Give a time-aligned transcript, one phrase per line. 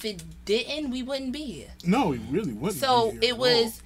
[0.00, 1.68] if it didn't, we wouldn't be here.
[1.84, 2.80] No, we really wouldn't.
[2.80, 3.82] So be here it at was.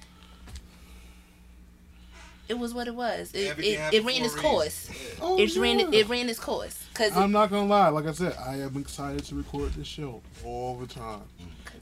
[2.47, 3.33] It was what it was.
[3.33, 4.89] It, Everything it, it ran its course.
[5.19, 5.33] all.
[5.33, 5.87] Oh, It ran yeah.
[5.87, 7.89] it, it ran its course because I'm not gonna lie.
[7.89, 11.21] Like I said, I am excited to record this show all the time.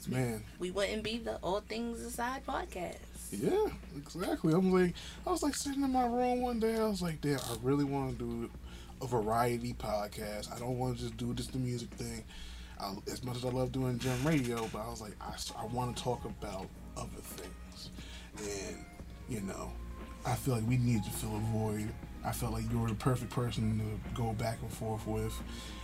[0.08, 2.96] we, Man, we wouldn't be the All Things Aside podcast.
[3.30, 4.54] yeah, exactly.
[4.54, 4.94] I'm like,
[5.26, 6.76] I was like sitting in my room one day.
[6.76, 8.50] I was like, damn, I really want to do
[9.02, 10.50] a variety podcast.
[10.54, 12.24] I don't want to just do just the music thing.
[12.80, 15.66] I, as much as I love doing gym radio, but I was like, I, I
[15.66, 17.90] want to talk about other things,
[18.38, 18.84] and
[19.28, 19.72] you know,
[20.26, 21.88] I feel like we need to fill a void.
[22.24, 25.38] I felt like you were the perfect person to go back and forth with.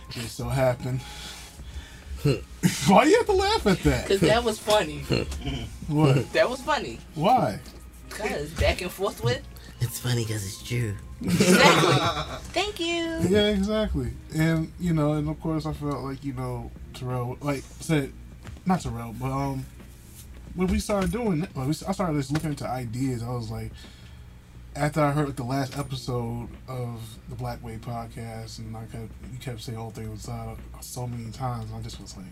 [0.09, 1.01] It so happened.
[2.87, 4.03] Why you have to laugh at that?
[4.07, 5.03] Because that was funny.
[5.87, 6.31] What?
[6.31, 6.99] That was funny.
[7.15, 7.59] Why?
[8.07, 9.41] Because back and forth with.
[9.81, 10.95] It's funny because it's true.
[11.21, 12.37] Exactly.
[12.53, 13.19] Thank you.
[13.27, 14.13] Yeah, exactly.
[14.33, 18.11] And you know, and of course, I felt like you know Terrell, like said,
[18.65, 19.65] not Terrell, but um,
[20.55, 23.23] when we started doing, it, like, we, I started just looking into ideas.
[23.23, 23.71] I was like,
[24.75, 29.39] after I heard the last episode of the Black Way podcast, and I kept you
[29.39, 32.25] kept saying all things uh, so many times, I just was like,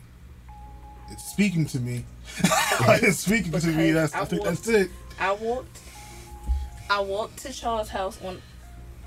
[1.11, 2.05] it's speaking to me.
[2.87, 3.91] like, it's speaking to me.
[3.91, 4.91] That's I I think walked- that's it.
[5.19, 5.79] I walked.
[6.89, 8.41] I walked to Charles' house on,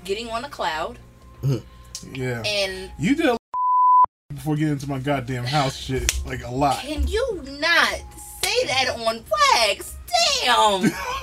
[0.05, 0.99] getting on a cloud,
[2.13, 3.37] Yeah, and you did a
[4.35, 6.79] before getting into my goddamn house shit like a lot.
[6.79, 7.99] can you not
[8.41, 9.23] say that on
[9.65, 9.95] wax?
[10.43, 10.91] Damn.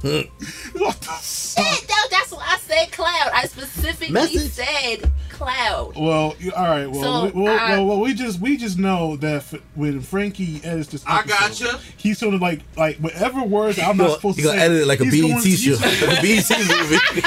[0.00, 1.64] what the fuck?
[1.64, 3.30] that, that- that's why I said cloud.
[3.34, 4.50] I specifically Message.
[4.52, 5.92] said cloud.
[5.96, 6.86] Well, you, all right.
[6.90, 10.00] Well, So, we, well, I- well, well, we just we just know that f- when
[10.00, 11.80] Frankie edits this, I episode, gotcha.
[11.96, 14.60] He's sort of like like whatever words I'm You not gonna, supposed you to gonna
[14.60, 17.26] edit it like a he's going BET show, like a BET movie.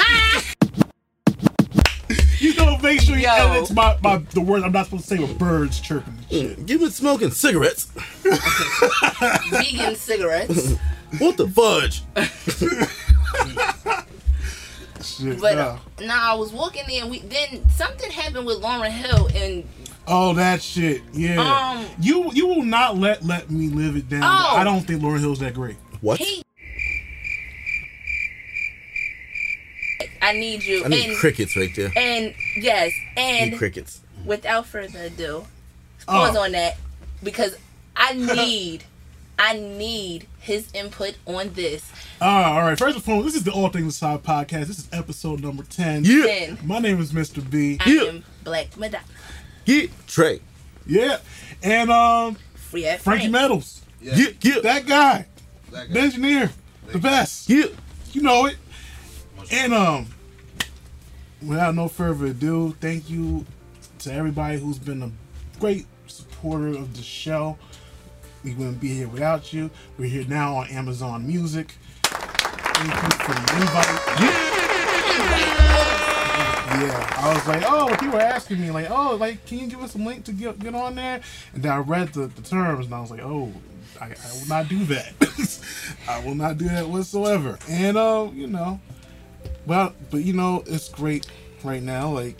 [2.44, 3.30] He's gonna make sure he Yo.
[3.30, 6.68] edits my, my the words I'm not supposed to say with birds chirping and shit.
[6.68, 7.84] You've been smoking cigarettes.
[9.50, 10.74] Vegan cigarettes.
[11.18, 12.02] What the fudge?
[15.02, 15.78] shit But nah.
[16.06, 19.66] nah, I was walking there and we then something happened with Lauryn Hill and
[20.06, 21.00] oh, that shit.
[21.14, 21.40] Yeah.
[21.40, 24.22] Um, you you will not let let me live it down.
[24.22, 24.56] Oh.
[24.56, 25.76] I don't think Lauryn Hill's that great.
[26.02, 26.18] What?
[26.18, 26.44] he
[30.26, 31.92] I need you I need and crickets right there.
[31.96, 34.00] and yes and need crickets.
[34.24, 35.44] without further ado
[36.06, 36.42] pause Oh.
[36.44, 36.76] on that
[37.22, 37.56] because
[37.96, 38.84] I need
[39.38, 41.90] I need his input on this
[42.20, 42.78] Ah, all right.
[42.78, 44.66] First and foremost, this is the All Things Aside podcast.
[44.68, 46.04] This is episode number ten.
[46.04, 46.24] Yeah.
[46.26, 47.42] and My name is Mr.
[47.50, 47.76] B.
[47.80, 48.02] I Yeah.
[48.04, 49.02] am Black Madonna
[49.66, 49.86] Yeah.
[50.06, 50.40] Trey.
[50.86, 51.18] Yeah.
[51.62, 53.30] And um free Frankie Frank.
[53.32, 53.82] Metals.
[54.00, 54.14] Yeah.
[54.16, 54.26] Yeah.
[54.40, 54.60] Yeah.
[54.60, 55.26] That guy.
[55.72, 56.00] That The guy.
[56.00, 56.50] engineer.
[56.92, 57.50] The best.
[57.50, 57.66] Yeah.
[58.12, 58.56] You know it.
[59.50, 60.06] And um
[61.46, 63.44] without no further ado, thank you
[64.00, 65.10] to everybody who's been a
[65.60, 67.56] great supporter of the show.
[68.42, 69.70] We wouldn't be here without you.
[69.98, 71.74] We're here now on Amazon Music.
[72.02, 74.44] Thank you for the invite.
[76.74, 79.80] Yeah, I was like, oh, people were asking me, like, oh, like, can you give
[79.80, 81.20] us a link to get get on there?
[81.54, 83.52] And then I read the, the terms, and I was like, oh,
[84.00, 85.14] I, I will not do that.
[86.08, 87.58] I will not do that whatsoever.
[87.68, 88.80] And uh, you know,
[89.66, 91.26] well, but you know, it's great
[91.62, 92.10] right now.
[92.10, 92.36] Like,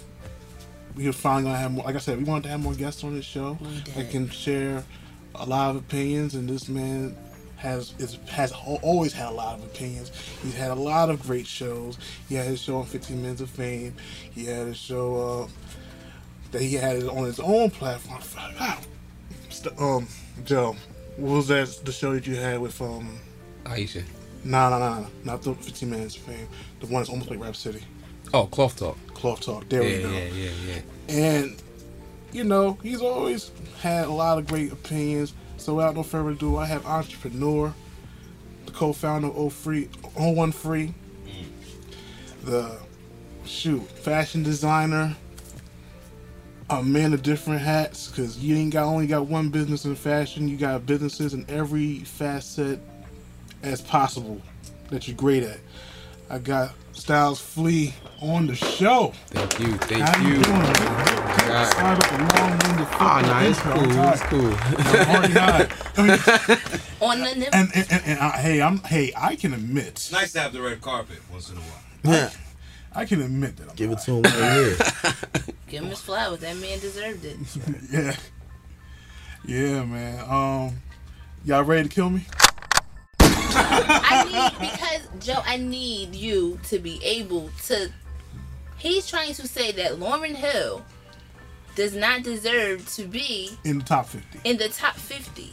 [0.96, 1.84] we're finally gonna have more.
[1.84, 3.94] Like I said, we wanted to have more guests on this show We did.
[3.94, 4.84] that can share
[5.34, 7.16] a lot of opinions, and this man
[7.56, 8.52] has is, has
[8.82, 10.12] always had a lot of opinions.
[10.42, 11.98] He's had a lot of great shows.
[12.28, 13.94] He had his show on 15 Minutes of Fame.
[14.32, 15.48] He had his show uh,
[16.52, 18.20] that he had on his own platform.
[19.78, 20.06] Um,
[20.44, 20.76] Joe,
[21.16, 21.68] what was that?
[21.84, 23.18] The show that you had with um?
[23.64, 24.04] Aisha.
[24.44, 26.48] No, no, no, no, not the 15 Minutes of Fame.
[26.80, 27.82] The one that's almost like Rap City.
[28.32, 28.98] Oh, cloth talk.
[29.14, 29.68] Cloth Talk.
[29.68, 30.10] There Yeah, we go.
[30.10, 30.50] yeah, yeah,
[31.08, 31.14] yeah.
[31.14, 31.62] And
[32.32, 33.50] you know, he's always
[33.80, 35.34] had a lot of great opinions.
[35.56, 37.72] So without no further ado, I have entrepreneur,
[38.66, 40.92] the co-founder of O Free, O One Free,
[42.42, 42.76] the
[43.46, 45.16] shoot fashion designer,
[46.70, 48.08] a man of different hats.
[48.08, 50.48] Cause you ain't got only got one business in fashion.
[50.48, 52.80] You got businesses in every facet
[53.64, 54.40] as possible
[54.90, 55.58] that you're great at.
[56.30, 59.12] I got Styles Flea on the show.
[59.28, 60.42] Thank you, thank How you you.
[60.42, 60.58] doing?
[60.58, 60.74] man?
[61.48, 61.70] God.
[61.72, 64.54] Start up a long-winded Ah, fucking nah, it's cool, I'm it's cool.
[64.78, 65.72] I'm already tired.
[65.96, 66.60] I mean,
[67.00, 67.48] on the nip.
[67.52, 70.52] and and, and, and I, hey, I'm hey, I can admit, It's nice to have
[70.52, 72.14] the red carpet once in a while.
[72.14, 72.30] Yeah.
[72.96, 73.70] I can admit that.
[73.70, 74.76] I'm Give it to him right here.
[75.68, 76.38] Give him his flowers.
[76.40, 77.36] That man deserved it.
[77.90, 78.16] Yeah.
[79.46, 80.20] Yeah, man.
[80.30, 80.76] Um,
[81.44, 82.24] y'all ready to kill me?
[83.56, 87.90] I need because Joe, I need you to be able to.
[88.78, 90.84] He's trying to say that Lauryn Hill
[91.74, 95.52] does not deserve to be In the top 50 in the top 50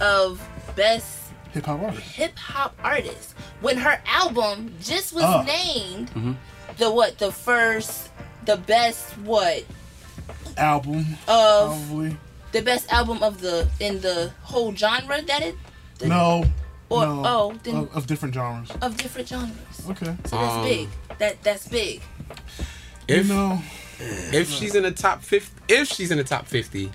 [0.00, 0.40] of
[0.76, 2.12] best hip hop artists.
[2.12, 5.42] hip hop artists when her album just was Oh.
[5.42, 6.32] named Mm-hmm.
[6.78, 8.08] the what the first
[8.46, 9.64] the best what
[10.56, 12.16] Album, of probably.
[12.52, 15.54] the best album of the in the whole genre that it
[15.98, 16.44] the- No.
[16.90, 18.70] Or no, oh then of, of different genres.
[18.80, 19.54] of different genres
[19.90, 20.06] Okay.
[20.24, 20.88] so that's Um, big
[21.18, 22.00] that that's big
[23.06, 23.62] If you know,
[24.32, 26.90] if she's in the top fifty, if she's in the top fifty,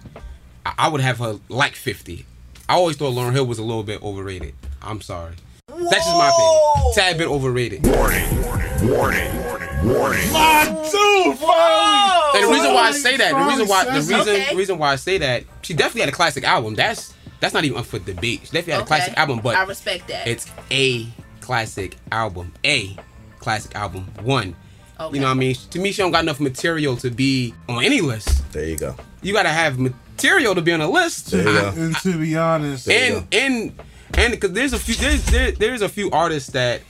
[0.66, 2.26] I, I would have her like fifty.
[2.70, 4.54] I always thought Lauryn Hill was a little bit overrated.
[4.82, 5.34] I'm sorry.
[5.68, 6.94] That's just my opinion.
[6.96, 7.86] Tad bit overrated.
[7.86, 10.32] Warning, warning, warning, warning, warning.
[10.32, 12.40] My dude, finally.
[12.40, 14.50] And the reason why I say that, the reason why, the reason, Okay.
[14.52, 16.76] the reason why I say that, she definitely had a classic album.
[16.76, 17.14] That's
[17.44, 18.40] that's not even up for debate.
[18.42, 21.08] She definitely had a classic album, but I respect that it's a
[21.42, 22.54] classic album.
[22.64, 22.98] A
[23.40, 24.06] classic album.
[24.22, 24.56] One.
[24.98, 25.16] okay.
[25.16, 25.56] You know what I mean?
[25.72, 28.50] To me, she don't got enough material to be on any list.
[28.54, 28.96] There you go.
[29.22, 31.32] You gotta have material to be on a list.
[31.32, 31.68] There you I- go.
[31.82, 33.80] And to be honest, There you and and
[34.16, 36.82] and because there's a few there's there, there's a few artists that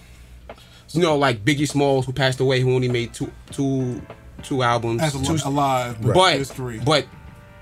[0.91, 4.01] you know like Biggie Smalls who passed away who only made two two
[4.43, 6.79] two albums as two, a, alive, but, but history.
[6.85, 7.07] but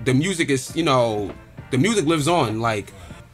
[0.04, 1.32] the music is you know
[1.72, 2.92] the music lives on like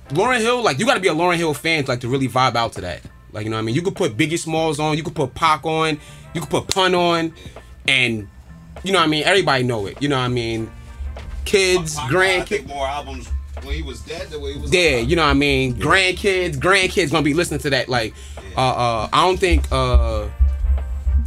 [0.09, 2.29] Lauryn Hill like you got to be a Lauryn Hill fan to, like to really
[2.29, 3.03] vibe out to that
[3.33, 5.35] like you know what I mean you could put Biggie Smalls on you could put
[5.35, 6.01] Pac on
[6.33, 7.35] you could put Pun on
[7.87, 8.27] and
[8.83, 10.71] you know what I mean everybody know it you know what I mean
[11.45, 13.29] kids grandkids more albums
[13.65, 15.11] when he was dead than when he was yeah, alive.
[15.11, 15.75] you know what I mean.
[15.75, 17.89] Grandkids, grandkids gonna be listening to that.
[17.89, 18.15] Like,
[18.57, 20.29] uh, uh, I don't think uh,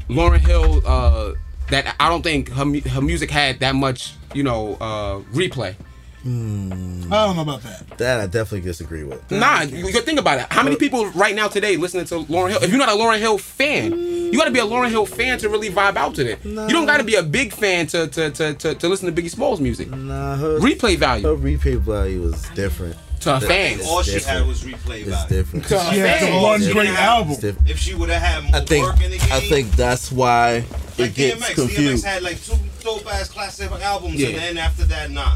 [0.07, 0.81] Lauryn Hill.
[0.85, 1.33] Uh,
[1.71, 5.75] that I don't think her her music had that much, you know, uh, replay.
[6.23, 7.11] Hmm.
[7.11, 7.97] I don't know about that.
[7.97, 9.29] That I definitely disagree with.
[9.31, 10.45] Nah, you, you gotta think about it.
[10.51, 12.63] How many people right now today listening to Lauryn Hill?
[12.63, 15.49] If you're not a Lauryn Hill fan, you gotta be a Lauryn Hill fan to
[15.49, 16.43] really vibe out to it.
[16.45, 19.29] You don't gotta be a big fan to to, to, to, to listen to Biggie
[19.31, 19.89] Smalls music.
[19.89, 22.95] Nah, her, Replay her value replay value was different.
[23.21, 23.79] to a That- fan.
[23.85, 24.37] All she different.
[24.39, 25.11] had was replay value.
[25.13, 25.65] It's different.
[25.67, 26.41] To a She had the fan.
[26.43, 26.73] one Yeah.
[26.73, 26.99] great Yeah.
[27.15, 27.31] album.
[27.33, 27.43] It's.
[27.69, 30.11] If she would have had more I think work in the game, I think that's
[30.11, 30.63] why
[30.99, 31.67] like it gets DMX.
[31.75, 34.29] DMX had like two dope ass classic albums, Yeah.
[34.29, 35.35] and then after that, nah.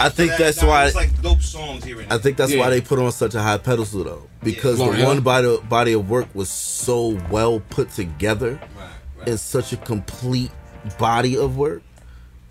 [0.00, 2.52] I think That- that's nah, why it's like dope songs here and I think that's
[2.52, 2.60] Yeah.
[2.60, 5.92] why they put on such a high pedestal though, because Lauren the one body body
[5.92, 9.28] of work was so well put together Right, right.
[9.28, 10.50] and such a complete
[10.98, 11.82] body of work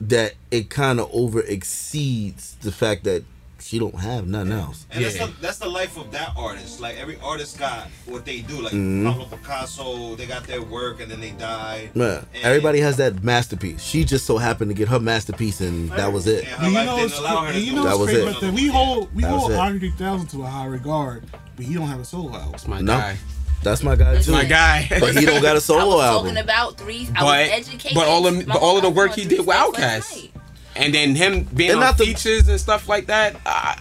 [0.02, 3.24] that it kind of over exceeds the fact that
[3.68, 4.86] she don't have nothing else.
[4.92, 5.26] And that's, Yeah.
[5.26, 6.80] the, that's the life of that artist.
[6.80, 8.62] Like every artist got what they do.
[8.62, 9.06] Like Mhm.
[9.06, 11.94] Pablo Picasso, they got their work and then they died.
[11.96, 13.84] Man, And- everybody has that masterpiece.
[13.84, 16.46] She just so happened to get her masterpiece, and that was it.
[16.46, 18.08] And And her you life know, didn't it's, allow her to you know That was
[18.10, 18.28] crazy it.
[18.30, 18.54] about that?
[18.54, 19.58] We hold we That hold it.
[19.58, 21.24] Andre 3000 to a high regard,
[21.58, 22.52] but he don't have a solo album.
[22.54, 22.98] That's my No.
[22.98, 23.18] guy.
[23.64, 24.32] That's my guy too.
[24.32, 24.88] My guy.
[25.00, 26.28] But he don't got a solo was album.
[26.36, 27.10] talking about three.
[27.16, 27.96] I But- was educated.
[27.96, 30.30] but all the- My but all of the work he did with three steps Outkast.
[30.78, 30.86] Night.
[30.86, 33.36] and then him being And on not the- features and stuff like that.
[33.46, 33.76] Uh,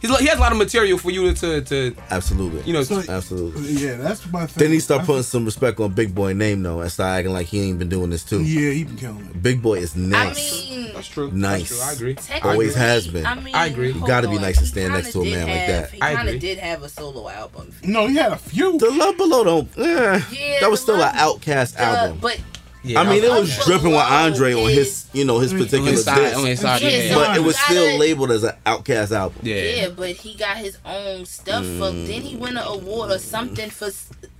[0.00, 2.62] he's, he has a lot of material for you to, to Absolutely.
[2.62, 2.82] you know.
[2.82, 3.72] So- Absolutely.
[3.72, 4.64] Yeah, that's my thing.
[4.64, 7.32] Then he start I- putting some respect on Big Boi name though, and start acting
[7.32, 8.42] like he ain't been doing this too.
[8.42, 9.42] Yeah, he been killing it.
[9.42, 10.20] Big Boi is nice.
[10.20, 10.70] I nice.
[10.70, 11.30] mean, that's true.
[11.32, 11.68] Nice.
[11.68, 11.80] That's true.
[11.88, 12.14] I agree.
[12.14, 13.26] technically, Always has been.
[13.26, 13.92] I, mean, I agree.
[13.92, 15.90] You gotta be nice to stand next to a man did like that.
[15.90, 16.36] He I kind agree.
[16.36, 17.72] of did have a solo album.
[17.82, 18.78] No, he had a few.
[18.78, 19.78] The Love Below don't.
[19.78, 22.18] Eh, Yeah, that was still Love- an Outkast The- album.
[22.20, 22.38] but
[22.84, 25.80] Yeah, I mean, it was Below dripping with Andre on his, you know, his particular
[25.88, 27.14] on his side, on disc, his side, Yeah, yeah.
[27.14, 29.40] but it was still labeled as an Outkast album.
[29.42, 29.54] yeah.
[29.56, 31.64] yeah, but he got his own stuff.
[31.64, 32.06] For Mm.
[32.06, 33.90] then he win an award or something for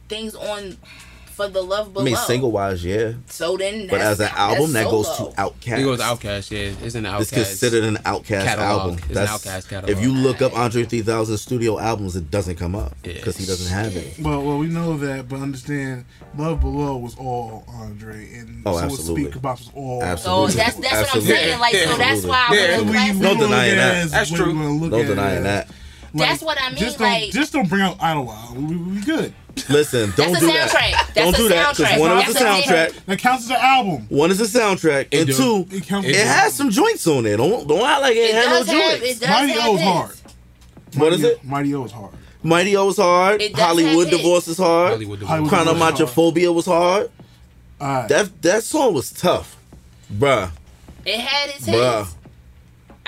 [0.09, 0.77] things on
[1.39, 2.03] for the Love below.
[2.05, 5.79] I mean, single wise, yeah, So then, but as an album, that goes to Outkast.
[5.79, 6.51] He goes to Outkast.
[6.51, 8.81] Yeah, it's an It's considered an Outkast catalog.
[8.81, 8.97] album.
[9.09, 9.91] It's an Outkast catalog.
[9.97, 13.13] If you look up Andre 3000 studio albums, it doesn't come up Yeah.
[13.15, 14.19] because he doesn't have it.
[14.19, 18.85] Well, well, we know that, but understand, Love Below was all Andre, and Oh, so
[18.87, 19.31] absolutely.
[19.31, 20.01] Speakerboxxx was all.
[20.01, 20.43] So Absolutely.
[20.43, 21.59] Oh, that's that's what I'm saying.
[21.61, 22.31] Like, so that's Absolutely.
[22.31, 22.67] why I Yeah.
[22.67, 24.11] was So we, like, we No denying that.
[24.11, 24.47] That's true.
[24.47, 25.69] we wanna No at it denying that.
[26.15, 28.57] Like, That's what I mean, Just don't, like- just don't bring out Idlewild.
[28.57, 29.35] We, we, we good.
[29.69, 31.05] Listen, don't do that.
[31.15, 31.99] don't do that soundtrack.
[31.99, 33.05] one is That's a a soundtrack.
[33.07, 34.07] That counts as an album.
[34.09, 35.35] One is a soundtrack, It and do.
[35.67, 36.09] two, It counts.
[36.09, 37.37] it has some joints on it.
[37.37, 39.01] Don't don't act like it, It has no have.
[39.01, 39.19] Joints.
[39.19, 39.91] does Mighty have O's hits.
[39.91, 40.15] hard.
[40.95, 41.45] What is it?
[41.45, 42.13] Mighty O is hard.
[42.43, 43.43] Mighty O was hard.
[43.55, 44.09] Hollywood.
[44.11, 44.93] Divorce is hard.
[44.93, 45.23] Hollywood.
[45.23, 45.99] Hollywood Divorce.
[45.99, 46.13] Divorce.
[46.15, 47.11] Chronomentrophobia was hard.
[47.81, 48.09] Alright.
[48.09, 49.57] That that song was tough,
[50.13, 50.51] bruh.
[51.05, 51.99] It had its Bruh.
[52.05, 52.15] hits.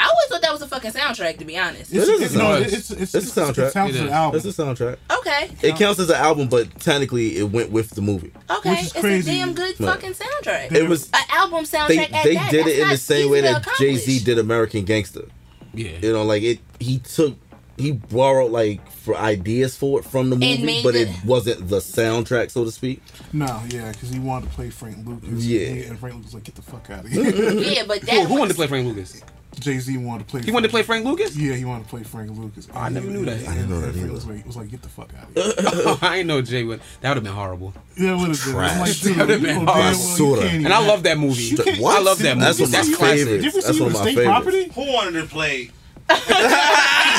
[0.01, 1.93] I always thought that was a fucking soundtrack, to be honest.
[1.93, 2.61] It's, It is it's, a no, soundtrack.
[2.73, 3.67] it's, it's, It's a soundtrack.
[3.69, 4.11] It sounds It to is.
[4.11, 4.37] album.
[4.45, 4.97] It's a soundtrack.
[5.19, 5.51] Okay.
[5.63, 8.33] It counts as an album, but technically it went with the movie.
[8.51, 8.71] Okay.
[8.71, 9.31] Which is It's crazy.
[9.31, 9.91] a damn good Right.
[10.01, 10.73] fucking soundtrack.
[10.73, 12.51] It was An album soundtrack they at they that.
[12.51, 15.27] did That's it in the same way that Jay Z did American Gangster.
[15.75, 15.91] Yeah.
[16.03, 17.37] You know, like it he took
[17.77, 21.69] he borrowed like for ideas for it from the movie, made but it the- wasn't
[21.69, 23.03] the soundtrack, so to speak.
[23.33, 25.45] No, yeah, because he wanted to play Frank Lucas.
[25.45, 25.61] Yeah.
[25.89, 27.31] and Frank Lucas was like, get the fuck out of here.
[27.53, 29.23] Yeah, but that Who, who wanted to play Frank Lucas?
[29.59, 30.43] Jay Z wanted to play.
[30.43, 31.37] He wanted to play Frank Lucas?
[31.37, 32.69] Yeah, he wanted to play Frank Lucas.
[32.73, 33.47] I never knew that.
[33.49, 34.13] I didn't know that Frank either.
[34.13, 35.97] was like, was like, get the fuck out of here.
[36.09, 36.81] I ain't know Jay would.
[37.01, 37.75] That would have been horrible.
[37.99, 38.55] yeah, what is it?
[38.55, 39.83] I'm like, dude, That would've been know hard.
[39.83, 40.43] damn well Sorta.
[40.49, 41.43] And I love that movie.
[41.43, 42.47] You can't- I love that movie.
[42.47, 43.19] That's one of That's my classic.
[43.27, 43.45] favorites.
[43.45, 44.29] Did you That's see one of my favorites.
[44.29, 44.69] property?
[44.75, 45.71] Who wanted to play?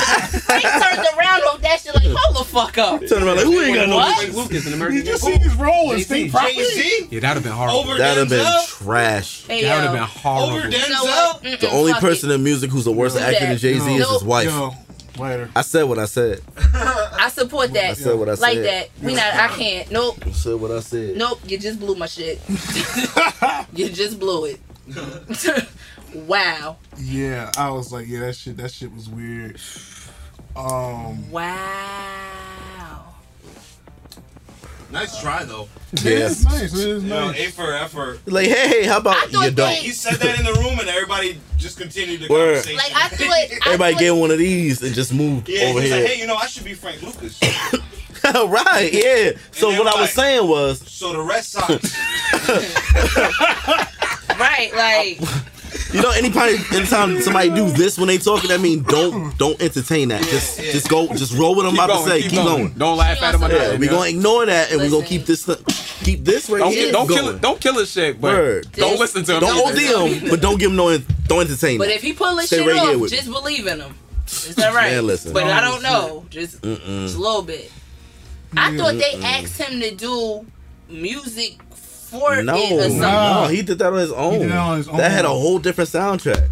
[0.02, 3.02] Frank turned around on that shit like, hold the fuck up.
[3.08, 4.18] Turn around like who ain't got no What?
[4.18, 6.04] Frank Lucas in American Did you see his role in Jay-Z.
[6.04, 6.56] state property?
[6.56, 7.80] Jay Z Yeah, that'd have been horrible.
[7.80, 8.68] over That'd have been Denzel.
[8.86, 9.44] trash.
[9.46, 10.58] Hey, that would have been horrible.
[10.58, 11.42] Over You know Denzel.
[11.42, 12.36] Mm-mm, The only person it.
[12.36, 13.48] in music who's the worst Do actor that.
[13.50, 14.02] than Jay Z Yo.
[14.04, 14.46] is his wife.
[14.50, 14.74] Yo,
[15.20, 15.50] later.
[15.56, 16.42] I said what I said.
[16.74, 17.92] I support that.
[17.92, 18.66] I said what I like said.
[18.66, 18.90] that.
[19.04, 19.34] We not.
[19.34, 19.92] I can't.
[19.92, 20.18] Nope.
[20.26, 21.16] I said what I said.
[21.18, 21.40] Nope.
[21.46, 22.40] You just blew my shit.
[23.74, 24.60] you just blew it.
[26.14, 26.78] wow.
[26.98, 29.60] Yeah, I was like, yeah, that shit, that shit was weird.
[30.56, 33.06] Um, Wow.
[34.92, 35.70] Nice try though.
[36.04, 36.28] Yeah.
[36.28, 36.74] it's nice.
[36.74, 37.48] It is You know, nice.
[37.48, 38.20] A for effort.
[38.26, 39.74] Like, hey, hey, how I about thought you they- don't?
[39.76, 42.56] He said that in the room, and everybody just continued the Word.
[42.66, 42.76] conversation.
[42.78, 43.30] Like I thought.
[43.30, 46.02] I Everybody thought, get one of these and just move yeah, over he's here.
[46.02, 47.40] like, hey, you know, I should be Frank Lucas.
[48.26, 49.32] right, yeah.
[49.54, 51.96] So then what I was like- saying was, So the Red Sox,
[54.38, 54.72] Right.
[54.76, 55.20] Like.
[55.94, 60.08] you know, anytime anytime somebody do this when they talking, I mean, don't don't entertain
[60.10, 60.22] that.
[60.24, 60.72] Just yeah.
[60.72, 62.22] just go, just roll what I'm Keep about going, to say.
[62.30, 62.70] Keep, going.
[62.74, 63.44] Don't laugh She at him.
[63.44, 63.92] on or some- Yeah, we yo.
[63.94, 65.46] gonna ignore that and we gonna keep this
[66.04, 66.92] keep this right Don't, here.
[66.92, 67.42] don't kill it.
[67.42, 68.72] Don't kill his shit, but Word.
[68.74, 69.40] don't listen to him.
[69.42, 69.96] Don't either.
[69.98, 71.78] OD him, but don't give him no don't entertain.
[71.78, 73.94] But if he pull his shit right off, with just believe in him.
[74.28, 74.92] Is that right?
[74.92, 75.34] Man, listen.
[75.34, 76.26] But I don't know.
[76.30, 77.72] Just, just a little bit.
[78.56, 80.46] I thought they asked him to do
[80.90, 81.58] music
[82.12, 83.00] for No, it or something.
[83.00, 84.40] no, he did that on his own.
[84.40, 84.98] did that on his own.
[84.98, 86.50] That had a whole different soundtrack.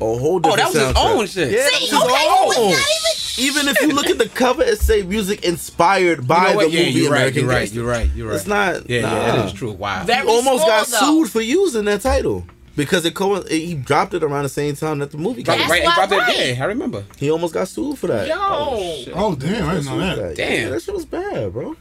[0.00, 1.16] A whole oh, different Oh, that was his soundtrack.
[1.18, 1.50] own shit.
[1.52, 2.70] Yeah, See, that was his okay, it own.
[2.70, 6.56] not even if you look at the cover, it say music inspired You by know
[6.56, 6.70] what?
[6.70, 7.34] the Yeah, movie you're right.
[7.34, 7.72] You're right.
[7.72, 8.10] You're right.
[8.14, 8.36] You're right.
[8.36, 8.88] It's not.
[8.88, 9.10] Yeah, nah.
[9.12, 9.72] yeah, that is true.
[9.72, 10.04] Wow.
[10.04, 10.98] That He almost small, got though.
[11.22, 12.44] sued for using that title
[12.76, 15.64] because it co- he dropped it around the same time that the movie came That's
[15.64, 15.70] out.
[15.70, 16.18] right, why right, right.
[16.28, 16.56] right.
[16.56, 17.04] Yeah, I remember.
[17.18, 18.28] He almost got sued for that.
[18.28, 18.34] Yo.
[18.38, 20.38] Oh, oh damn, I didn't know that.
[20.38, 20.70] Yeah, Damn.
[20.72, 21.76] that shit was bad, bro.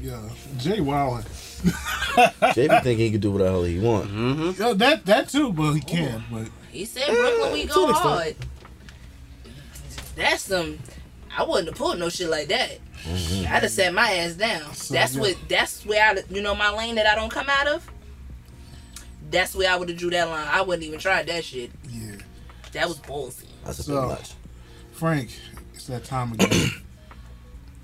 [0.00, 0.28] Yeah,
[0.58, 1.24] Jay Wilding.
[1.64, 4.08] Jay JB thinking he could do whatever he want.
[4.08, 4.62] Mm-hmm.
[4.62, 6.24] Yo, that that too, but he can.
[6.32, 8.08] But He said Brooklyn, we go an extent.
[8.08, 8.36] hard.
[10.16, 10.78] That's some.
[11.36, 12.78] I wouldn't have pulled no shit like that.
[13.04, 13.46] Mm-hmm.
[13.52, 14.72] I'd have sat my ass down.
[14.74, 15.20] So, that's yeah.
[15.20, 15.36] what.
[15.48, 16.22] That's where I.
[16.34, 17.86] You know my lane that I don't come out of.
[19.30, 20.48] That's where I would have drew that line.
[20.50, 21.70] I wouldn't even tried that shit.
[21.88, 22.16] yeah,
[22.72, 23.44] That was ballsy.
[23.64, 24.32] That's a So- bit much.
[24.92, 25.30] Frank,
[25.72, 26.70] it's that time again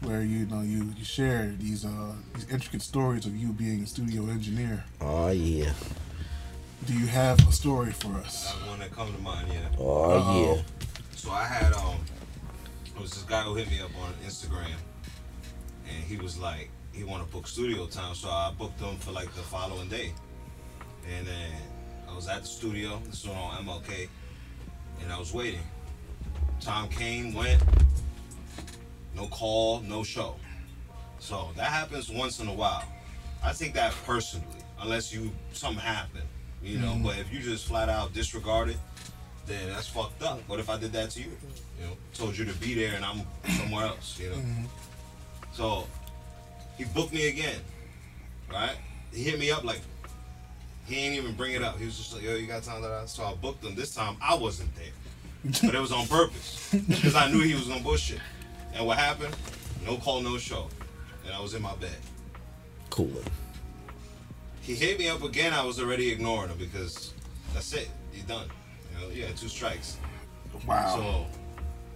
[0.02, 3.86] where you know you you share these uh these intricate stories of you being a
[3.86, 4.84] studio engineer.
[5.00, 5.72] Oh yeah.
[6.86, 8.54] Do you have a story for us?
[8.60, 9.68] Not one that come to mind yeah.
[9.78, 10.54] Oh Uh-oh.
[10.56, 10.62] yeah.
[11.14, 11.96] So I had um,
[12.94, 14.76] it was this guy who hit me up on Instagram,
[15.88, 19.10] and he was like, he wanted to book studio time, so I booked him for
[19.12, 20.12] like the following day,
[21.16, 21.50] and then
[22.08, 23.00] I was at the studio.
[23.06, 24.08] This was on MLK,
[25.02, 25.60] and I was waiting.
[26.60, 27.60] Time came, went,
[29.16, 30.37] no call, no show.
[31.18, 32.85] So that happens once in a while.
[33.42, 34.46] I take that personally,
[34.80, 36.28] unless you something happened,
[36.62, 36.92] you know.
[36.92, 37.04] Mm-hmm.
[37.04, 38.78] But if you just flat out disregard it,
[39.46, 40.40] then that's fucked up.
[40.49, 41.30] What if I did that to you?
[41.80, 43.23] You know, told you to be there and I'm
[43.56, 44.37] somewhere else, you know?
[44.37, 44.64] Mm-hmm.
[45.52, 45.87] So
[46.76, 47.61] he booked me again,
[48.52, 48.76] right?
[49.12, 49.80] He hit me up like,
[50.85, 51.78] he ain't even bring it up.
[51.78, 53.75] He was just like, yo, you got time that I So I booked him.
[53.75, 55.62] This time I wasn't there.
[55.62, 56.75] But it was on purpose.
[56.87, 58.20] Because I knew he was gonna bullshit.
[58.76, 59.35] And what happened?
[59.87, 60.68] No call, no show.
[61.25, 61.97] And I was in my bed.
[62.90, 63.11] Cool.
[64.61, 65.54] He hit me up again.
[65.54, 67.14] I was already ignoring him because
[67.54, 67.88] that's it.
[68.12, 68.49] He's done.
[68.92, 69.97] You know, you had two strikes.
[70.66, 70.95] Wow.
[70.95, 71.26] So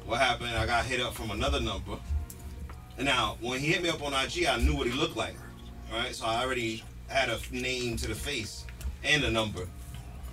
[0.07, 0.57] what happened?
[0.57, 1.99] I got hit up from another number.
[2.97, 5.35] And now when he hit me up on IG, I knew what he looked like.
[5.93, 6.15] Right?
[6.15, 8.65] So I already had a name to the face
[9.05, 9.69] and a number.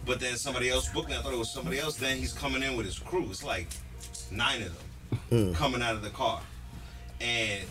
[0.05, 1.15] But then somebody else booked me.
[1.15, 1.97] I thought it was somebody else.
[1.97, 3.27] Then he's coming in with his crew.
[3.29, 3.67] It's like
[4.31, 4.86] nine of them
[5.29, 6.41] coming out of the car.
[7.19, 7.63] And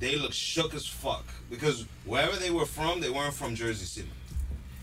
[0.00, 1.24] they look shook as fuck.
[1.50, 4.08] Because wherever they were from, they weren't from Jersey City.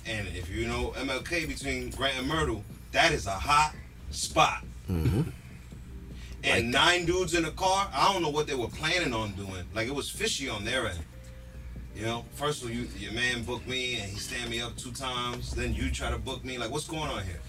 [0.05, 3.73] And if you know MLK between Grant and Myrtle, that is a hot
[4.11, 4.63] spot.
[4.89, 5.29] Mm-hmm.
[6.43, 9.65] And nine dudes in a car, I don't know what they were planning on doing.
[9.73, 10.99] Like it was fishy on their end.
[11.95, 14.77] You know, first of all, you, your man booked me and he stand me up
[14.77, 15.51] two times.
[15.51, 16.59] Then you try to book me.
[16.59, 17.39] Like, what's going on here?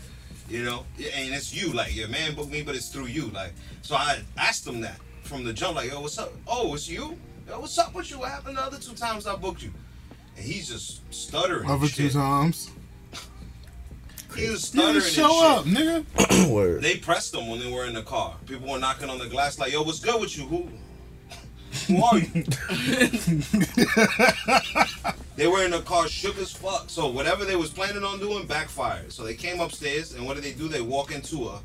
[0.49, 1.73] You know, and it's you.
[1.73, 3.27] Like your man booked me, but it's through you.
[3.29, 3.53] Like,
[3.83, 5.77] so I asked him that from the jump.
[5.77, 6.33] Like, yo, what's up?
[6.47, 7.19] Oh, it's you.
[7.47, 8.19] Yo, what's up with you?
[8.21, 9.73] What happened the other two times I booked you?
[10.37, 11.69] And he's just stuttering.
[11.69, 12.71] Other two times.
[14.37, 14.95] He was stuttering.
[14.95, 15.45] didn't and show shit.
[15.45, 16.51] up, nigga.
[16.51, 16.83] Word.
[16.83, 18.37] They pressed him when they were in the car.
[18.47, 20.45] People were knocking on the glass like, "Yo, what's good with you?
[20.45, 20.69] Who,
[21.87, 22.45] who are you?"
[25.37, 26.89] they were in the car, shook as fuck.
[26.89, 29.13] So whatever they was planning on doing backfired.
[29.13, 30.69] So they came upstairs, and what did they do?
[30.69, 31.61] They walk into a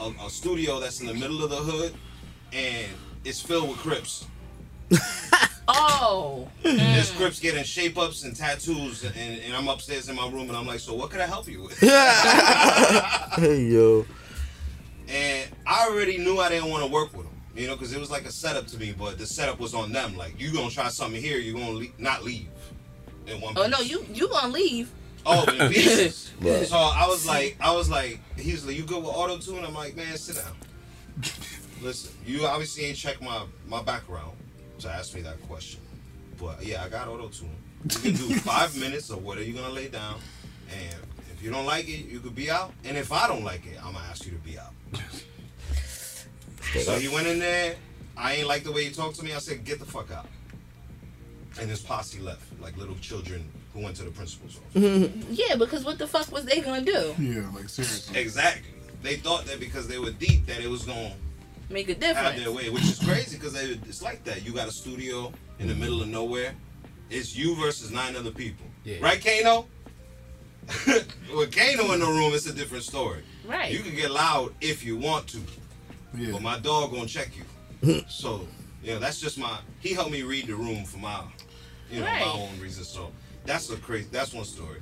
[0.00, 1.94] a, a studio that's in the middle of the hood,
[2.52, 2.86] and
[3.24, 4.26] it's filled with Crips.
[5.68, 7.16] Oh, There's mm.
[7.16, 10.64] Crips getting shape ups and tattoos, and, and I'm upstairs in my room, and I'm
[10.66, 14.06] like, "So what could I help you with?" hey yo.
[15.08, 17.98] and I already knew I didn't want to work with them, you know, because it
[17.98, 18.94] was like a setup to me.
[18.96, 20.16] But the setup was on them.
[20.16, 22.48] Like, you gonna try something here, you gonna le- not leave
[23.26, 23.54] in one.
[23.56, 24.90] oh no, you you gonna leave?
[25.24, 26.32] Oh, in pieces.
[26.40, 26.66] Right.
[26.66, 29.64] So I was like, I was like, he was like, you good with auto tune?
[29.64, 30.54] I'm like, man, sit down.
[31.82, 34.36] Listen, you obviously ain't checked my my background
[34.78, 35.80] to ask me that question,
[36.38, 37.50] but yeah, I got auto tune.
[37.84, 40.20] You can do five minutes of what are you gonna lay down,
[40.70, 40.94] and
[41.34, 42.72] if you don't like it, you could be out.
[42.84, 44.72] And if I don't like it, I'm gonna ask you to be out.
[46.74, 47.76] So he went in there.
[48.16, 49.32] I ain't like the way he talked to me.
[49.32, 50.26] I said, "Get the fuck out."
[51.60, 55.10] And his posse left, like little children who went to the principal's office.
[55.30, 57.14] Yeah, because what the fuck was they gonna do?
[57.18, 58.18] Yeah, like seriously.
[58.18, 58.72] exactly.
[59.02, 61.12] They thought that because they were deep, that it was gonna
[61.70, 62.18] Make a difference.
[62.18, 64.44] have their way, which is crazy because it's like that.
[64.44, 65.82] You got a studio in the mm-hmm.
[65.82, 66.54] middle of nowhere.
[67.10, 68.96] It's you versus nine other people, Yeah.
[69.00, 69.66] right, Kano?
[71.36, 73.22] With Kano in the room, it's a different story.
[73.46, 73.72] Right.
[73.72, 75.38] You can get loud if you want to.
[76.16, 76.32] Yeah.
[76.32, 78.02] But my dog gonna check you.
[78.08, 78.46] so,
[78.82, 79.58] you know, that's just my.
[79.80, 81.22] He helped me read the room for my,
[81.90, 82.20] you know, Right.
[82.20, 82.88] my own reasons.
[82.88, 83.10] So
[83.44, 84.08] that's a crazy.
[84.10, 84.80] That's one story.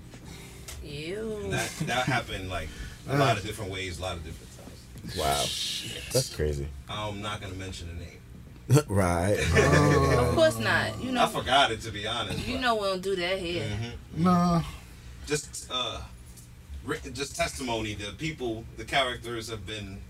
[0.85, 1.47] Ew.
[1.51, 2.69] That that happened like
[3.09, 5.17] a lot of different ways, a lot of different times.
[5.17, 6.11] Wow.
[6.13, 6.69] That's crazy.
[6.89, 8.85] I'm not gonna mention the name.
[8.89, 9.37] right.
[10.15, 11.03] Of course not.
[11.03, 11.23] You know.
[11.23, 11.31] I know.
[11.31, 12.47] forgot it to be honest.
[12.47, 13.65] You but- know we don't do that here.
[13.65, 14.19] Mhm.
[14.23, 14.63] Nah.
[15.27, 16.01] Just uh,
[17.13, 17.95] just testimony.
[17.95, 20.01] The people, the characters have been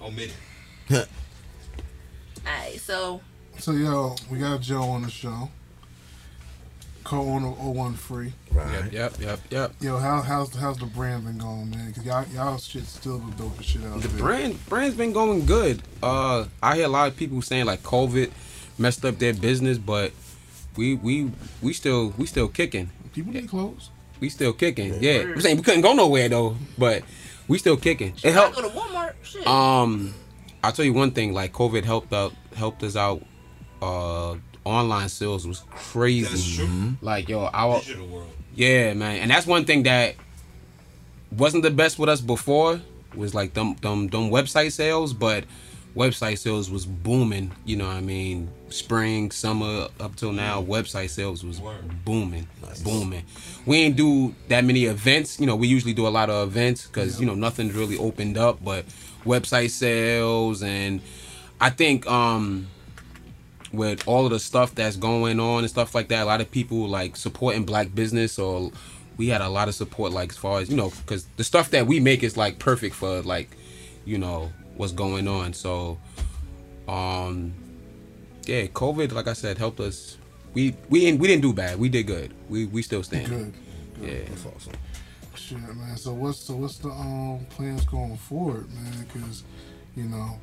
[0.00, 0.34] omitted.
[2.46, 3.20] Alright, so
[3.58, 5.50] So yo, we got Joe on the show.
[7.04, 8.32] Co-owner of 01 Free.
[8.50, 8.92] right.
[8.92, 9.72] Yep, yep, yep, yep.
[9.80, 11.92] Yo, how how's how's the brand been going, man?
[11.92, 14.18] Cause y'all y'all shit still the dopest shit out The there.
[14.18, 15.82] brand brand's been going good.
[16.02, 18.32] Uh, I hear a lot of people saying like COVID
[18.76, 20.10] messed up their business, but
[20.76, 21.30] we we
[21.62, 22.90] we still we still kicking.
[23.12, 23.90] People need clothes.
[24.18, 25.00] We still kicking.
[25.00, 27.04] Yeah, I'm saying we couldn't go nowhere though, but
[27.46, 28.14] we still kicking.
[28.24, 28.56] It helped.
[28.56, 29.12] go to Walmart.
[29.22, 29.46] Shit.
[29.46, 30.12] Um,
[30.66, 31.32] I'll tell you one thing.
[31.32, 33.22] Like COVID helped out, helped us out.
[33.80, 36.24] Uh, online sales was crazy.
[36.26, 36.96] That's true.
[37.00, 38.30] Like yo, our Digital world.
[38.54, 40.16] yeah, man, and that's one thing that
[41.30, 42.80] wasn't the best with us before.
[43.14, 45.44] Was like them them them website sales, but
[45.94, 47.52] website sales was booming.
[47.64, 52.04] You know, what I mean, spring, summer, up till now, website sales was Word.
[52.04, 52.46] booming,
[52.84, 53.24] booming.
[53.64, 55.38] We ain't do that many events.
[55.40, 58.36] You know, we usually do a lot of events because you know nothing's really opened
[58.36, 58.62] up.
[58.62, 58.84] But
[59.26, 61.00] website sales and
[61.60, 62.68] I think um
[63.72, 66.50] with all of the stuff that's going on and stuff like that, a lot of
[66.50, 68.70] people like supporting black business or
[69.16, 71.70] we had a lot of support like as far as you know because the stuff
[71.70, 73.56] that we make is like perfect for like
[74.04, 75.52] you know what's going on.
[75.52, 75.98] So
[76.88, 77.52] um
[78.44, 80.18] yeah covid like i said helped us.
[80.54, 81.78] We we didn't we didn't do bad.
[81.78, 82.32] We did good.
[82.48, 83.28] We we still stand.
[83.28, 83.54] Good.
[84.00, 84.28] yeah.
[84.28, 84.72] That's awesome.
[85.36, 85.96] Shit, man.
[85.96, 89.06] So what's so what's the um plans going forward, man?
[89.06, 89.44] Because
[89.94, 90.38] you know,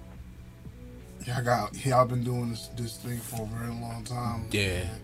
[1.25, 4.47] y'all got y'all been doing this this thing for a very long time.
[4.51, 4.83] Yeah.
[4.83, 4.99] man.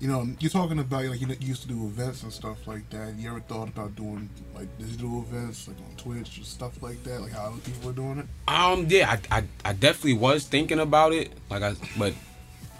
[0.00, 2.66] You know, you're talking about like you, know, you used to do events and stuff
[2.66, 3.14] like that.
[3.16, 7.20] You ever thought about doing like digital events, like on Twitch or stuff like that,
[7.20, 8.26] like how other people are doing it?
[8.46, 11.32] Um, yeah, I, I, I definitely was thinking about it.
[11.48, 12.12] Like I, but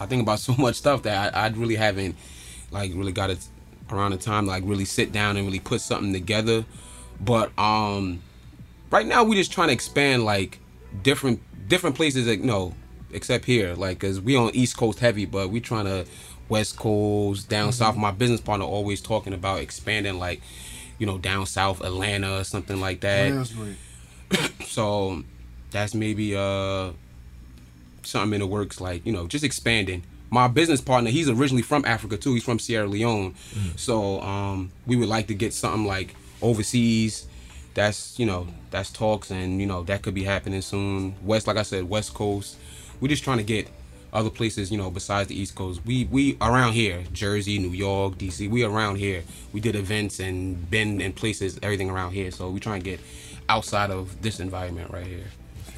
[0.00, 2.16] I think about so much stuff that I, I really haven't,
[2.70, 3.46] like, really got it
[3.90, 6.64] around the time like really sit down and really put something together.
[7.20, 8.22] But um,
[8.90, 10.58] right now we're just trying to expand like
[11.02, 12.26] different different places.
[12.26, 12.74] Like, no,
[13.12, 16.06] except here, like, cause we on East Coast heavy, but we trying to
[16.48, 17.96] West Coast down south.
[17.96, 20.40] My business partner always talking about expanding, like,
[20.98, 23.32] you know, down south Atlanta or something like that
[24.32, 25.22] Yeah, so
[25.70, 26.90] that's maybe uh
[28.02, 30.02] something in the works like you know just expanding
[30.34, 33.34] my business partner he's originally from africa too he's from sierra leone
[33.76, 37.26] so um we would like to get something like overseas
[37.74, 41.56] that's you know that's talks and you know that could be happening soon west like
[41.56, 42.56] i said west coast
[43.00, 43.68] we're just trying to get
[44.12, 48.14] other places you know besides the east coast we we around here jersey new york
[48.14, 52.48] dc we around here we did events and been in places everything around here so
[52.48, 53.00] we try and get
[53.48, 55.26] outside of this environment right here.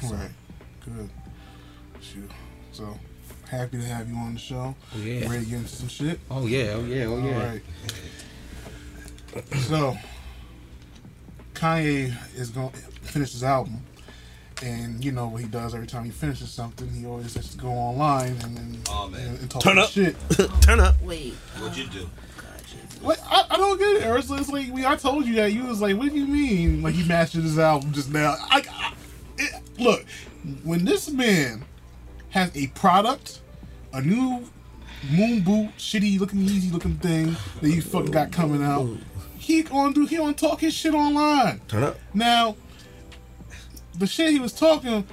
[0.03, 0.29] Right.
[0.85, 1.09] Good.
[2.01, 2.31] Shoot.
[2.71, 2.97] So
[3.47, 4.75] happy to have you on the show.
[4.95, 5.27] Oh, yeah.
[5.29, 6.19] Ready to get into some shit?
[6.29, 7.33] Oh yeah, oh yeah, oh yeah.
[7.33, 7.61] All right.
[9.67, 9.97] So
[11.53, 13.81] Kanye is going to finish his album.
[14.63, 17.57] And you know what he does every time he finishes something, he always has to
[17.59, 19.21] go online and, and, Oh, man.
[19.27, 19.89] and, and talk Turn up.
[19.89, 20.15] shit.
[20.61, 20.99] Turn up.
[21.03, 21.33] Wait.
[21.59, 22.09] What'd you do?
[23.01, 23.19] What?
[23.29, 24.39] I, I don't get it, Ursula.
[24.39, 25.53] It's like we, I told you that.
[25.53, 26.81] You was like, what do you mean?
[26.81, 28.35] Like he mastered his album just now.
[28.49, 28.93] I, I
[29.37, 30.03] it, look,
[30.63, 31.63] when this man
[32.29, 33.41] has a product,
[33.93, 34.47] a new
[35.11, 38.87] moon boot, shitty looking, Yeezy looking thing that he fucking got coming out,
[39.37, 40.05] he gonna do.
[40.05, 41.61] He gonna talk his shit online.
[41.67, 41.97] Turn up.
[42.13, 42.55] Now,
[43.97, 45.07] the shit he was talking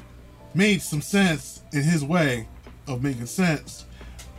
[0.54, 2.48] made some sense in his way
[2.86, 3.84] of making sense.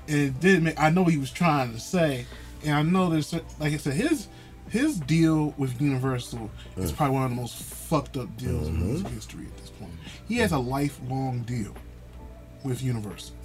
[0.08, 2.26] And it did make I know what he was trying to say.
[2.64, 4.28] And I know there's like I said, his
[4.70, 8.86] his deal with Universal is probably one of the most fucked up deals in mm-hmm.
[8.88, 9.94] music history at this point.
[10.28, 11.74] He has a lifelong deal
[12.65, 13.36] with Universal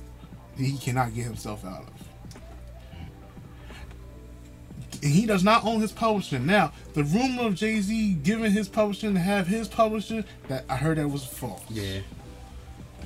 [0.56, 1.90] that he cannot get himself out of.
[5.02, 6.44] And he does not own his publishing.
[6.44, 10.76] Now, the rumor of Jay Z giving his publishing to have his publishing, that I
[10.76, 11.62] heard that was false.
[11.70, 12.00] Yeah.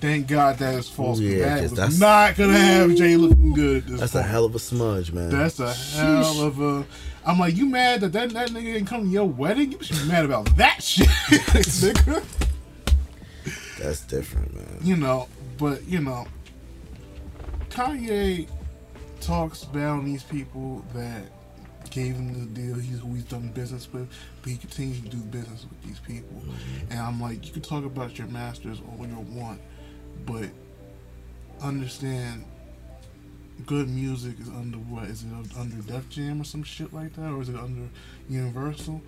[0.00, 1.20] Thank God that is false.
[1.20, 5.12] Yeah, that that's- not gonna have Jay looking good That's a hell of a smudge,
[5.12, 5.31] man.
[5.31, 6.85] That's a hell of a.
[7.24, 9.72] I'm like, you mad that that, that nigga didn't come to your wedding?
[9.72, 12.24] You should be mad about that shit, nigga.
[13.79, 14.79] That's different, man.
[14.83, 16.27] You know, but you know,
[17.71, 18.49] Kanye
[19.21, 21.25] talks about these people that
[21.91, 22.77] gave him the deal.
[22.77, 24.09] He's who he's done business with,
[24.43, 26.41] but he continues to do business with these people.
[26.41, 26.93] Mm-hmm.
[26.93, 29.61] And I'm like, you can talk about your masters all you want,
[30.27, 30.49] but
[31.63, 32.45] understand.
[33.67, 35.05] Good music is under what?
[35.05, 37.89] Is it under Def Jam or some shit like that, or is it under
[38.29, 39.01] Universal?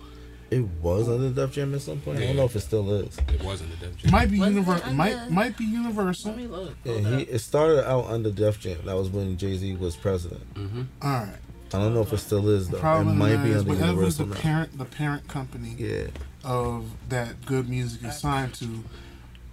[0.49, 2.19] It was under Def Jam at some point.
[2.19, 3.17] I don't know if it still is.
[3.33, 4.11] It wasn't a Def Jam.
[4.11, 4.93] Might be Universal.
[4.93, 6.31] Might might be Universal.
[6.31, 6.73] Let me look.
[6.85, 8.77] Yeah, he it started out under Def Jam.
[8.85, 10.53] That was when Jay Z was president.
[10.53, 10.83] Mm-hmm.
[11.01, 11.35] All right.
[11.73, 12.79] I don't know if it still is though.
[12.79, 14.39] Problem it might be is, under whatever Universal the now.
[14.41, 16.07] parent, the parent company Yeah,
[16.45, 18.83] of that good music is signed to.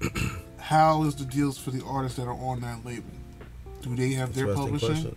[0.58, 3.10] how is the deals for the artists that are on that label?
[3.82, 5.16] Do they have their publishing?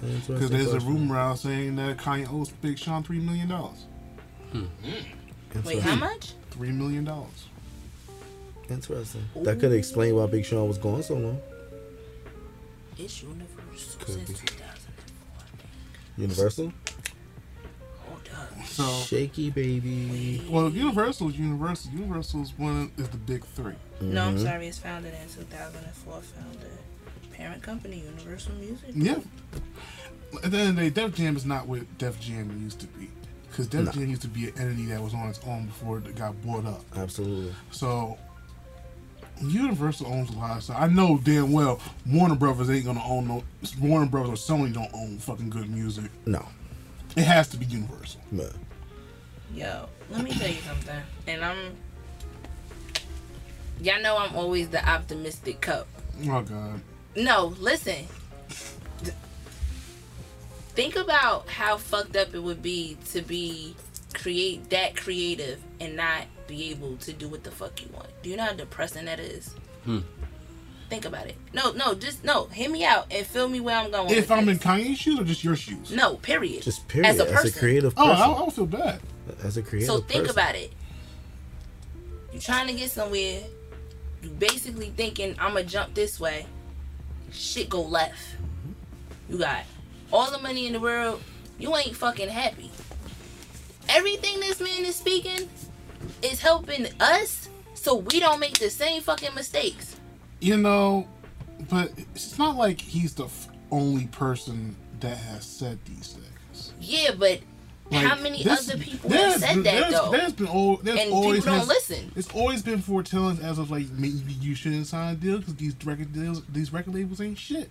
[0.00, 3.84] Because there's a rumor out saying that Kanye owes Big Sean three million dollars.
[5.64, 6.32] Wait, how much?
[6.50, 7.48] Three million dollars.
[8.68, 9.22] Interesting.
[9.42, 11.40] That could explain why Big Sean was going so long.
[12.98, 14.46] It's Universal Could since be.
[14.46, 16.22] 2004.
[16.22, 16.72] Universal.
[18.08, 18.66] Hold up.
[18.66, 20.42] So, Shaky baby.
[20.48, 21.92] well, Universal is Universal.
[21.92, 23.74] Universal is one of, is the big three.
[24.00, 24.28] No, Mm-hmm.
[24.28, 24.66] I'm sorry.
[24.68, 26.20] It's founded in 2004.
[26.22, 26.70] Founded
[27.32, 28.88] parent company Universal Music.
[28.94, 29.18] Yeah.
[30.42, 32.86] At the end of the day, Def Jam is not what Def Jam used to
[32.88, 33.10] be.
[33.56, 33.92] Because Def No.
[33.92, 36.66] Jam used to be an entity that was on its own before it got bought
[36.66, 36.84] up.
[36.94, 37.54] Absolutely.
[37.70, 38.18] So
[39.40, 40.76] Universal owns a lot of stuff.
[40.78, 43.44] I know damn well Warner Brothers ain't gonna own no
[43.80, 46.10] Warner Brothers or Sony don't own fucking good music.
[46.26, 46.46] No.
[47.16, 48.20] It has to be Universal.
[48.30, 48.50] Man.
[49.54, 51.00] Yo, let me tell you something.
[51.26, 51.76] And I'm.
[53.80, 55.86] Y'all know I'm always the optimistic cup.
[56.28, 56.82] Oh god.
[57.16, 58.04] No, listen.
[60.76, 63.74] Th- Think about how fucked up it would be to be
[64.14, 68.08] create that creative and not be able to do what the fuck you want.
[68.22, 69.54] Do you know how depressing that is?
[69.84, 70.00] Hmm.
[70.88, 71.36] Think about it.
[71.52, 72.44] No, no, just no.
[72.46, 74.10] Hear me out and feel me where I'm going.
[74.10, 74.58] If I'm in this.
[74.58, 75.90] Kanye shoes or just your shoes?
[75.90, 76.62] no, period.
[76.62, 77.08] Just period.
[77.08, 77.58] As a As a, person.
[77.58, 78.10] creative Oh.
[78.12, 79.00] I, I would feel bad.
[79.42, 80.30] As a creative So think person.
[80.38, 80.72] about it.
[82.32, 83.42] You're trying to get somewhere.
[84.22, 86.46] You basically thinking I'ma jump this way.
[87.32, 88.20] Shit go left.
[89.28, 89.64] You got
[90.12, 91.22] all the money in the world.
[91.58, 92.70] You ain't fucking happy.
[93.88, 95.48] Everything this man is speaking
[96.22, 99.96] is helping us so we don't make the same fucking mistakes.
[100.40, 101.06] You know,
[101.70, 106.72] but it's not like he's the f- only person that has said these things.
[106.80, 107.40] Yeah, but
[107.92, 110.10] how many this- other people have said been- that there's, though?
[110.10, 112.12] There's been there's and always people don't has- listen.
[112.16, 115.74] It's always been foretelling as of like maybe you shouldn't sign a deal because these
[115.84, 117.70] record deals, these record labels ain't shit.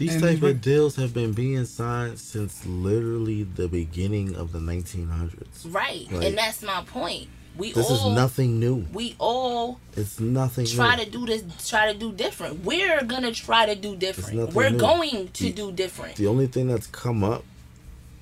[0.00, 4.58] These And type of deals have been being signed since literally the beginning of the
[4.58, 5.66] 1900s.
[5.66, 6.10] Right.
[6.10, 7.28] Like, and that's my point.
[7.58, 8.86] We This all is nothing new.
[8.94, 11.04] we all It's nothing try new.
[11.04, 14.78] to do this try to do different we're gonna try to do different we're new.
[14.78, 17.44] going to The- do different The only thing that's come up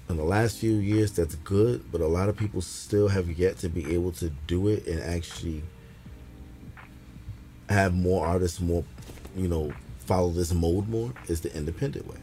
[0.09, 3.59] in the last few years that's good, but a lot of people still have yet
[3.59, 5.63] to be able to do it and actually
[7.69, 8.83] have more artists more,
[9.37, 9.73] you know,
[10.09, 12.17] follow this mode more is the independent way.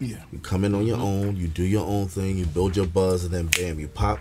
[0.00, 0.16] Yeah.
[0.32, 1.28] You come in on your Mm-hmm.
[1.28, 4.18] own, you do your own thing, you build your buzz, and then bam, you pop,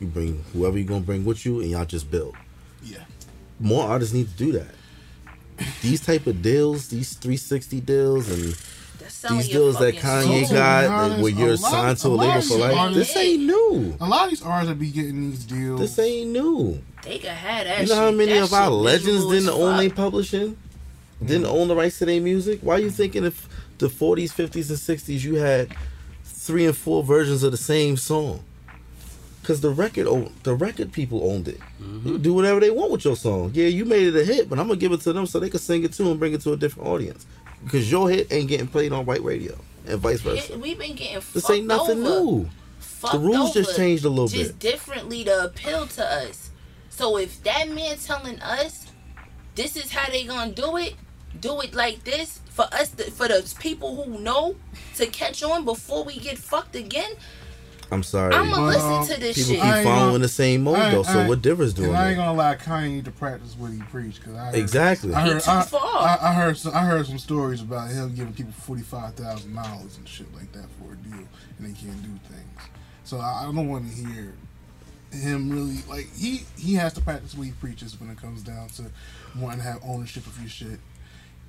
[0.00, 2.34] You bring whoever you're gonna bring with you, and y'all just build.
[2.82, 2.98] Yeah.
[3.60, 4.68] More artists need to do that.
[5.82, 8.54] These type of deals, these 360 deals, and
[9.36, 10.56] these deals that Kanye soul.
[10.56, 12.76] got, honest, like, where you're lot- signed to a a label for life.
[12.76, 13.96] artists- This ain't new.
[14.00, 15.80] A lot of these artists that be getting these deals.
[15.80, 16.78] This ain't new.
[17.02, 17.80] They can have that.
[17.82, 20.56] You know how many of our legends didn't as own their publishing?
[21.24, 21.52] Didn't mm.
[21.52, 22.60] own the rights to their music?
[22.62, 25.74] Why are you thinking if the 40s, 50s, and 60s you had
[26.24, 28.44] three and four versions of the same song?
[29.40, 30.06] Because the record,
[30.42, 31.58] the record people owned it.
[31.80, 32.16] You mm-hmm.
[32.18, 33.50] do whatever they want with your song.
[33.54, 35.48] Yeah, you made it a hit, but I'm gonna give it to them so they
[35.48, 37.26] can sing it too and bring it to a different audience.
[37.64, 40.52] Because your hit ain't getting played on white radio, and vice versa.
[40.52, 42.20] It- We've been getting This ain't nothing over.
[42.20, 42.50] new.
[42.78, 44.44] Fucked The rules just changed a little just bit.
[44.44, 46.50] Just differently to appeal to us.
[46.90, 48.86] So if that man telling us
[49.54, 50.94] this is how they gonna do it,
[51.40, 54.56] do it like this for us, to, for the people who know
[54.96, 57.10] to catch on before we get fucked again.
[57.90, 58.34] I'm sorry.
[58.34, 59.62] I'm gonna Well, listen to this People shit.
[59.62, 61.02] keep following gonna- the same mode though.
[61.04, 63.78] So what difference do it I ain't gonna lie, Kanye need to practice what he
[63.78, 64.22] preach.
[64.22, 65.14] Cause I heard, Exactly.
[65.14, 65.80] I He heard, too I, far.
[66.02, 69.54] I, I heard, some, I heard some stories about him giving people forty five thousand
[69.54, 71.26] dollars and shit like that for a deal,
[71.58, 72.60] and they can't do things.
[73.04, 74.34] So I, I don't want to hear
[75.10, 78.68] him really like he he has to practice what he preaches when it comes down
[78.68, 78.84] to
[79.38, 80.78] wanting to have ownership of your shit,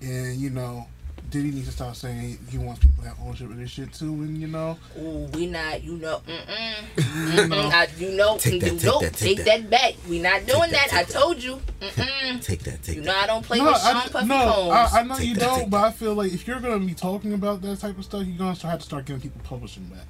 [0.01, 0.87] and you know.
[1.31, 4.13] Diddy needs to stop saying he wants people to have ownership of this shit too,
[4.13, 8.37] and you know, Ooh, we not, you know, mm-mm, you know, mm-mm, I, you know,
[8.39, 9.45] Take that, you take know, that, take take that.
[9.45, 9.93] that back.
[10.09, 10.93] We not doing that, that.
[10.93, 11.61] I told you.
[11.81, 12.43] Mm-mm.
[12.43, 12.81] Take that.
[12.81, 13.07] Take You that.
[13.07, 14.71] know I don't play No, with I, Sean Puffy no, Combs.
[14.93, 16.79] I, I know Take you that, don't, take but I feel like if you're gonna
[16.83, 19.83] be talking about that type of stuff, you're gonna have to start giving people publishing
[19.83, 20.07] back.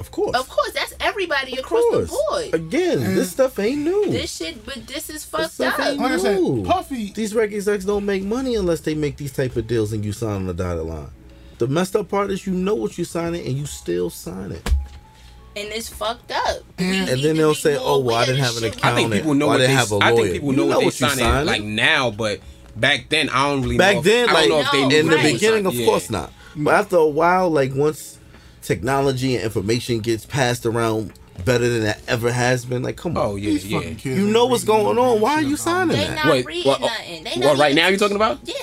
[0.00, 0.34] Of course.
[0.36, 2.10] Of course, that's everybody Of across course.
[2.10, 2.54] the board.
[2.54, 3.32] Again, And- this mm.
[3.32, 4.10] stuff ain't new.
[4.10, 5.86] This shit, but this is This fucked stuff up.
[5.86, 6.64] ain't Like new.
[6.64, 10.04] Puffy- These record execs don't make money unless they make these type of deals and
[10.04, 11.10] you sign on the dotted line.
[11.58, 14.66] The messed up part is you know what you signing and you still sign it.
[15.56, 16.62] And it's fucked up.
[16.78, 18.76] We And need And to then they'll say, "Oh, well, I didn't have an shit.
[18.76, 19.72] account." I think people know what they they.
[19.74, 20.22] have a I lawyer?
[20.22, 21.46] think people You know know what they what signing signing.
[21.46, 22.40] like now, but
[22.76, 23.76] back then I don't really.
[23.76, 25.32] Back know if- then, I like don't know if they No, in the right.
[25.34, 25.84] beginning, of Yeah.
[25.86, 26.32] course not.
[26.56, 28.16] But after a while, like once
[28.62, 31.12] technology and information gets passed around
[31.44, 33.80] better than it ever has been, like come on, Oh yeah, yeah.
[34.04, 35.20] You know what's going on.
[35.22, 36.14] Why are you about signing They that?
[36.26, 37.24] not Wait, reading what- uh, nothing.
[37.24, 38.40] They what, right now you're talking about?
[38.44, 38.54] Yeah.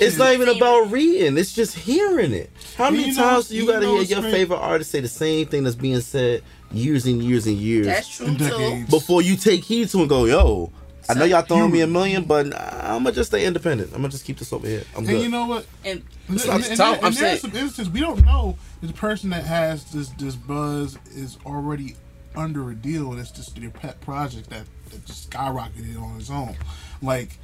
[0.00, 1.36] It's not even about reading.
[1.38, 2.50] It's just hearing it.
[2.76, 4.36] How You many know- times do you you gotta hear your crazy?
[4.36, 8.16] favorite artist say the same thing that's being said years and years and years That's
[8.16, 8.84] true too.
[8.88, 10.72] before you take heed to and go, yo,
[11.08, 13.90] I know y'all throwing You- me a million, but I'm gonna just stay independent.
[13.92, 14.84] I'm gonna just keep this over here.
[14.92, 15.22] I'm And good.
[15.22, 15.66] you know what?
[15.84, 18.94] And And, It's and, and, tough, and there's some instances we don't know if the
[18.94, 21.96] person that has this this buzz is already
[22.36, 26.30] under a deal and it's just their pet project that, that just skyrocketed on its
[26.30, 26.56] own.
[27.02, 27.38] Like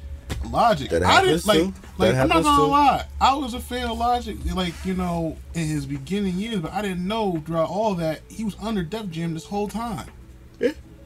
[0.49, 0.89] Logic.
[0.89, 1.81] That I happens didn't like too.
[1.97, 2.69] like That I'm not gonna too.
[2.71, 3.05] lie.
[3.19, 6.81] I was a fan of Logic like, you know, in his beginning years, but I
[6.81, 10.07] didn't know throughout all that he was under Def Jam this whole time.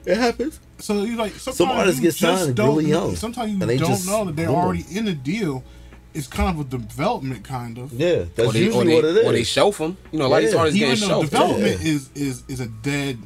[0.05, 0.59] Yeah, it happens.
[0.79, 3.59] So you like sometimes Some artists you get just signed don't- really young, Sometimes you
[3.61, 4.55] and they don't just know that they're boom.
[4.55, 5.63] already in a deal.
[6.13, 7.93] It's kind of a development, kind of.
[7.93, 9.25] Yeah, that's or they, usually or they, what it is.
[9.27, 9.95] Or they shelf them.
[10.11, 10.59] You know, a lot of these Yeah.
[10.59, 11.29] artists Even getting though shelved.
[11.31, 11.87] development Yeah.
[11.91, 13.17] is is is a dead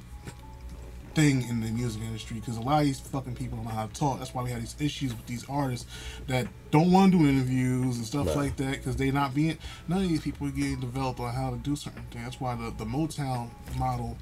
[1.16, 3.86] thing in the music industry because a lot of these fucking people don't know how
[3.88, 4.20] to talk.
[4.20, 5.86] That's why we have these issues with these artists
[6.28, 8.36] that don't want to do interviews and stuff Right.
[8.36, 9.58] like that because they're not being
[9.88, 12.26] none of these people are getting developed on how to do certain things.
[12.26, 13.48] That's why the the Motown
[13.80, 14.18] model.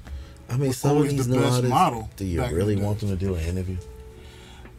[0.50, 1.70] I mean, some of these the new best artists.
[1.70, 3.76] model do you really want them to do an interview?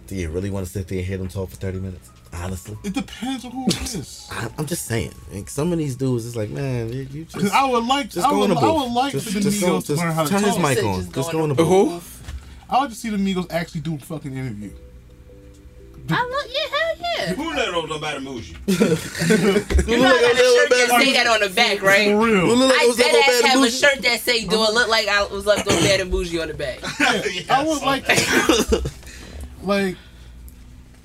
[0.08, 2.12] Do you really want to sit there and hear them talk for thirty minutes?
[2.34, 4.28] Honestly, It depends on who it is.
[4.32, 5.14] I, I'm just saying.
[5.32, 8.10] Like, some of these dudes, it's like, man, you, you Because just I would like,
[8.10, 9.80] just I go in would, the I would like just, for the just, Migos go,
[9.82, 11.00] to just learn how to turn his mic on.
[11.02, 12.34] just Just go go in in the the booth.
[12.70, 14.72] I like to see the Migos actually do a fucking interview.
[16.10, 16.65] I look, yeah, hell
[17.28, 17.34] yeah.
[17.36, 18.58] Who let on nobody moves you?
[18.68, 18.78] You
[20.02, 22.10] know I got a shirt that say that on the back, right?
[22.10, 22.48] For real.
[22.48, 24.20] You look like I it was dead up on ass Bad have a shirt that
[24.22, 26.80] say "Do it look like I was left on bad and bougie" on the back?
[27.50, 28.08] I would like,
[29.64, 29.98] like,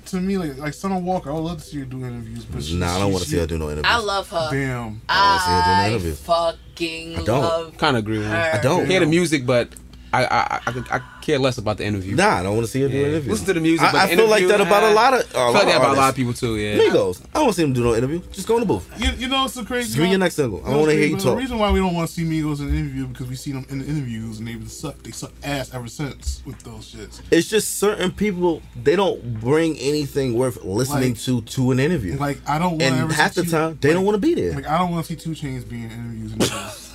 [0.07, 1.31] to me, like, like Summer Walker.
[1.31, 3.29] I would love to see her do interviews, but she, Nah, I don't want to
[3.29, 3.85] see her do no interviews.
[3.93, 4.49] I love her.
[4.51, 5.01] Damn.
[5.09, 6.19] I wanna see her do no interviews.
[6.21, 7.41] fucking I don't.
[7.41, 8.51] love Kind of agree with her.
[8.53, 8.85] I don't.
[8.87, 9.69] Hear the music, but
[10.13, 12.15] I I, I, I care less about the interview.
[12.15, 13.03] Nah, I don't want to see her do Yeah.
[13.05, 13.31] an interview.
[13.31, 15.13] Listen to the music, I, but I the feel like that about a uh, lot
[15.13, 15.19] of.
[15.19, 16.57] A I feel like that about a lot of people too.
[16.57, 16.77] Yeah.
[16.79, 17.21] Migos.
[17.21, 18.21] I don't want to see them do no interview.
[18.31, 18.89] Just go in the booth.
[18.97, 19.93] You, you know, it's so crazy.
[19.95, 20.61] Give me your next single.
[20.65, 21.25] I don't want to hear you talk.
[21.25, 23.51] The reason why we don't want to see Migos in an interview because we see
[23.51, 25.01] them in the interviews and they suck.
[25.03, 27.21] They suck ass ever since with those shits.
[27.31, 32.17] It's just certain people they don't bring anything worth listening Like- to to an interview.
[32.17, 34.15] Like I don't want and ever half see the two- time they like, don't want
[34.15, 34.53] to be there.
[34.53, 36.90] Like I don't want to see Two Chainz being in interviews.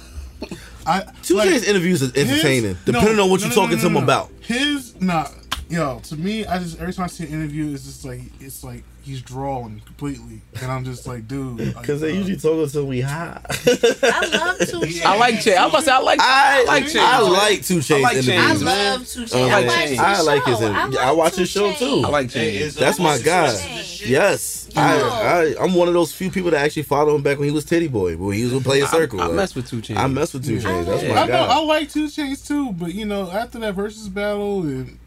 [0.86, 3.76] I Two like, interviews is his- entertaining, no, depending on what no, you're no, talking
[3.76, 4.04] no, to him no, no.
[4.04, 4.30] about.
[4.40, 5.28] His nah,
[5.68, 8.62] yo, to me, I just every time I see an interview, it's just like it's
[8.62, 11.58] like he's drawing completely, and I'm just like, dude.
[11.60, 13.40] like, Because they uh, usually talk until we high.
[13.48, 15.04] I love Two Chainz.
[15.04, 15.56] I like Chainz.
[15.56, 16.20] I was about to say I like.
[16.20, 16.96] I, like Chainz.
[16.98, 17.96] I like Two Chainz.
[17.96, 18.62] I like I Chainz, interviews.
[18.64, 19.34] love Two Chainz.
[19.34, 19.88] I I, like watch Chainz.
[19.88, 22.02] his I like his in- I, I watch Two his show, too.
[22.04, 23.48] I like Hey, That's my guy.
[23.48, 24.08] success of the shit.
[24.08, 24.80] Yes, Yo.
[24.82, 27.54] I, I, I'm one of those few people that actually followed him back when he
[27.54, 29.20] was Tity Boi, when he was playing a Circle.
[29.20, 29.96] I, I mess with Two Chainz.
[29.96, 30.86] I mess with Two Chainz.
[30.86, 34.08] That's my I know I like Two Chainz too, but you know after that versus
[34.08, 34.98] battle and.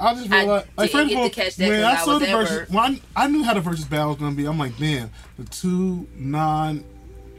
[0.00, 2.00] I just I realized, like, didn't first of all, to catch that when 'cause I
[2.00, 4.16] I saw was the at versus, when I, I knew how the versus battle was
[4.18, 4.46] gonna be.
[4.46, 6.84] I'm like, damn, the two non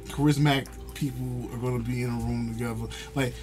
[0.08, 2.86] charismatic people are gonna be in a room together.
[3.16, 3.34] Like,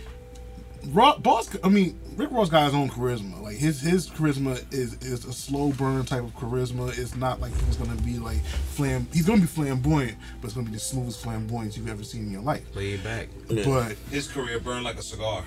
[0.91, 3.43] Raw, Boss, I mean, Rick Ross got his own charisma.
[3.43, 6.97] Like his his charisma is is a slow burn type of charisma.
[6.97, 9.09] It's not like he's gonna be like flam.
[9.13, 12.31] He's gonna be flamboyant, but it's gonna be the smoothest flamboyance you've ever seen in
[12.31, 12.63] your life.
[12.77, 13.29] Laid back.
[13.49, 13.65] Yeah.
[13.65, 15.43] But His career burned like a cigar.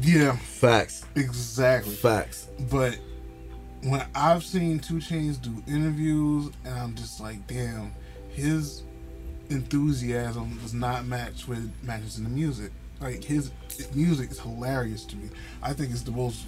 [0.00, 1.04] yeah, Facts.
[1.16, 1.94] exactly.
[1.94, 2.46] Facts.
[2.70, 2.98] But
[3.82, 7.94] when I've seen Two Chainz do interviews, and I'm just like, damn,
[8.30, 8.82] his
[9.50, 12.72] enthusiasm does not match with matches in the music.
[13.00, 13.50] Like his
[13.94, 15.30] music is hilarious to me.
[15.62, 16.44] I think it's the most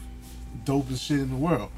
[0.65, 1.71] dopest shit in the world.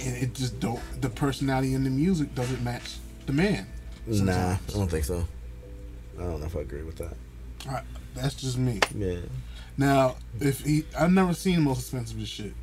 [0.00, 0.80] And it just don't.
[1.00, 3.66] The personality in the music doesn't match the man.
[4.06, 5.26] Nah, I don't think so.
[6.18, 7.14] I don't know if I agree with that.
[7.68, 7.82] I,
[8.14, 8.80] that's just me.
[8.94, 9.20] Yeah.
[9.76, 12.54] Now, if he, I've never seen most expensive shit.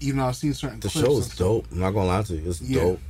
[0.00, 1.38] Even though I've seen certain The clips show is stuff.
[1.38, 1.66] dope.
[1.72, 2.48] I'm not gonna lie to you.
[2.50, 2.80] It's Yeah.
[2.80, 3.00] dope.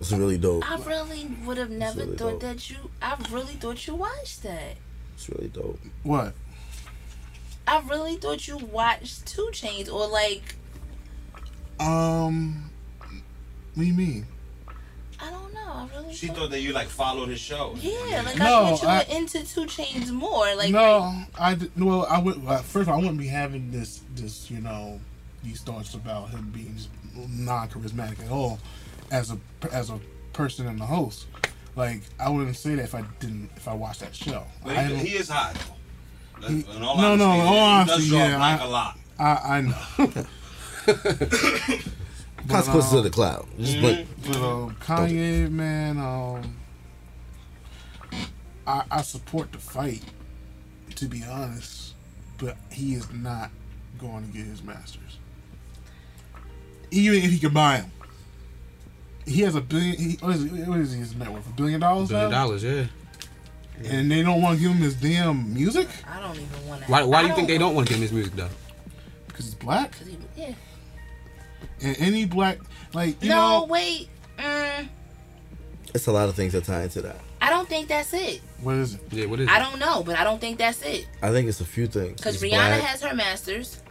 [0.00, 0.70] It's really dope.
[0.70, 2.40] I really would have never really thought dope.
[2.40, 2.76] that you.
[3.00, 4.76] I really thought you watched that.
[5.16, 5.80] It's really dope.
[6.02, 6.34] What?
[7.66, 10.56] I really thought you watched Two Chainz or like
[11.80, 12.70] Um,
[13.74, 14.26] what do you mean?
[15.18, 15.60] I don't know.
[15.66, 17.74] I really She thought, thought that you like followed his show.
[17.80, 20.54] yeah, like No, I thought you I- were into Two Chainz more.
[20.54, 24.00] Like no, I well, I would well, first of all, I wouldn't be having this
[24.14, 25.00] this you know
[25.46, 26.76] these thoughts about him being
[27.28, 28.58] non charismatic at all
[29.10, 29.38] as a
[29.72, 30.00] as a
[30.32, 31.26] person and a host.
[31.76, 34.44] Like I wouldn't say that if I didn't if I watched that show.
[34.64, 35.54] But I, he, he is hot.
[36.40, 36.48] though.
[36.48, 38.98] He- in all no, no, in all honesty, yeah, black I- a lot.
[39.18, 40.24] I, I know.
[42.48, 43.46] Consequences um, of the cloud.
[43.58, 44.08] Just blink.
[44.26, 46.56] But um, Kanye, man, um,
[48.66, 50.02] I, I support the fight,
[50.96, 51.94] to be honest,
[52.38, 53.50] but he is not
[53.98, 55.15] going to get his masters.
[56.90, 57.90] Even if he can buy them,
[59.26, 59.96] he has a billion.
[59.96, 61.46] He, what, is, what is his net worth?
[61.46, 62.44] A billion dollars Billion now?
[62.44, 62.84] dollars, yeah.
[63.84, 66.90] And they don't want to give him his damn music I don't even want to.
[66.90, 68.48] Why, why do you think they don't want to give him his music though?
[69.28, 69.92] because he's black.
[69.98, 70.54] Cause he, yeah.
[71.82, 72.58] And any black,
[72.94, 74.08] like you no, know, wait.
[74.38, 74.88] Mm,
[75.94, 77.16] It's a lot of things that tie into that.
[77.42, 78.40] I don't think that's it.
[78.62, 79.00] what is it?
[79.10, 79.56] Yeah, what is I it?
[79.56, 81.06] I don't know, but I don't think that's it.
[81.22, 82.18] I think it's a few things.
[82.20, 82.80] Cause Rihanna black.
[82.80, 83.82] has her masters.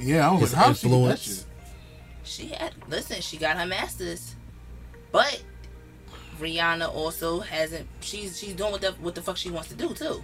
[0.00, 1.46] Yeah, I was His like, how she that influence.
[2.28, 2.46] Shit?
[2.48, 3.20] She had listen.
[3.20, 4.34] She got her masters,
[5.12, 5.42] but
[6.40, 7.86] Rihanna also hasn't.
[8.00, 10.22] She's she's doing what the what the fuck she wants to do too.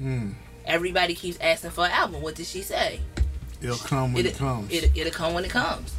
[0.00, 0.34] Mm,
[0.66, 2.22] Everybody keeps asking for an album.
[2.22, 3.00] What did she say?
[3.62, 4.70] it'll come when it, It, comes.
[4.72, 5.94] it, it'll come when it comes.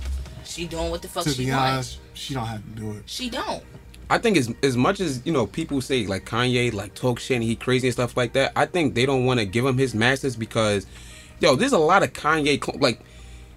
[0.46, 1.98] She doing what the fuck to she be wants.
[1.98, 3.04] honest, she don't have to do it.
[3.08, 3.64] She don't.
[4.10, 7.36] I think as as much as you know, people say like Kanye like talk shit
[7.36, 8.54] and he crazy and stuff like that.
[8.56, 10.86] I think they don't want to give him his masters because,
[11.40, 13.02] yo, there's a lot of Kanye like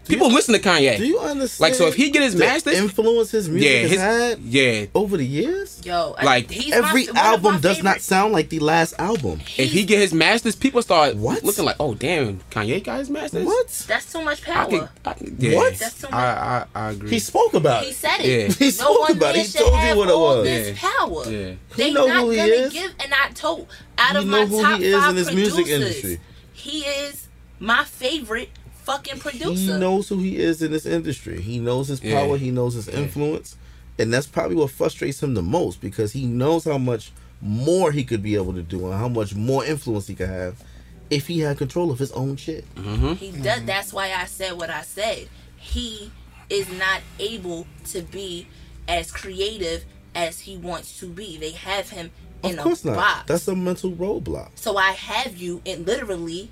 [0.07, 0.97] people listen to Kanye.
[0.97, 1.61] Do you understand?
[1.61, 4.87] Like, so if he get his master influence his music yeah, has his had yeah.
[4.95, 5.81] over the years.
[5.85, 9.41] Yo, I- Like, he's Every my, album my does not sound like the last album.
[9.57, 11.43] If he get his masters, people start What?
[11.45, 13.47] looking like, oh damn, Kanye got his masters.
[13.47, 13.69] What?
[13.87, 14.91] That's too much I power.
[15.05, 15.57] I could, yeah.
[15.57, 15.75] What?
[15.77, 16.15] That's too much.
[16.15, 17.11] I, I I agree.
[17.11, 17.97] He spoke about He it.
[17.97, 18.27] said Yeah.
[18.27, 18.55] it.
[18.57, 19.47] He no spoke one about it.
[19.47, 20.45] He told you what it was.
[20.45, 20.91] this Yeah.
[20.99, 21.31] power.
[21.31, 21.55] Yeah.
[21.77, 22.73] They He know not who he gonna is.
[22.73, 25.17] give, and I told out He of know my who top he is five in
[25.17, 26.21] this music producers, industry.
[26.53, 27.27] he is
[27.59, 28.49] my favorite
[28.85, 29.51] fucking producer.
[29.75, 31.41] He knows who he is in this industry.
[31.41, 32.21] He knows his Yeah.
[32.21, 32.37] power.
[32.39, 33.57] He knows his influence,
[33.99, 37.13] and that's probably what frustrates him the most because he knows how much
[37.43, 40.63] more he could be able to do and how much more influence he could have
[41.09, 42.65] if he had control of his own shit.
[42.77, 43.43] He Mm-hmm.
[43.43, 43.65] does.
[43.65, 45.29] That's why I said what I said.
[45.57, 46.11] He
[46.49, 48.47] is not able to be
[48.89, 51.37] as creative as he wants to be.
[51.39, 52.11] They have him
[52.43, 52.97] in Of course a not.
[52.97, 53.23] box.
[53.27, 54.51] That's a mental roadblock.
[54.57, 56.51] so I have you in literally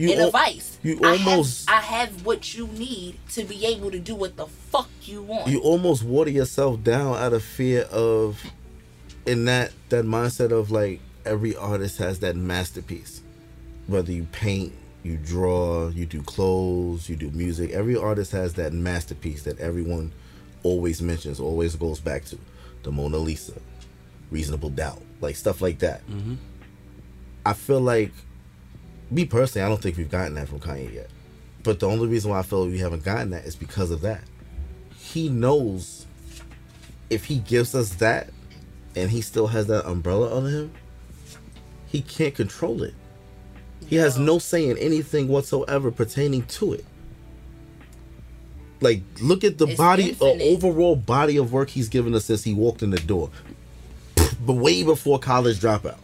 [0.00, 0.78] You in al- a vice.
[0.82, 4.36] you I have- almost- I have what you need to be able to do what
[4.36, 5.48] the fuck you want.
[5.48, 8.42] you almost water yourself down out of fear of
[9.26, 13.20] in that that mindset of like every artist has that masterpiece
[13.86, 14.72] whether you paint
[15.02, 20.12] you draw you do clothes you do music every artist has that masterpiece that everyone
[20.62, 22.38] always mentions always goes back to
[22.84, 23.52] the mona lisa
[24.30, 26.34] reasonable doubt like stuff like that mm-hmm.
[27.44, 28.12] i feel like
[29.10, 31.10] me personally i don't think we've gotten that from kanye yet
[31.62, 34.22] but the only reason why i feel we haven't gotten that is because of that
[34.96, 36.06] he knows
[37.10, 38.30] if he gives us that,
[38.94, 40.72] and he still has that umbrella under him,
[41.86, 42.94] he can't control it.
[43.86, 46.84] He has no say in anything whatsoever pertaining to it.
[48.80, 52.44] Like, look at the It's body, uh, overall body of work he's given us since
[52.44, 53.30] he walked in the door.
[54.46, 55.98] But way before college dropout.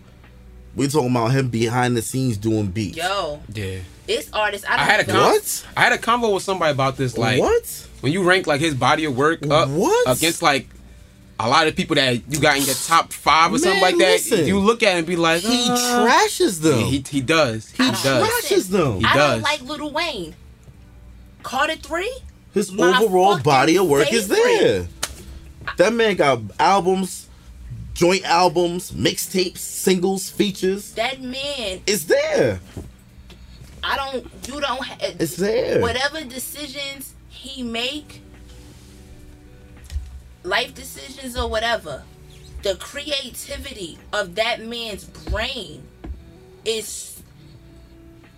[0.77, 2.99] We're talking about him behind the scenes doing beats.
[2.99, 3.79] Yo, Yeah.
[4.07, 4.67] it's artists.
[4.69, 5.67] I, I don't had a even- con- What?
[5.77, 7.17] I had a convo with somebody about this.
[7.17, 7.87] Like, what?
[8.03, 10.07] when you rank like his body of work up What?
[10.17, 10.69] against like
[11.41, 14.13] a lot of people that you got in your top five or something like that,
[14.13, 14.47] listen.
[14.47, 16.81] you look at it and be like, He uh, trashes them.
[16.81, 17.71] yeah, he he does.
[17.71, 18.03] He does.
[18.03, 19.01] trashes them.
[19.01, 19.33] He I does.
[19.33, 20.35] don't like Lil Wayne.
[21.43, 22.15] Carter three.
[22.53, 24.59] His My overall body of work is favorite.
[24.61, 24.89] there.
[25.77, 27.26] That man got albums,
[27.97, 30.93] joint albums, mixtapes, singles, features.
[30.93, 32.61] That man, It's there.
[33.83, 34.25] I don't.
[34.49, 34.83] You don't.
[34.85, 35.81] Ha- It's there.
[35.81, 38.21] Whatever decisions he make,
[40.43, 42.03] life decisions or whatever,
[42.63, 45.83] the creativity of that man's brain
[46.65, 47.23] is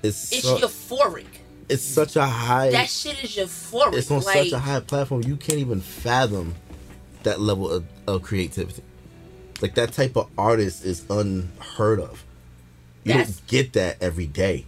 [0.03, 1.27] It's it's su- euphoric.
[1.69, 2.71] it's such a high.
[2.71, 3.95] That shit is euphoric.
[3.95, 5.23] It's on like, such a high platform.
[5.25, 6.55] You can't even fathom
[7.25, 8.83] that level of, of creativity.
[9.61, 12.25] Like that type of artist is unheard of.
[13.05, 14.67] You That's- don't get that every day.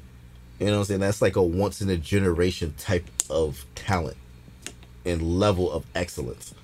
[0.58, 1.00] You know what I'm saying?
[1.00, 4.16] That's like a once in a generation type of talent
[5.06, 6.54] and level of excellence.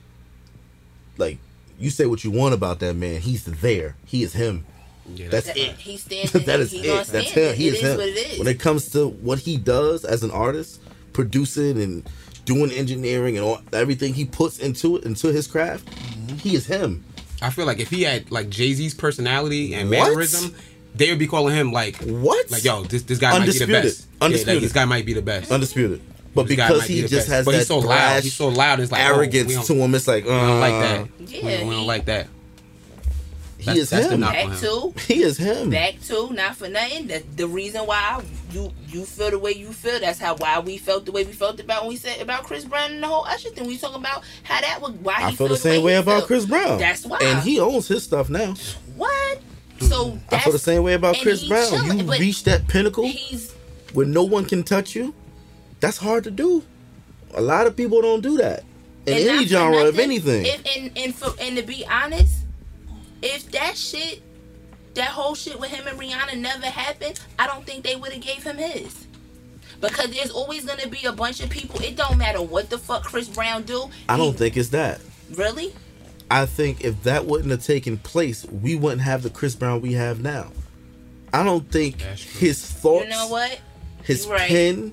[1.16, 1.38] Like
[1.78, 3.96] you say what you want about that man, he's there.
[4.04, 4.66] He is him.
[5.14, 5.76] Yeah, That's that, it.
[5.76, 6.32] He stands.
[6.32, 7.06] that is he it.
[7.06, 7.44] That's him.
[7.44, 7.54] it.
[7.56, 7.96] He It is is him.
[7.96, 8.38] what it is.
[8.38, 10.80] When it comes to what he does as an artist,
[11.14, 12.06] producing and
[12.44, 16.36] doing engineering and all, everything he puts into it, into his craft, mm-hmm.
[16.36, 17.02] he is him.
[17.42, 20.08] I feel like if he had like Jay Z's personality and What?
[20.08, 20.54] mannerism,
[20.94, 22.50] they would be calling him like, What?
[22.50, 24.06] like yo, this this guy might be the best.
[24.20, 24.54] Yeah, Undisputed.
[24.54, 25.50] like, this guy might be the best.
[25.52, 26.00] Undisputed.
[26.34, 27.28] But This because might be he just best.
[27.28, 28.22] has But that he's so loud.
[28.22, 28.80] He's so loud.
[28.80, 31.08] It's like oh, arrogance don't- to him, it's like, uh, We don't like that.
[31.28, 32.28] Yeah, we, we don't like that.
[33.58, 34.20] He That's- is that's him.
[34.20, 35.70] back on to He is him.
[35.70, 37.06] back to not for nothing.
[37.06, 39.98] The, the reason why you you feel the way you feel.
[39.98, 42.64] That's how why we felt the way we felt about when we said about Chris
[42.66, 43.66] Brown and the whole Usher thing.
[43.66, 45.98] We talking about how that was why he I feel the the same way he
[45.98, 46.26] about felt.
[46.26, 46.78] Chris Brown.
[46.78, 47.18] That's why.
[47.22, 48.54] And he owns his stuff now.
[48.94, 49.38] what?
[49.80, 49.84] Hmm.
[49.86, 51.68] So I feel the same way about Chris Brown.
[51.70, 53.52] chilling, You but reach that pinnacle He's
[53.94, 55.14] where no one can touch you.
[55.80, 56.62] That's hard to do.
[57.34, 58.64] A lot of people don't do that
[59.06, 60.46] in and any for genre of nothing, anything.
[60.46, 62.34] If and and for and to be honest,
[63.26, 64.22] if that shit,
[64.94, 68.22] that whole shit with him and Rihanna never happened, I don't think they would have
[68.22, 69.06] gave him his.
[69.80, 71.80] Because there's always gonna be a bunch of people.
[71.82, 73.90] It don't matter what the fuck Chris Brown do.
[74.08, 75.00] I don't he- think it's that.
[75.34, 75.74] really.
[76.30, 79.92] I think if that wouldn't have taken place, we wouldn't have the Chris Brown we
[79.92, 80.50] have now.
[81.32, 83.60] I don't think his thoughts, You know what?
[84.02, 84.48] his right.
[84.48, 84.92] pen,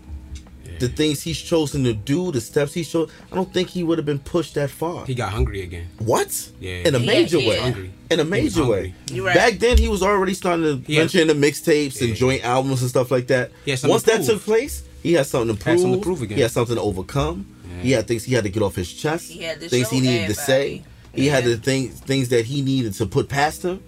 [0.80, 3.97] the things he's chosen to do, the steps he's chosen, I don't think he would
[3.97, 5.05] have been pushed that far.
[5.05, 5.88] He got hungry again.
[5.99, 6.51] What?
[6.59, 6.88] Yeah.
[6.88, 7.49] In a major yeah.
[7.49, 7.59] way.
[7.59, 7.93] Hungry.
[8.09, 8.93] In a major way.
[9.11, 9.36] You right.
[9.36, 12.82] Back then, he was already starting to He had- venture into mixtapes and joint albums
[12.82, 13.51] and stuff like that.
[13.66, 15.74] He had something Once to that took place, he had something to prove.
[15.74, 16.38] Had something to prove again.
[16.38, 17.47] He had something to overcome.
[17.82, 19.30] He had things he had to get off his chest.
[19.30, 20.66] He had to things show he needed to say.
[20.66, 20.86] everybody.
[21.22, 23.84] He had the things things that he needed to put past him.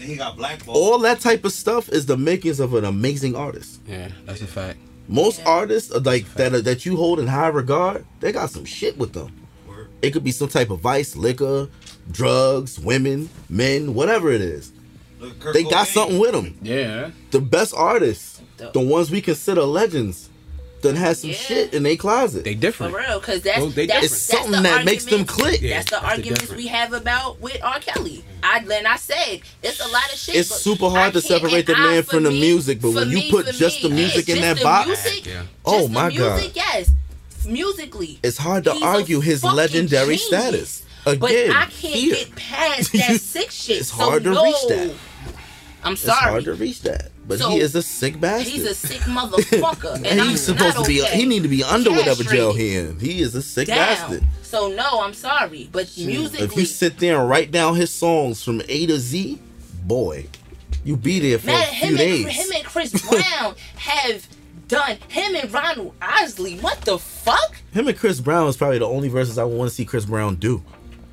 [0.00, 0.76] And he got blackballed.
[0.76, 3.80] All that type of stuff is the makings of an amazing artist.
[3.86, 4.78] Yeah, that's a fact.
[5.08, 5.48] Most Yeah.
[5.48, 8.98] artists uh, like that are, that you hold in high regard, they got some shit
[8.98, 9.34] with them.
[9.66, 9.88] Word.
[10.02, 11.68] It could be some type of vice, liquor,
[12.10, 14.72] drugs, women, men, whatever it is.
[15.18, 15.94] Look at Kurt They got Cobain.
[15.94, 16.58] something with them.
[16.62, 17.10] Yeah.
[17.30, 20.28] The best artists, The- the ones we consider legends,
[20.82, 21.36] that has some Yeah.
[21.36, 22.44] shit in their closet.
[22.44, 22.92] They different.
[22.92, 25.60] For real, because that's, Well, they that's, that's something the that makes them click.
[25.60, 25.78] Yeah.
[25.78, 26.62] That's the that's arguments difference.
[26.62, 27.80] we have about with R.
[27.80, 28.24] Kelly.
[28.42, 30.36] I and I said it's a lot of shit.
[30.36, 32.92] It's super hard I to separate the and I- man for from the music, but
[32.92, 35.42] for when you put for just the music yeah, in that box- music, Yeah.
[35.64, 36.50] Oh, just the my God.
[36.54, 36.90] yes,
[37.46, 40.26] musically, It's hard to argue his legendary genius.
[40.26, 40.82] status.
[41.04, 42.14] But Again, I can't here.
[42.16, 43.78] get past that sick shit.
[43.78, 44.44] It's so hard to no.
[44.44, 44.94] reach that.
[45.82, 45.94] I'm sorry.
[45.94, 46.30] It's sorry.
[46.30, 47.10] hard to reach that.
[47.28, 48.50] But So, he is a sick bastard.
[48.52, 51.16] He's a sick motherfucker, and, and I'm he's supposed not to be okay.
[51.18, 52.98] he need to be under whatever jail he in.
[52.98, 53.76] He is a sick down.
[53.76, 54.24] bastard.
[54.42, 58.42] So no, I'm sorry, but musically, If you sit there and write down his songs
[58.42, 59.38] from A to Z,
[59.84, 60.26] boy,
[60.84, 62.24] you be there for man, a few him days.
[62.24, 64.26] and him and Chris Brown have
[64.68, 66.56] done him and Ronald Isley.
[66.60, 67.56] What the fuck?
[67.72, 70.36] Him and Chris Brown is probably the only verses I want to see Chris Brown
[70.36, 70.62] do.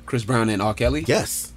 [0.06, 0.72] Chris Brown and R.
[0.72, 1.04] Kelly.
[1.06, 1.52] Yes.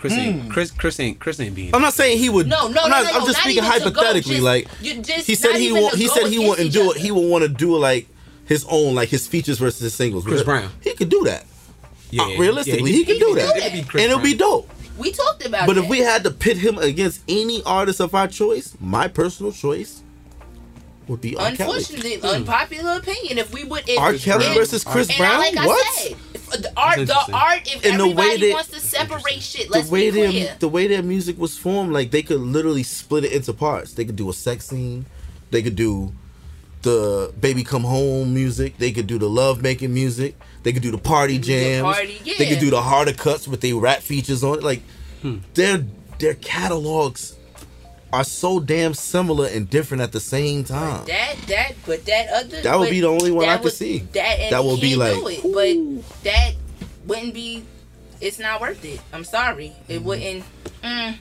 [0.00, 1.74] Chris ain't Chris Chris ain't Chris ain't being.
[1.74, 2.46] I'm not saying he would.
[2.46, 4.36] No, no, I'm, no, not, no, I'm just not speaking even to go, hypothetically.
[4.36, 5.94] just- like you just- he said he won't.
[5.94, 6.96] He said he wouldn't do it.
[6.96, 8.08] He would want to do like
[8.46, 10.24] his own, like his features versus his singles.
[10.24, 10.70] Chris Brown.
[10.80, 11.44] He could do that.
[12.10, 14.22] yeah, Uh, realistically, yeah, he, could do can that, do It could be and it'll
[14.22, 14.70] be dope.
[14.96, 15.66] We talked about it.
[15.66, 15.84] But that.
[15.84, 20.02] if we had to pit him against any artist of our choice, my personal choice
[21.08, 21.52] would be R.
[21.52, 21.76] Kelly.
[21.76, 23.38] Unfortunately, unpopular opinion.
[23.38, 24.14] If we would, if, R.
[24.14, 25.40] Kelly if- versus Chris Brown?
[25.40, 25.94] Like What?
[25.96, 27.60] Said, if- the art, the art.
[27.66, 30.56] If And the way everybody they- wants to separate shit, let's way be their clear.
[30.58, 33.92] the way their music was formed, like they could literally split it into parts.
[33.92, 35.06] They could do a sex scene,
[35.50, 36.12] they could do
[36.82, 40.90] the baby come home music, they could do the love making music, they could do
[40.90, 44.58] the party jams, party, they could do the harder cuts with their rap features on
[44.58, 44.64] it.
[44.64, 44.82] Like
[45.22, 45.38] Hmm.
[45.54, 45.84] their
[46.18, 47.34] their catalogs
[48.12, 51.04] are so damn similar and different at the same time.
[51.06, 53.72] That that but that other That would be the only one that I could would-
[53.72, 53.98] see.
[54.12, 55.42] That and That he would be like, do it,
[56.02, 56.54] but that
[57.06, 57.64] wouldn't be.
[58.20, 59.00] It's not worth it.
[59.12, 59.72] I'm sorry.
[59.88, 60.44] It wouldn't.
[60.84, 61.16] Mm,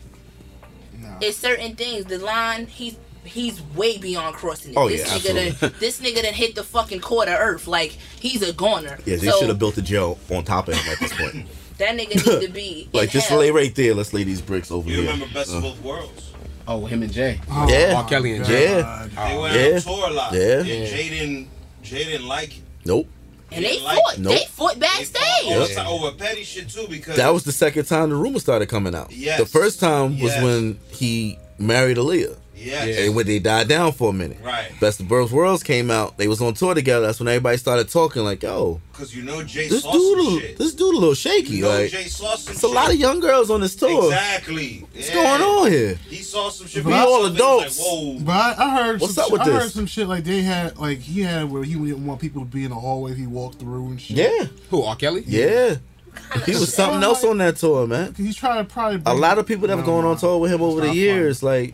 [1.02, 1.18] Nah.
[1.22, 2.06] it's certain things.
[2.06, 4.78] The line he's he's way beyond crossing it.
[4.78, 7.68] Oh, this yeah, nigga done, this nigga done hit the fucking quarter earth.
[7.68, 8.98] Like he's a goner.
[9.06, 11.48] Yeah, they So, should have built a jail on top of him at this point.
[11.80, 13.40] That nigga need to be like in just hell.
[13.40, 13.94] lay right there.
[13.96, 15.04] Let's lay these bricks over You here.
[15.06, 15.58] You remember Best Uh.
[15.60, 16.29] of Both Worlds?
[16.72, 17.42] Oh, him and Jay.
[17.50, 17.94] Oh, Yeah.
[17.96, 18.08] my R.
[18.08, 18.80] Kelly and Jay.
[18.82, 19.10] God.
[19.12, 19.76] They went Yeah.
[19.76, 20.34] on tour a lot.
[20.34, 20.60] Yeah.
[20.60, 21.48] And Jay didn't,
[21.84, 22.64] Jay didn't like it.
[22.86, 23.08] Nope.
[23.52, 24.18] And they Like- fought.
[24.20, 24.34] Nope.
[24.34, 25.24] They fought They backstage.
[25.46, 25.76] fought Yep.
[25.76, 28.94] time over petty shit too because That was the second time the rumor started coming
[28.94, 29.12] out.
[29.12, 29.40] Yes.
[29.40, 30.44] The first time was Yes.
[30.44, 32.36] when he married Aaliyah.
[32.60, 32.98] Yes.
[32.98, 33.06] Yeah.
[33.06, 34.38] And when they died down for a minute.
[34.44, 34.70] Right.
[34.80, 36.18] Best of Both Worlds came out.
[36.18, 37.06] They was on tour together.
[37.08, 40.38] That's when everybody started talking like, yo, Because you know Jay this saw dude, some
[40.38, 40.58] a- shit.
[40.58, 41.56] this dude a little shaky.
[41.58, 44.06] you know like, Jay saw some it's a lot of young girls on this tour.
[44.06, 44.86] Exactly.
[44.94, 45.16] What's Yeah.
[45.16, 45.96] going on here?
[46.10, 46.84] He saw some shit.
[46.86, 47.80] We but all adults.
[47.80, 48.20] Like, Whoa.
[48.20, 50.78] But I, I heard What's some, up with I heard some shit like they had
[50.78, 53.60] like he had where he didn't want people to be in the hallway he walked
[53.60, 54.18] through and shit.
[54.18, 54.82] Yeah, Who?
[54.84, 54.96] R.
[54.96, 55.24] Kelly?
[55.26, 55.76] yeah.
[56.46, 58.14] He was something else on that tour, man.
[58.16, 60.52] He's trying to probably A lot of people that have Never gone on tour with
[60.52, 61.74] him over the not years, like,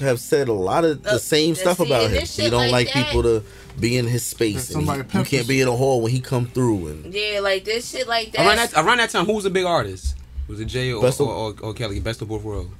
[0.00, 2.12] have said a lot of the Uh, same see, stuff about him.
[2.12, 3.42] this He don't like like people to
[3.80, 6.20] be in his space, and somebody he, you can't be in a hall when he
[6.20, 6.88] come through.
[6.88, 8.46] And Yeah, like this shit like that.
[8.46, 10.14] Around that around that time, who was a big artist?
[10.48, 11.98] Was it Jay or, Best or, or, or Kelly?
[12.00, 12.70] Best of both worlds.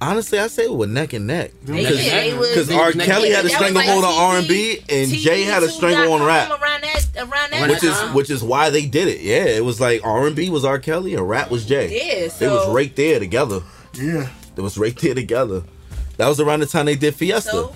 [0.00, 1.52] honestly, I say it was neck and neck.
[1.62, 2.92] They Yeah, Because- they was- Because They R.
[2.92, 6.26] Kelly had a stranglehold like on R and B, and Jay had a stranglehold on
[6.26, 9.20] rap, Around that, around that which is which is why they did it.
[9.22, 10.78] Yeah, it was like R and B was R.
[10.78, 11.86] Kelly and rap was Jay.
[12.24, 13.60] Yeah, They was right there together.
[13.94, 14.28] Yeah.
[14.56, 15.62] It was right there together.
[16.16, 17.50] That was around the time they did Fiesta.
[17.50, 17.74] So,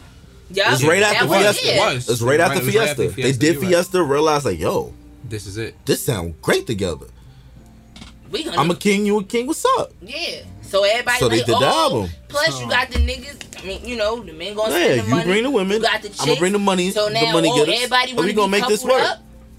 [0.50, 1.68] yeah, it was right after that was Fiesta.
[1.68, 1.76] it.
[1.76, 2.08] It was.
[2.08, 3.04] It was right It after was right Fiesta.
[3.08, 3.68] after They did you're right.
[3.70, 5.74] Fiesta, realized like, yo, This is it.
[5.86, 7.06] this sound great together.
[8.30, 9.46] We gonna I'm a king, you a king.
[9.46, 9.92] What's up?
[10.02, 10.42] yeah.
[10.62, 12.10] So everybody So they like, did the oh, album.
[12.28, 13.62] Plus So- you got the niggas.
[13.62, 15.24] I mean, you know, the men gonna Yeah, spend the you money.
[15.24, 15.76] bring the women.
[15.78, 16.20] You got the chicks.
[16.20, 18.36] I'ma bring the money- So the now, money oh, getters, everybody and want we to
[18.36, 19.02] gonna be make this work.
[19.02, 19.18] Up.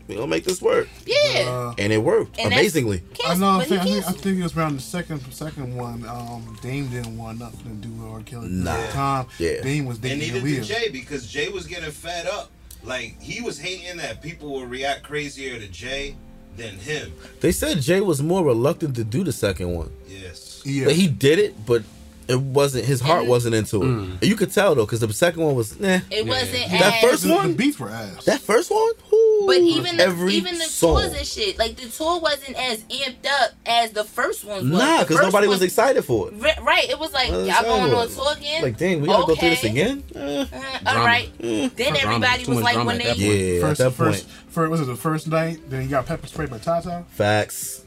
[0.10, 1.46] We gonna make this work, Yeah.
[1.48, 3.04] Uh, and it worked And amazingly.
[3.28, 3.60] I know.
[3.60, 6.04] I think, I, think, I think it was around the second second one.
[6.08, 8.22] Um, Dame didn't want nothing to do with R.
[8.24, 8.72] Kelly Nah.
[8.72, 9.26] at the time.
[9.38, 9.62] Yeah.
[9.62, 12.50] Dame was And dating neither did Jay because Jay was getting fed up.
[12.84, 16.16] Like he was hating that people would react crazier to Jay
[16.58, 17.14] than him.
[17.42, 20.64] They said Jay was more reluctant to do the second one, Yes.
[20.66, 20.86] Yeah.
[20.86, 21.84] but he did it, but
[22.30, 23.88] it wasn't his heart And- wasn't into it.
[23.88, 26.00] And you could tell though, because the second one was, nah.
[26.12, 27.50] It wasn't That as, first the, one?
[27.50, 28.24] the beats were ass.
[28.26, 31.02] That first one, Whoo, But even the, every even the song.
[31.02, 34.80] tours and shit, like the tour wasn't as amped up as the first ones was.
[34.80, 36.36] Nah, because first nobody was excited for it.
[36.36, 38.62] Ri- Right, it was like Well, y'all going on so- tour again.
[38.64, 40.04] Like, dang, we gotta go through this again.
[40.16, 40.46] Eh, Uh,
[40.86, 41.06] all Drama.
[41.06, 41.30] right.
[41.40, 41.98] Then Drama.
[42.00, 44.82] everybody Too was like drama when they yeah, first, at that first, point, first, was
[44.82, 45.60] it the first night?
[45.70, 47.06] Then you got pepper sprayed by Tata.
[47.10, 47.82] facts,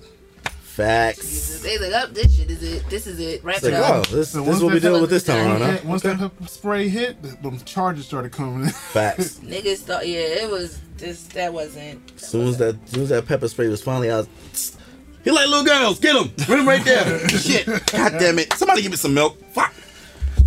[0.72, 1.60] facts.
[1.60, 2.88] they like, up, this shit is it.
[2.88, 3.44] This is it.
[3.44, 5.24] Wrap It's it like, oh, this, So this is what that we dealing with this
[5.24, 5.88] time spray around, huh?
[5.88, 6.16] Once Okay.
[6.16, 8.68] that pepper spray hit, the, them charges started coming in.
[8.70, 9.38] Facts.
[9.42, 12.12] Niggas thought, yeah, it was just That wasn't.
[12.16, 14.26] As soon as that, as soon as that pepper spray was finally out,
[15.24, 17.28] he like little girls, get him, put him right there.
[17.28, 19.38] Shit, god damn it, somebody give me some milk.
[19.52, 19.74] Fuck.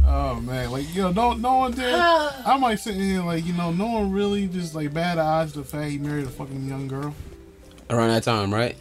[0.07, 1.93] Oh man, like yo, no, no one did.
[1.93, 5.63] I might sit here like you know, no one really just like bad odds the
[5.63, 7.13] fact he married a fucking young girl.
[7.89, 8.75] Around that time, right?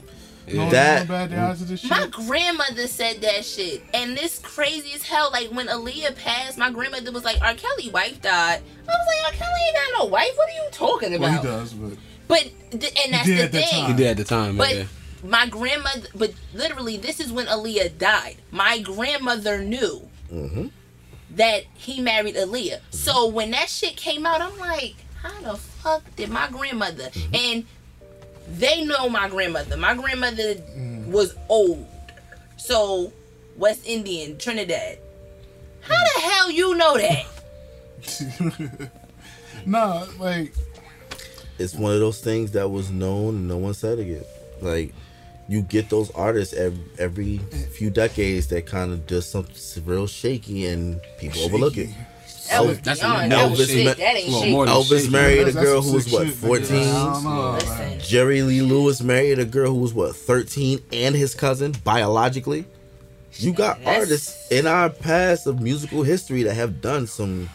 [0.47, 1.91] No one That- bad the odds of this shit.
[1.91, 5.31] My grandmother said that shit, and this crazy as hell.
[5.33, 7.55] Like when Aaliyah passed, my grandmother was like, "R.
[7.55, 9.39] Kelly wife died." I was like, "R.
[9.39, 10.31] Kelly ain't got no wife.
[10.37, 13.69] What are you talking well, about?" he does, but But th- and that's the thing.
[13.69, 13.87] time.
[13.91, 14.57] He did at the time.
[14.57, 14.85] But yeah.
[15.23, 18.37] my grandmother, but literally, this is when Aaliyah died.
[18.51, 20.67] My grandmother knew Mm-hmm.
[21.37, 22.81] that he married Aaliyah.
[22.91, 27.35] So when that shit came out, I'm like, how the fuck did my grandmother Mm-hmm.
[27.35, 27.67] and
[28.49, 29.77] they know my grandmother.
[29.77, 31.07] My grandmother Mm.
[31.09, 31.87] was old,
[32.57, 33.13] so
[33.57, 34.99] West Indian, Trinidad.
[35.81, 37.27] How the hell you know that?
[39.67, 40.53] no, like
[41.59, 44.25] It's one of those things that was known and no one said again.
[44.61, 44.93] Like
[45.49, 47.39] you get those artists every, every
[47.73, 51.91] few decades that kind of does something real shaky and people overlook it.
[52.51, 53.33] That was That's beyond.
[53.33, 53.85] a- That was Elvis shit.
[53.85, 54.55] ma- That ain't Well, shit.
[54.75, 55.11] Elvis shaky.
[55.11, 56.77] married a girl who was what 14.
[56.77, 57.51] I don't know.
[57.53, 57.69] Listen.
[57.79, 58.01] man.
[58.01, 62.65] Jerry Lee Lewis married a girl who was what 13 and his cousin biologically.
[63.37, 67.49] You got That's- artists in our past of musical history that have done some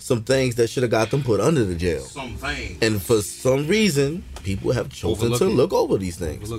[0.00, 2.02] some things that should have got them put under the jail.
[2.02, 2.78] Some thing.
[2.80, 6.50] And for some reason, people have chosen to look over these things,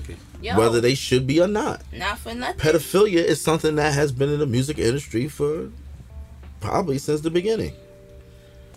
[0.42, 1.82] Yo, whether they should be or not.
[1.92, 2.58] not for nothing.
[2.60, 5.70] Pedophilia is something that has been in the music industry for
[6.60, 7.74] probably since the beginning.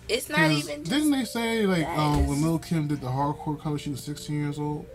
[0.09, 0.83] it's not even.
[0.83, 4.35] Didn't they say like um, when Lil Kim did the hardcore cover, she was 16
[4.35, 4.85] years old?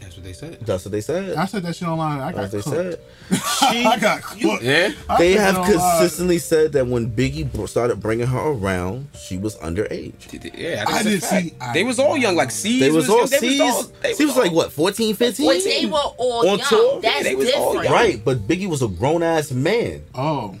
[0.00, 0.58] That's what they said.
[0.62, 1.36] That's what they said.
[1.36, 2.20] I said that shit online.
[2.20, 3.00] I got As they cooked.
[3.30, 3.40] said.
[3.86, 4.62] I got cooked.
[4.62, 4.92] Yeah.
[5.10, 5.78] I They have that online.
[5.78, 10.14] consistently said that when Biggie br- started bringing her around, she was underage.
[10.58, 11.44] Yeah, I that's did fact.
[11.44, 12.80] see- I- They was all young, like C's.
[12.80, 13.60] They was all they C's.
[13.60, 15.46] all- they She was like what, 14, 15?
[15.46, 16.66] But they were all On young.
[16.66, 17.00] tour?
[17.02, 17.84] That's Yeah, they was all different.
[17.90, 17.92] young.
[17.92, 20.56] Right, but Biggie was a grown ass man Oh.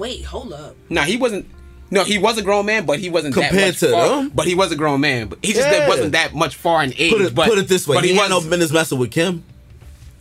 [0.00, 0.74] Wait, hold up.
[0.88, 1.46] Nah, he wasn't.
[1.92, 4.08] No, he was a grown man, but he wasn't that Compared much to far.
[4.08, 4.32] them?
[4.34, 5.26] But he was a grown man.
[5.28, 5.88] But he just Yeah.
[5.88, 7.12] wasn't that much far in age.
[7.12, 8.46] Put it, but put it this way: But he, he, had no was.
[8.46, 9.42] business messing with Kim.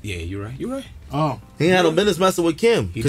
[0.02, 0.56] yeah, you're right.
[0.60, 0.86] You're right.
[1.12, 1.40] Oh.
[1.58, 2.92] He had no business messing with Kim.
[2.94, 3.02] He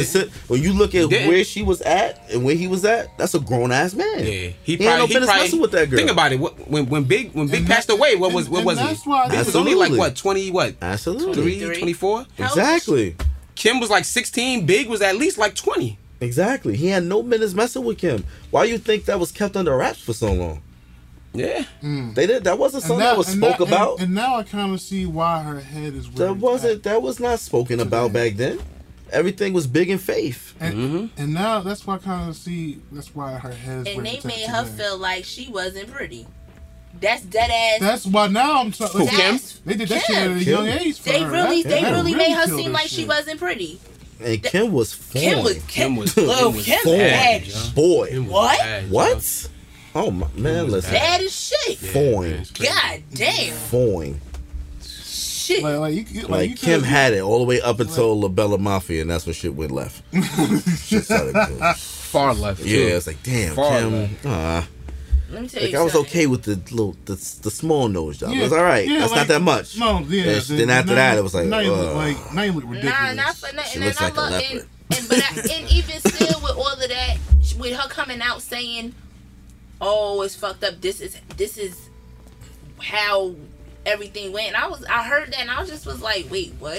[0.49, 3.41] when you look at where she was at and where he was at, that's a
[3.41, 4.07] grown ass man.
[4.21, 5.97] Yeah, he, he, had probably no he business probably, messing with that girl.
[5.99, 6.41] Think about it.
[6.41, 8.67] What, when when Big when Big And passed that- away, what was and- what and
[8.67, 8.85] was he?
[8.87, 11.79] that's why was only like what twenty what Absolutely, three, 23.
[11.79, 12.19] 24?
[12.19, 13.17] How old is exactly,
[13.55, 14.65] Kim was like sixteen.
[14.67, 15.99] Big was at least like twenty.
[16.21, 16.77] Exactly.
[16.77, 18.25] He had no business messing with Kim.
[18.51, 20.63] Why you think that was kept under wraps for so long?
[21.33, 22.43] Yeah, They did.
[22.45, 24.01] That wasn't something that was and spoke that- about.
[24.01, 26.79] And, now I kind of see why her head is that wasn't.
[26.79, 26.83] at.
[26.83, 28.59] That was not spoken about back then.
[29.13, 30.55] Everything was big in faith.
[30.59, 31.21] And, Mm-hmm.
[31.23, 34.21] and now that's why I kind of see that's why her head is And they
[34.25, 34.77] made her today.
[34.83, 36.27] feel like she wasn't pretty.
[37.01, 37.81] That's dead ass.
[37.81, 39.01] That's why now I'm talking.
[39.03, 39.39] Who, Kim?
[39.65, 40.15] They did that Kim.
[40.17, 40.99] shit at a young age.
[40.99, 41.31] For they her.
[41.31, 43.09] really, That- they that really made her killed seem like she shit.
[43.09, 43.79] wasn't pretty.
[44.23, 45.23] And Kim was fine.
[45.23, 46.99] Kim was Kim, Kim was- was, Kim was Kim fine.
[46.99, 47.45] bad,
[47.75, 48.09] boy.
[48.09, 48.59] Kim What?
[48.59, 48.91] bad.
[48.91, 49.49] What?
[49.95, 50.93] Oh my man, was listen.
[50.93, 51.79] bad as shit.
[51.79, 52.45] Fine.
[52.65, 54.21] God damn, Fine.
[54.83, 55.63] shit.
[55.63, 58.19] Like, like, you, you- like, Like you Kim had it all the way up until
[58.21, 60.03] La Bella Mafia, and that's when shit went left.
[60.79, 61.35] shit started
[61.77, 62.61] Far left.
[62.61, 63.93] yeah, it's like damn, Far Kim.
[63.93, 64.27] left.
[64.27, 64.69] Ah,
[65.31, 66.11] Let me tell like you I was something.
[66.11, 68.31] okay with the little the, the small nose job.
[68.33, 68.87] Yeah, it was all right.
[68.89, 69.79] yeah, That's like- not that much.
[69.79, 70.23] No, yeah.
[70.33, 72.43] And the- then after now that, it was like, now you look uh, like now
[72.43, 72.95] you look ridiculous.
[72.99, 73.83] Nah, not for She nothing.
[73.83, 74.51] looks And I like a love leopard.
[74.91, 77.17] and, and but I, and even still with all of that,
[77.59, 78.95] with her coming out saying,
[79.81, 80.81] "Oh, it's fucked up.
[80.81, 81.89] This is this is
[82.81, 83.35] how
[83.87, 86.75] everything went." And I was I heard that and I just was like, "Wait, what?"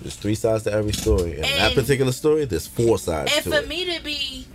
[0.00, 1.36] There's three sides to every story.
[1.36, 3.68] In that particular story, there's four sides And for it.
[3.68, 4.53] me to be And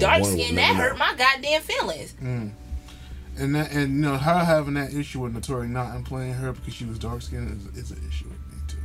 [0.00, 2.14] dark one will skinned, never that hurt my goddamn feelings.
[2.20, 6.74] and that, and you know her having that issue with Notori not employing her because
[6.74, 8.78] she was dark skinned is, is an issue with me too.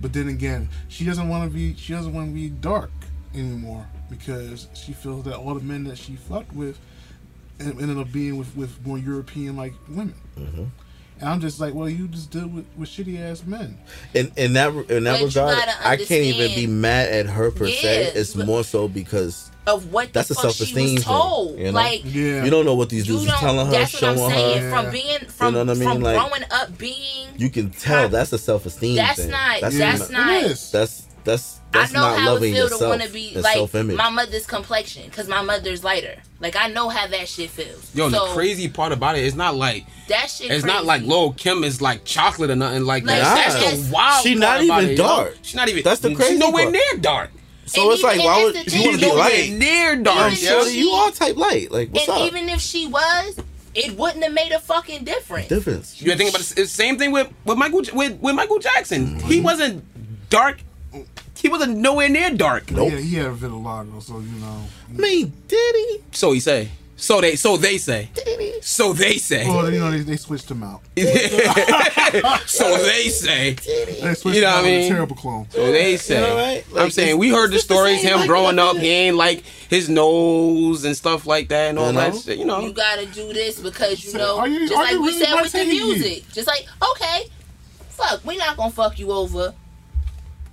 [0.00, 2.90] But then again, she doesn't want to be she doesn't want to be dark
[3.34, 6.78] anymore because she feels that all the men that she fucked with
[7.60, 10.14] ended up being with, with more European like women.
[10.36, 10.64] Mm-hmm.
[11.20, 13.78] And I'm just like, well, you just deal with, with shitty ass men.
[14.12, 17.68] in in that in that But regard, I can't even be mad at her per
[17.68, 18.12] se.
[18.16, 21.58] It's but- more so because Of what That's the a fuck she self-esteem was thing,
[21.58, 21.70] you know?
[21.70, 24.30] Like Yeah, you don't know what these dudes are telling her, that's what I'm showing
[24.30, 24.62] saying.
[24.62, 24.68] her.
[24.70, 24.82] Yeah.
[24.82, 25.88] From being from know what I mean?
[25.88, 29.30] from Like- growing up being You can tell that's a self esteem That's thing.
[29.30, 30.26] not- That's that's not.
[30.26, 30.70] not- It is.
[30.72, 32.80] That's that's that's I know not how loving it feel yourself.
[32.82, 33.96] to want to be like self-image.
[33.96, 36.16] my mother's complexion because my mother's lighter.
[36.40, 37.94] Like I know how that shit feels.
[37.94, 40.50] Yo, so, the crazy part about it, it's not like that shit.
[40.50, 43.36] it's not like Lil Kim is like chocolate or nothing like Like, that.
[43.54, 43.60] Nah.
[43.60, 44.22] That's the wild.
[44.24, 45.04] She not about even it, yo.
[45.06, 45.36] dark.
[45.42, 45.84] She's not even.
[45.84, 46.72] That's the crazy She's nowhere part.
[46.72, 47.30] near dark.
[47.66, 49.52] So And it's like, why would that's you want to be nowhere light?
[49.52, 50.16] near dark.
[50.16, 50.48] Even I'm if yo.
[50.50, 51.70] sure she- you are type light.
[51.70, 52.26] Like what's and up?
[52.26, 53.38] even if she was,
[53.74, 55.48] it wouldn't have made a fucking difference.
[55.48, 56.00] Difference.
[56.02, 56.56] You think about it.
[56.56, 59.06] The same thing with with Michael with with Michael Jackson.
[59.16, 59.28] Mm-hmm.
[59.28, 59.84] He wasn't
[60.28, 60.60] dark.
[61.36, 62.70] He wasn't nowhere near dark.
[62.70, 62.92] Nope.
[62.92, 64.62] Yeah, he had vitiligo, so you know.
[64.90, 66.00] I mean, did he?
[66.12, 66.68] So he say.
[67.02, 67.34] So they.
[67.34, 68.08] So they say.
[68.60, 69.48] So they say.
[69.48, 70.82] Well, you know, they, they switched him out.
[72.46, 73.54] so they say.
[73.54, 74.88] They switched You know him what I out with a mean?
[74.92, 75.46] terrible clone.
[75.50, 76.14] So they say.
[76.14, 76.64] You know, right?
[76.76, 78.02] I'm saying we heard the it's the stories.
[78.02, 81.88] Him like growing up, he ain't like his nose and stuff like that and all
[81.88, 82.38] You that shit.
[82.38, 82.60] You know.
[82.60, 85.34] You gotta do this because you So, know, are you- just like we really said
[85.42, 85.84] with the Martini?
[85.84, 86.28] music.
[86.32, 87.24] Just like, okay,
[87.90, 89.54] fuck, we not gonna fuck you over.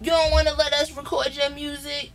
[0.01, 2.11] You don't want to let us record your music.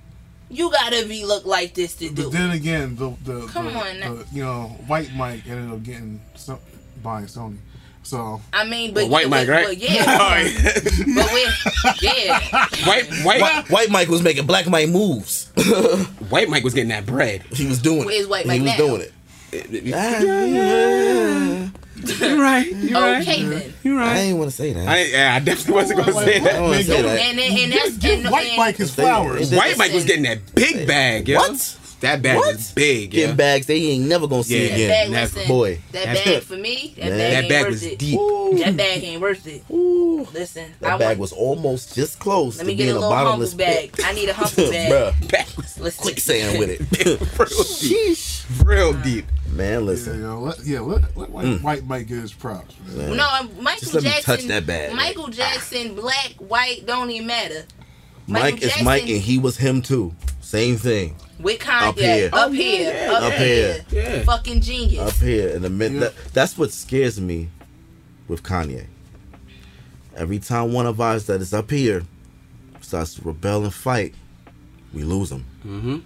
[0.51, 2.25] You gotta be look like this to do.
[2.25, 5.83] But then again, the the, Come the, on the you know white Mike ended up
[5.83, 6.59] getting some,
[7.03, 7.59] buying Sony.
[8.05, 9.67] So I mean, but White yeah, Mike, but, right?
[9.67, 10.19] But yeah,
[11.15, 11.49] but we
[12.03, 12.39] yeah.
[12.87, 15.49] white, white, White, White Mike was making Black Mike moves.
[16.29, 17.43] white Mike was getting that bread.
[17.53, 18.29] he was doing Where's it.
[18.29, 18.77] White he was now?
[18.77, 19.13] doing it.
[19.95, 21.69] Ah, yeah.
[22.21, 22.67] You're right.
[22.67, 23.75] You're Okay then.
[23.83, 24.17] You're I right.
[24.17, 24.89] ain't want to say that.
[24.89, 26.53] I, yeah, I definitely wasn't gonna say that.
[26.53, 27.19] don't want to say that.
[27.21, 29.53] And then, and that's give and, white and, Mike his flowers.
[29.53, 31.39] White Mike was getting that big bag, yo.
[31.39, 31.79] What?
[32.05, 32.55] That bag What?
[32.57, 33.11] was big.
[33.11, 33.35] Getting Yeah.
[33.35, 34.69] bags they ain't never gonna see Yeah.
[34.69, 34.89] That again.
[35.13, 35.79] bag, listen, Boy.
[35.93, 37.19] that That- bag for me, that Man.
[37.19, 37.99] bag That ain't bag worth was it.
[37.99, 38.19] deep.
[38.21, 38.59] Ooh.
[38.59, 39.65] That bag ain't worth it.
[39.73, 40.29] Ooh.
[40.33, 42.93] Listen, That I bag want, was almost just close let to me get being a
[42.93, 43.93] a little humble bottomless bag.
[43.93, 44.05] pit.
[44.07, 44.93] I need a humble bag.
[44.93, 46.03] Bruh, Bag was Listen.
[46.03, 46.81] quicksand with it.
[47.07, 47.17] real
[47.81, 48.17] deep.
[48.19, 48.43] Sheesh.
[48.65, 49.27] Real uh, deep.
[49.51, 50.21] Man, Yeah, listen.
[50.21, 51.63] yo, let, yeah, let, let white, mm.
[51.63, 52.75] white Mike get his props.
[52.89, 53.09] Man.
[53.09, 53.17] Man.
[53.17, 54.37] No, um, Michael Just let me Jackson.
[54.37, 54.93] touch that bag.
[54.95, 55.31] Michael ah.
[55.31, 57.65] Jackson, black, white, don't even matter.
[58.27, 60.15] Mike Michael is Mike and he was him too.
[60.41, 61.15] Same thing.
[61.45, 62.31] With Kanye Up here.
[62.33, 64.03] up Oh, here, yeah, up, Up here, here.
[64.17, 64.23] Yeah.
[64.25, 65.09] fucking genius.
[65.09, 66.01] Up here in the mid Yeah.
[66.01, 67.51] that, that's what scares me
[68.27, 68.87] with Kanye.
[70.17, 72.03] Every time one of us that is up here
[72.81, 74.15] starts to rebel and fight,
[74.93, 75.45] we lose them.
[75.67, 75.99] Mm-hmm.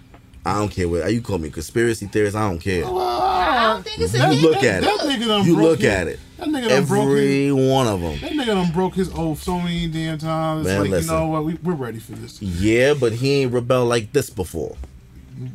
[0.45, 2.35] I don't care what you call me conspiracy theorist.
[2.35, 2.83] I don't care.
[2.85, 5.21] I don't think it's a You look at That it.
[5.21, 6.19] nigga You look his- at it.
[6.37, 8.19] That nigga done broke his, Every one of them.
[8.21, 10.65] that nigga done broke his oath so many damn times.
[10.65, 11.13] Man, like, listen.
[11.13, 11.43] you know what?
[11.43, 12.41] We, we're ready for this.
[12.41, 14.77] Yeah, but he ain't rebel like this before.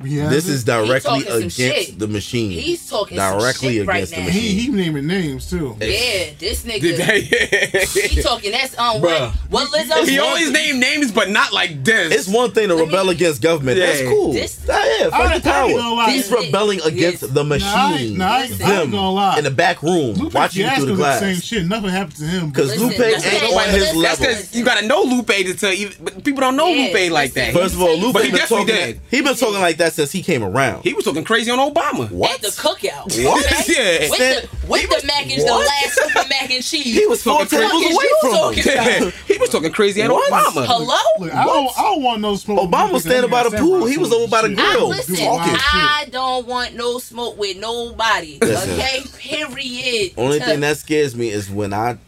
[0.03, 2.51] He has This is directly against the machine.
[2.53, 4.27] He's talking some directly shit right against the now.
[4.27, 4.41] machine.
[4.43, 5.77] He, he naming names too.
[5.81, 6.97] Yeah, this nigga.
[6.97, 7.85] they?
[8.09, 8.53] He talking.
[8.53, 9.03] That's um.
[9.03, 9.31] Bruh.
[9.51, 10.09] What, what Lizzo?
[10.09, 12.13] he always named names, but not like this.
[12.15, 13.79] It's one thing to Let me- rebel against government.
[13.79, 14.33] That's cool.
[14.33, 15.69] This- yeah, I- fight the power.
[15.71, 16.11] gonna lie.
[16.13, 17.31] He's This- rebelling against yes.
[17.31, 18.19] the Nah, I machine.
[18.19, 19.39] nah, I ain't- I ain't them gonna lie.
[19.39, 21.21] in the back room Lupe watching you through the Fiasco did glass.
[21.21, 21.67] same shit.
[21.67, 22.49] Nothing happened to him.
[22.51, 24.35] Because Lupe ain't listen, on his listen, That's level.
[24.37, 25.95] because you gotta know Lupe to tell even.
[26.03, 27.53] But people don't know Lupe like that.
[27.53, 28.87] First of all, Lupe But he been definitely talking.
[28.87, 29.01] did.
[29.11, 30.83] He been talking like that since he came around.
[30.83, 32.11] He was talking crazy on Obama.
[32.11, 32.35] what?
[32.35, 33.25] At the cookout.
[33.25, 33.45] What?
[33.45, 33.63] Okay?
[33.75, 34.11] Yeah.
[34.11, 35.67] With the, with the mac and the What?
[35.67, 36.95] last super mac and cheese.
[36.99, 37.95] He was four Talking tables crazy.
[37.95, 38.99] away from him.
[39.03, 40.33] about- he was talking crazy at What?
[40.33, 40.67] Obama.
[40.67, 40.97] Hello?
[41.27, 42.71] Look, I don't, I don't want no smoke.
[42.71, 43.87] Obama was standing by the pool.
[43.87, 44.59] He was over by the shit.
[44.59, 44.89] I grill.
[44.89, 45.17] listen.
[45.21, 48.39] I don't want no smoke with nobody.
[48.43, 50.13] Okay, period.
[50.17, 51.99] Only thing that scares me is when I,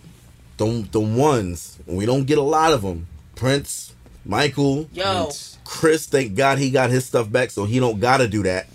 [0.56, 3.06] the the ones we don't get a lot of them.
[3.34, 3.94] Prince,
[4.24, 5.30] Michael, yo,
[5.66, 6.06] Chris.
[6.06, 8.66] Thank God he got his stuff back, so he don't gotta do that.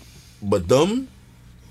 [0.42, 1.08] But them,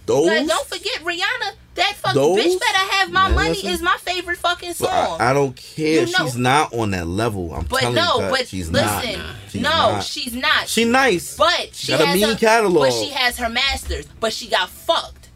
[0.05, 0.27] those.
[0.27, 1.53] like, don't forget Rihanna.
[1.75, 2.37] That fuck Those?
[2.37, 3.69] bitch better have my Man, money listen.
[3.69, 4.89] is my favorite fucking song.
[5.21, 6.05] I, I don't care.
[6.05, 7.53] You know- she's not on that level.
[7.53, 9.35] I'm but telling no, you, but she's listen, not.
[9.47, 10.03] She's no, not.
[10.03, 10.67] she's not.
[10.67, 11.37] She nice.
[11.37, 12.89] But she got a mean her, catalog.
[12.89, 14.05] But she has her masters.
[14.19, 15.29] But she got fucked.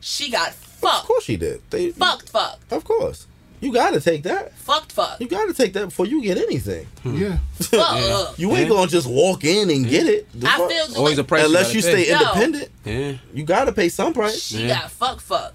[0.00, 1.00] She got fucked.
[1.02, 1.60] of course she did.
[1.70, 3.26] They, Fucked, fucked, Of course.
[3.66, 4.52] You gotta take that.
[4.54, 5.20] fucked, fuck.
[5.20, 6.86] You gotta take that before you get anything.
[7.02, 7.16] Hmm.
[7.16, 7.38] Yeah.
[7.58, 8.38] Fuck.
[8.38, 8.68] You ain't Yeah.
[8.68, 10.28] gonna just walk in and get it.
[10.32, 10.70] The I fuck?
[10.70, 11.44] feel the Always a price.
[11.46, 12.12] Unless you gotta stay pay.
[12.12, 12.20] No.
[12.20, 13.12] independent, Yeah.
[13.34, 14.40] you gotta pay some price.
[14.42, 14.82] She Yeah.
[14.82, 15.54] got fuck, fuck.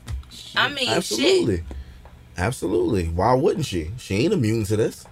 [0.57, 1.57] I mean, Absolutely.
[1.57, 1.66] shit.
[2.38, 3.05] Absolutely.
[3.07, 3.91] Why wouldn't she?
[3.97, 5.05] She ain't immune to this.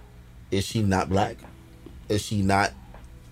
[0.50, 1.36] Is she not black?
[2.10, 2.72] Is she not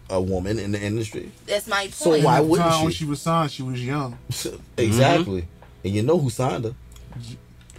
[0.09, 1.31] a woman in the industry?
[1.47, 1.95] That's my point.
[1.95, 2.83] So why wouldn't she?
[2.85, 4.17] when she was signed, she was young.
[4.79, 5.43] exactly.
[5.43, 5.85] Mm-hmm.
[5.85, 6.75] And you know who signed her?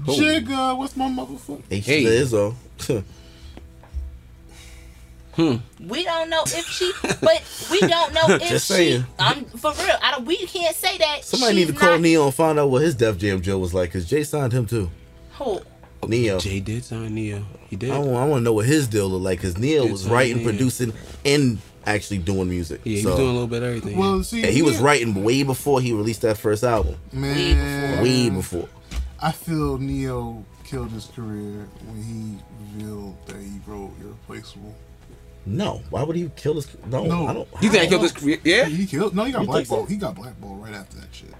[0.05, 0.13] Who?
[0.13, 1.61] Jigga, what's my motherfucker?
[1.71, 2.03] H Hey.
[2.03, 3.03] to Izzo.
[5.35, 5.55] Hmm.
[5.87, 6.91] We don't know if she,
[7.21, 8.73] but we don't know if Just she.
[8.73, 9.05] saying.
[9.17, 9.95] I'm for real.
[10.03, 10.25] I don't.
[10.25, 11.23] We can't say that.
[11.23, 13.57] Somebody she's need to call not, Ne-Yo and find out what his Def Jam Joe
[13.57, 14.89] was like, cause Jay signed him too.
[15.37, 15.61] Who?
[16.05, 16.39] Ne-Yo.
[16.39, 17.45] Jay did sign Ne-Yo.
[17.69, 17.91] He did.
[17.91, 20.11] I want, I want to know what his deal looked like, cause Ne-Yo was sign
[20.11, 20.49] writing, Ne-Yo.
[20.49, 20.93] producing,
[21.23, 22.81] and actually doing music.
[22.83, 23.97] yeah, he so, was doing a little bit of everything.
[23.97, 26.95] Well, see, and he was writing way before he released that first album.
[27.13, 28.67] Man, Way before.
[29.21, 32.37] I feel Ne-Yo killed his career when he
[32.79, 34.73] revealed that he wrote Irreplaceable.
[35.45, 36.67] No, why would he kill his?
[36.87, 37.27] No, No.
[37.27, 37.47] I don't.
[37.61, 38.11] you think I he killed don't this?
[38.11, 38.39] career?
[38.43, 38.65] Yeah.
[38.65, 39.15] He killed.
[39.15, 39.75] No, he got You think so?
[39.75, 39.89] blackballed.
[39.89, 41.33] He got blackballed right after that shit.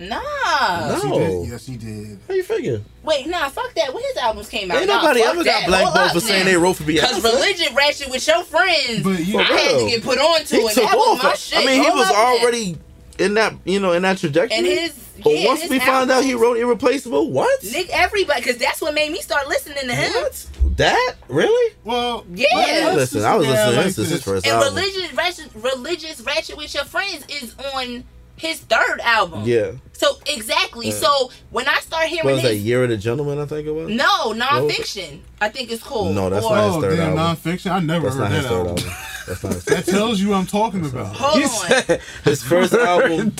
[0.00, 0.20] Nah.
[0.20, 1.18] Yes, he No.
[1.18, 1.48] did.
[1.50, 2.18] Yes, he did.
[2.28, 2.80] How you figure?
[3.02, 3.48] Wait, nah.
[3.48, 3.92] Fuck that.
[3.92, 5.60] When his albums came out, Ain't nobody fuck ever that.
[5.62, 6.50] got blackballed Hold for saying now.
[6.52, 7.00] they wrote for Beyonce.
[7.00, 9.02] Cause religion ratchet with your friends.
[9.02, 10.72] But you, I had to get put on to He it.
[10.74, 11.58] took That was my shit.
[11.58, 12.72] I mean, he Hold was already.
[12.72, 12.78] now.
[13.20, 14.56] Already in that, you know, in that trajectory.
[14.58, 14.92] And his-
[15.22, 17.62] but yeah, once his we found out he wrote Irreplaceable, what?
[17.64, 20.12] Nick, everybody, because that's what made me start listening to him.
[20.12, 20.46] What?
[20.76, 21.74] That really?
[21.82, 22.46] well, Yeah.
[22.94, 23.76] let's Listen, I was look at it listening.
[23.86, 24.74] like This is his first And album.
[24.76, 28.04] religious ratchet, religious ratchet with your friends is on
[28.40, 29.42] his third album.
[29.44, 29.72] Yeah.
[29.92, 30.88] So exactly.
[30.88, 30.94] Yeah.
[30.94, 32.54] So when I start hearing What was that?
[32.56, 33.88] Year of the Gentleman, I think it was.
[33.90, 36.12] no nonfiction, I think it's cool.
[36.12, 37.36] No, that's or, not his Oh, third damn, album.
[37.42, 37.70] nonfiction.
[37.72, 38.78] I never That's heard not his that third album.
[38.78, 38.92] album.
[39.26, 41.16] That's not his That tells you what I'm talking about.
[41.16, 41.98] Hold He on.
[42.24, 43.34] His first album.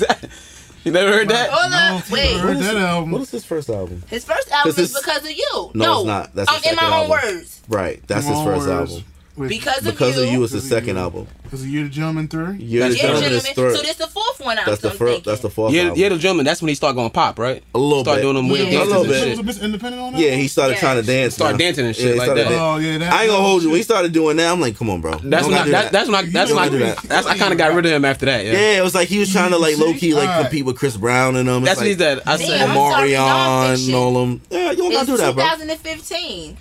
[0.85, 1.51] you never heard that?
[1.51, 2.01] Hold No, up.
[2.01, 2.37] if you Wait.
[2.41, 3.11] heard that album.
[3.13, 4.03] What is his first album?
[4.09, 5.71] His first album is it's- because of you.
[5.75, 6.35] No, it's not.
[6.35, 7.11] That's um, his in my own album.
[7.11, 7.63] words.
[7.69, 8.03] Right.
[8.07, 8.91] That's Come his first words.
[8.93, 9.05] album.
[9.39, 10.39] With- Because, Because of of you.
[10.39, 11.03] you is his Because of second You.
[11.03, 11.27] album.
[11.45, 12.57] Because of you, the gentleman three.
[12.59, 13.77] Year of the That's- Gentleman is third.
[13.77, 14.59] So this the fourth one.
[14.59, 15.25] I'm, That's the first.
[15.25, 16.45] That's the fourth Yeah, yeah, the gentleman.
[16.45, 17.63] That's when he started going pop, right?
[17.75, 18.23] A little Start bit.
[18.23, 18.83] doing them weird Yeah.
[18.83, 19.39] A little bit.
[19.39, 19.63] and Was shit.
[19.63, 20.21] it Independent on that?
[20.21, 20.81] Yeah, he started Yeah.
[20.81, 21.35] trying to dance.
[21.35, 21.59] Start now.
[21.59, 22.35] dancing and shit Yeah, like that.
[22.35, 22.59] dancing.
[22.59, 23.13] Oh yeah, that.
[23.13, 23.69] I ain't gonna hold you.
[23.71, 25.13] When he started doing that, I'm like, come on, bro.
[25.23, 26.99] That's Don't when I, that, that's when I that's You when I, don't that.
[27.05, 28.45] that's I kind of got rid of him after that.
[28.45, 30.77] Yeah, Yeah, it was like he was trying to like low key like compete with
[30.77, 31.63] Chris Brown and them.
[31.63, 32.23] That's what he like said.
[32.27, 34.41] I said, I'm Omarion and all them.
[34.51, 35.45] Yeah, you don't gotta do that, bro.
[35.45, 36.57] 2015.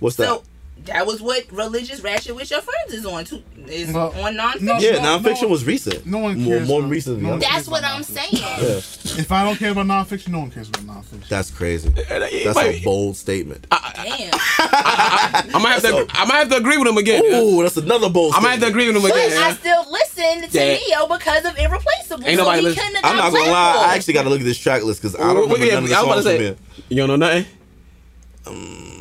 [0.00, 0.40] What's that?
[0.84, 3.42] that was what religious ratchet with your friends is on too.
[3.66, 4.60] Is well, on nonfiction.
[4.62, 6.06] No, yeah, no, nonfiction no, was recent.
[6.06, 6.66] No one cares.
[6.66, 7.22] More, more recent.
[7.22, 8.28] No that's what I'm saying.
[8.32, 8.76] yeah.
[9.20, 11.28] If I don't care about nonfiction, no one cares about nonfiction.
[11.28, 11.90] That's crazy.
[11.90, 13.66] That's a bold statement.
[13.70, 14.30] I, Damn.
[15.54, 16.56] I, might have to.
[16.60, 17.24] Agree with him again.
[17.24, 18.34] Ooh, that's another bold.
[18.34, 19.30] I might have to agree with him again.
[19.30, 19.38] But.
[19.38, 20.74] I still listen to yeah.
[20.74, 22.26] Ne-Yo because of Irreplaceable.
[22.26, 22.96] Ain't nobody so listen.
[23.02, 23.86] I'm not gonna lie.
[23.88, 25.88] I actually got to look at this track list because I don't remember none of
[25.88, 26.58] the songs.
[26.88, 27.46] You don't know nothing.
[28.46, 28.99] Um,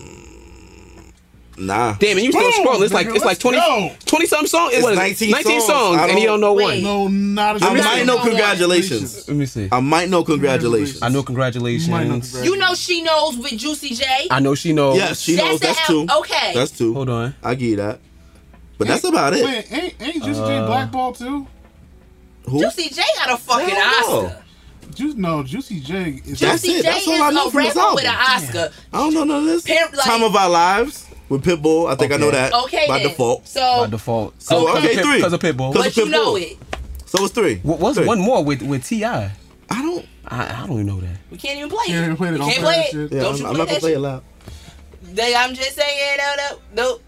[1.60, 1.94] Nah.
[2.00, 2.84] Damn, and you still Boom, scrolling.
[2.86, 4.74] It's like it's like 20, 20 something songs.
[4.74, 4.96] It's, it?
[4.96, 5.66] 19 19 songs,
[6.00, 6.12] songs.
[6.12, 6.82] And you don't know one.
[6.82, 9.28] No, not I might know congratulations.
[9.28, 9.70] Let me see.
[9.72, 11.02] I might know congratulations.
[11.02, 12.46] I know congratulations.
[12.46, 14.28] You know she knows with Juicy J.
[14.32, 14.96] I know she knows.
[14.96, 15.60] Yes, she knows.
[15.60, 16.08] That's two.
[16.20, 16.54] Okay.
[16.54, 16.94] That's two.
[16.94, 17.36] Hold on.
[17.44, 18.00] I give you that.
[18.78, 19.44] But that's about it.
[19.44, 21.46] Wait, ain't, ain't Juicy J uh, blackball too?
[22.48, 22.62] Who?
[22.62, 24.44] Juicy J got a fucking Oscar.
[25.18, 26.84] No, Juicy J is That's Juicy it.
[26.84, 28.70] J That's all I know is a from rapper with an Oscar.
[28.94, 29.64] I don't know none of this.
[29.64, 31.90] Pimp, like- Time of our lives with Pitbull.
[31.90, 32.22] I think okay.
[32.22, 32.54] I know that.
[32.54, 32.88] Okay.
[32.88, 33.10] By then.
[33.10, 33.48] default.
[33.48, 34.42] So by default.
[34.42, 35.74] So okay, okay three because of Pitbull.
[35.74, 36.06] But of Pitbull.
[36.06, 36.58] you know it.
[37.06, 37.58] So it's three.
[37.58, 39.06] What was one more with with Ti?
[39.06, 39.32] I
[39.70, 40.06] don't.
[40.26, 41.18] I, I don't even know that.
[41.32, 42.18] We can't even play can't it.
[42.18, 42.38] Play it.
[42.40, 43.12] Can't play it.
[43.12, 44.24] Yeah, don't I'm, you I'm not gonna play it loud.
[45.02, 46.18] They, I'm just saying.
[46.18, 47.00] No, no, no.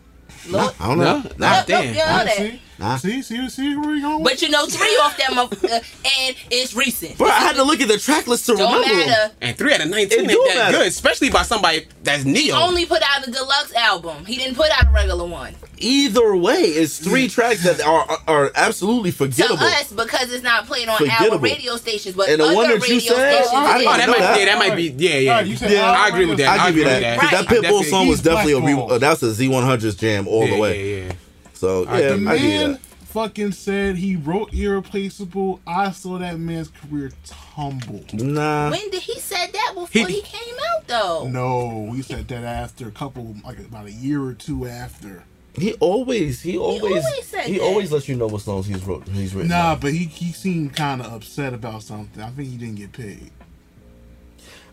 [0.50, 0.80] Look.
[0.80, 1.06] Nah, I don't know.
[1.06, 1.86] Nah, nah, damn.
[1.86, 2.96] Nah, yeah, nah, Nah.
[2.98, 4.24] See, see, see where we going?
[4.24, 7.18] But you know, three off that motherfucker, uh, and it's recent.
[7.18, 9.06] Bro, I had to look at the track list to Don't remember.
[9.06, 9.34] Matter.
[9.42, 10.78] And three out of nineteen ain't that matter.
[10.80, 12.56] good, especially by somebody that's Ne-Yo.
[12.56, 14.26] He only put out a deluxe album.
[14.26, 15.56] He didn't put out a regular one.
[15.78, 19.58] Either way, it's three tracks that are are, absolutely forgettable.
[19.58, 22.88] To us, because it's not played on our radio stations, but and the one that
[22.88, 24.40] you said, oh, oh, that might, that.
[24.40, 25.42] Yeah, that might be, yeah, yeah.
[25.42, 26.60] yeah, yeah I agree with that.
[26.60, 27.00] I, I agree with that.
[27.00, 27.48] That, right.
[27.48, 30.60] that Pitbull song was definitely a re- uh, that's a Z100's jam all yeah, the
[30.60, 31.00] way.
[31.00, 31.14] Yeah, yeah.
[31.62, 35.60] So yeah, the man fucking said he wrote irreplaceable.
[35.68, 38.04] I saw that man's career tumble.
[38.14, 38.72] Nah.
[38.72, 41.28] When did he said that before he, he came out though?
[41.28, 45.24] No, he said that after a couple, like about a year or two after.
[45.54, 49.08] He always, he always, he always, he always lets you know what songs he's wrote.
[49.10, 49.50] He's written.
[49.50, 49.82] Nah, on.
[49.82, 52.24] but he he seemed kind of upset about something.
[52.24, 53.30] I think he didn't get paid.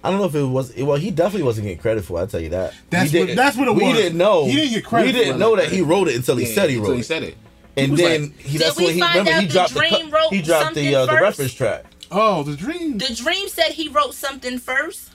[0.03, 0.74] I don't know if it was.
[0.76, 2.18] Well, he definitely wasn't getting credit for.
[2.18, 2.74] it, I'll tell you that.
[2.90, 3.96] That's what, that's what it we was.
[3.96, 4.46] We didn't know.
[4.46, 5.07] He didn't get credit.
[5.07, 6.96] We didn't know that he wrote it until he yeah, said he wrote until it.
[6.99, 7.36] He said it.
[7.76, 10.94] And he then like, he, that's when he remember he dropped the he dropped the
[10.94, 11.84] uh, the reference track.
[12.11, 12.99] Oh, the dream.
[12.99, 15.12] The-Dream said he wrote something first.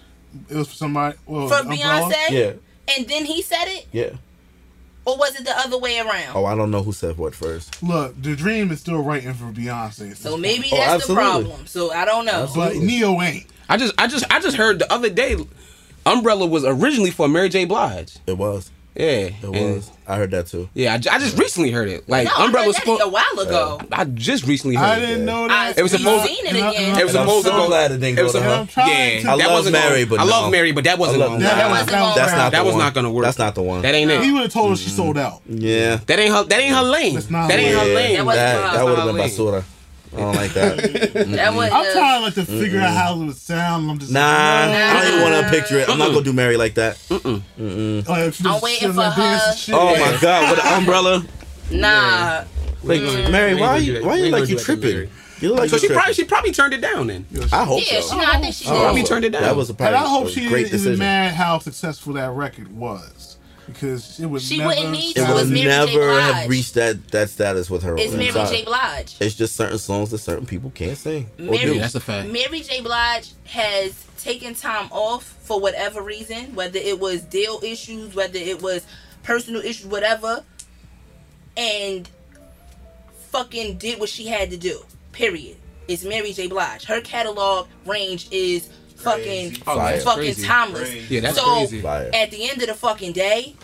[0.50, 1.18] It was for somebody.
[1.26, 2.30] Well, for Beyonce.
[2.30, 2.54] Yeah.
[2.96, 3.88] And then he said it.
[3.92, 4.12] Yeah.
[5.06, 6.36] Or was it the other way around?
[6.36, 7.82] Oh, I don't know who said what first.
[7.84, 10.16] Look, The-Dream is still writing for Beyonce.
[10.16, 11.68] So maybe oh, that's oh, the problem.
[11.68, 12.44] So I don't know.
[12.44, 12.80] Absolutely.
[12.80, 13.48] But Ne-Yo ain't.
[13.70, 15.38] I just I just I just heard the other day,
[16.06, 17.66] Umbrella was originally for Mary J.
[17.66, 18.18] Blige.
[18.28, 18.70] It was.
[18.96, 19.90] Yeah, it was.
[20.06, 20.70] I heard that too.
[20.76, 22.08] Yeah, I, I just recently heard it.
[22.08, 23.02] Like no, Umbrella was supposed.
[23.02, 23.82] a while ago.
[23.92, 25.00] I just recently heard I it.
[25.08, 25.76] didn't know that.
[25.76, 26.28] I- It was supposed.
[26.28, 27.00] seen it again.
[27.00, 27.68] It was And I'm supposed to go.
[27.68, 28.68] glad it didn't It go was to her.
[28.68, 28.78] supposed.
[28.78, 30.52] Yeah, I that love wasn't Mary, but I love.
[30.52, 31.20] Mary, but that wasn't.
[31.22, 32.44] love gonna- That wasn't gonna That's not.
[32.46, 32.52] work.
[32.52, 33.24] That was not gonna work.
[33.26, 33.82] That's not the one.
[33.82, 34.32] That ain't He it.
[34.32, 34.96] would have told her she mm-hmm.
[34.96, 35.42] sold out.
[35.48, 35.96] yeah.
[36.06, 36.44] That ain't her.
[36.44, 36.92] That ain't her mm-hmm.
[36.92, 37.48] lane.
[37.48, 38.16] That ain't her lane.
[38.18, 38.26] That
[38.86, 39.64] would have been that's not basura.
[40.14, 41.14] I don't like that.
[41.14, 43.90] that was, I'm trying like to figure out how it would sound.
[43.90, 44.20] I'm just nah.
[44.20, 45.90] Like, I don't even want to picture it.
[45.90, 46.98] I'm not gonna do Mary like that.
[47.10, 47.42] Mm-mm.
[47.58, 48.06] Mm-mm.
[48.08, 49.52] Oh, like, I'm waiting for like her.
[49.74, 51.26] Oh my god, with an umbrella.
[51.72, 52.44] Nah.
[52.84, 53.32] Like mm.
[53.32, 55.10] Mary, why are you why are you like you tripping?
[55.42, 55.96] Like so she tripping.
[55.96, 57.26] probably she probably turned it down then.
[57.52, 58.20] I hope yeah, so.
[58.20, 59.42] Yeah, I think she probably turned it down.
[59.42, 62.76] That was a probably and I hope she great didn't mad how successful that record
[62.76, 63.33] was
[63.68, 65.18] because it was she never wouldn't need.
[65.18, 67.96] It would never have reached that that status with her.
[67.98, 68.64] It's Mary J.
[68.64, 69.16] Blige.
[69.20, 71.30] It's just certain songs that certain people can't sing.
[71.38, 72.30] Mary, That's a fact.
[72.30, 72.82] Mary J.
[72.82, 78.62] Blige has taken time off for whatever reason, whether it was deal issues, whether it
[78.62, 78.86] was
[79.24, 80.44] personal issues, whatever,
[81.58, 82.10] and
[83.30, 84.82] fucking did what she had to do.
[85.12, 85.58] Period.
[85.88, 86.48] It's Mary J.
[86.48, 86.86] Blige.
[86.86, 88.70] Her catalog range is
[89.04, 90.90] fucking oh, fucking timeless.
[90.90, 91.16] Crazy.
[91.16, 91.86] Yeah, that's so crazy.
[91.86, 93.56] At the end of the fucking day,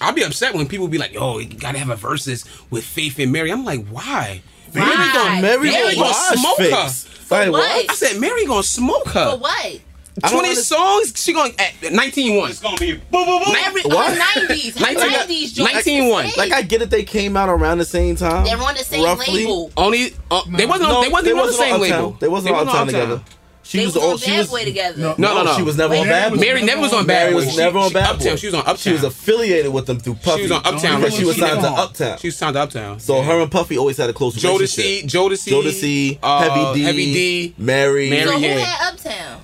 [0.00, 3.18] I'll be upset when people be like, "Yo, you gotta have a verses with Faith
[3.18, 4.42] and Mary." I'm like, why?
[4.74, 5.12] Mary why?
[5.14, 7.04] gonna Mary, Mary gonna smoke fix.
[7.04, 7.10] her.
[7.10, 7.90] For like, what?
[7.90, 9.32] I said Mary gonna smoke her.
[9.32, 9.80] For what?
[10.22, 12.50] 20 songs, she going at 19 1.
[12.50, 13.54] It's gonna be boom, boom, boom.
[13.58, 14.16] Every, what?
[14.16, 14.80] 90s.
[14.80, 16.26] 19, 90s 19 1.
[16.36, 18.44] Like, I get it, they came out around the same time.
[18.44, 19.44] They were on the same roughly.
[19.44, 19.72] label.
[19.76, 20.56] Only, uh, no.
[20.56, 22.12] they wasn't, no, they wasn't, they wasn't on the same label.
[22.12, 23.22] They wasn't all the time together.
[23.64, 25.00] She they was, was on she bad was, way together.
[25.00, 25.56] No, no, no, no.
[25.56, 26.38] She was never Wait, on bad.
[26.38, 27.32] Mary never was on bad.
[27.32, 28.16] Mary was never on bad.
[28.16, 28.36] Uptown.
[28.36, 28.76] She was on Uptown.
[28.76, 30.36] She was affiliated with them through Puffy.
[30.36, 31.02] She was on Uptown.
[31.02, 31.12] Right?
[31.12, 32.18] She was signed to Uptown.
[32.18, 33.00] She was signed to Uptown.
[33.00, 35.10] So her and Puffy always had a close Jodeci, relationship.
[35.10, 38.10] Jodeci, Jodeci, Heavy uh, D, Heavy D, Mary.
[38.10, 39.42] Mary so who had Uptown?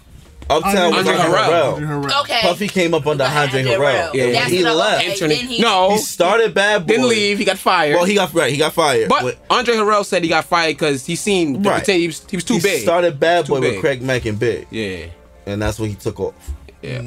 [0.51, 1.78] Uptown was Andre on Harrell.
[1.78, 2.20] Harrell.
[2.22, 2.40] Okay.
[2.42, 4.12] Puffy came up under Andre Harrell.
[4.14, 5.20] Yeah, he left.
[5.20, 6.94] Then he, no, he started Bad Boy.
[6.94, 7.38] Didn't leave.
[7.38, 7.94] He got fired.
[7.94, 8.51] Well, he got right.
[8.51, 9.09] He got fired.
[9.09, 11.86] But Andre Harrell said he got fired because he seen right.
[11.86, 12.82] he, was, he was too he big.
[12.82, 14.66] Started Bad Boy with Craig Mack and Big.
[14.70, 15.07] Yeah,
[15.46, 16.34] and that's when he took off.
[16.82, 17.03] Yeah.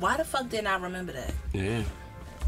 [0.00, 1.32] Why the fuck didn't I remember that?
[1.52, 1.82] Yeah.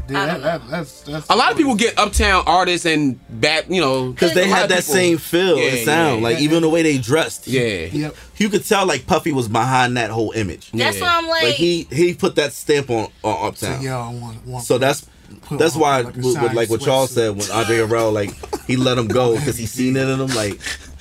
[0.09, 3.19] Yeah, I that, don't that, that's that's A lot of people get uptown artists and
[3.41, 6.17] back, you know, Because they a lot had that people- same feel Yeah, and sound,
[6.21, 6.43] yeah, like yeah.
[6.43, 7.47] even the way they dressed.
[7.47, 7.85] Yeah.
[7.91, 8.15] Yep.
[8.37, 10.71] you could tell like Puffy was behind that whole image.
[10.71, 11.03] That's Yeah.
[11.03, 13.81] why I'm like, Like he he put that stamp on on So, Uptown.
[13.81, 15.05] yeah, I want, want So that's
[15.51, 17.13] that's on, why like, with, with, like what Charles sweatsuit.
[17.15, 18.31] said when Andre Harrell like
[18.65, 20.27] he let him go because he seen it in him.
[20.35, 20.59] Like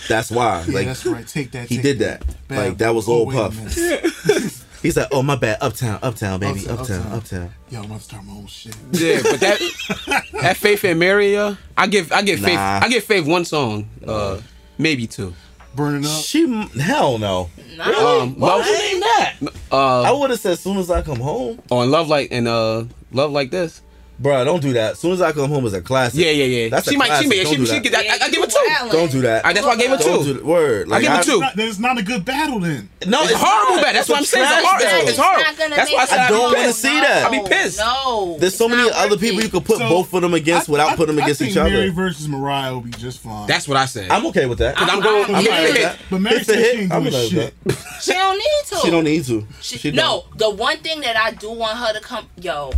[0.09, 0.64] that's why.
[0.68, 1.26] Yeah, Like that's right.
[1.26, 1.68] Take that.
[1.68, 2.24] he take did that.
[2.48, 4.57] Bad Like, that was Oh, old wait a Puff.
[4.78, 4.82] minute.
[4.82, 7.12] he's like, oh my bad, Uptown, Uptown, baby, Uptown, Uptown, Uptown.
[7.12, 7.50] Uptown.
[7.70, 8.76] Yo, I'm about to start my own shit.
[8.92, 13.04] Yeah, but that that Faith and Mary, uh, I give I give Faith I give
[13.04, 14.40] Faith one song, uh,
[14.78, 15.34] maybe two.
[15.76, 16.22] Burning up.
[16.22, 16.46] She
[16.80, 17.50] hell no.
[17.76, 19.34] nah, Um, Why love, would you name that?
[19.70, 21.60] uh, I would have said as soon as I come home.
[21.70, 23.82] on love like and uh, love like this.
[24.20, 24.92] Bruh, don't do that.
[24.92, 26.18] As soon as I come home is a classic.
[26.18, 26.68] Yeah, yeah, yeah.
[26.70, 27.28] That's a she might, she classic.
[27.28, 27.82] may, Don't she, do she that.
[27.84, 28.22] get that.
[28.22, 28.66] I, I give it two.
[28.68, 28.90] wildin'.
[28.90, 29.46] Don't do that.
[29.46, 30.32] I, that's why I gave it Don't two.
[30.34, 30.88] do the word.
[30.88, 31.40] Like give it I, two.
[31.40, 32.88] Not, there's not a good battle then.
[33.06, 33.84] No, It's horrible, not.
[33.84, 33.94] bad.
[33.94, 34.42] That's what I'm saying.
[34.44, 34.82] It's trash hard.
[34.82, 35.40] It's It's hard.
[35.40, 37.24] not gonna That's why I said I I don't wanna see that.
[37.26, 37.78] I'll be pissed.
[37.78, 41.14] No, There's so many other people you could put both of them against without putting
[41.14, 41.70] them against each other.
[41.70, 43.46] Mary versus Mariah will be just fine.
[43.46, 44.10] That's what I said.
[44.10, 44.74] I'm okay with that.
[44.76, 45.24] Cause I'm going.
[45.26, 45.96] I'm I'm okay going with to that.
[45.96, 46.06] hit.
[46.10, 46.80] But Mary It's a said she hit.
[46.80, 47.64] ain't I'm doing okay with shit.
[47.64, 48.02] that.
[48.02, 48.76] She don't need to.
[48.76, 49.46] She don't need to.
[49.62, 52.72] She, She no, the one thing that I do want her to come, yo,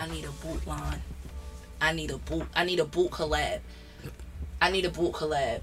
[0.00, 1.02] I need a boot line.
[1.78, 2.46] I need a boot.
[2.56, 3.60] I need a boot collab.
[4.60, 5.60] I need a boot collab.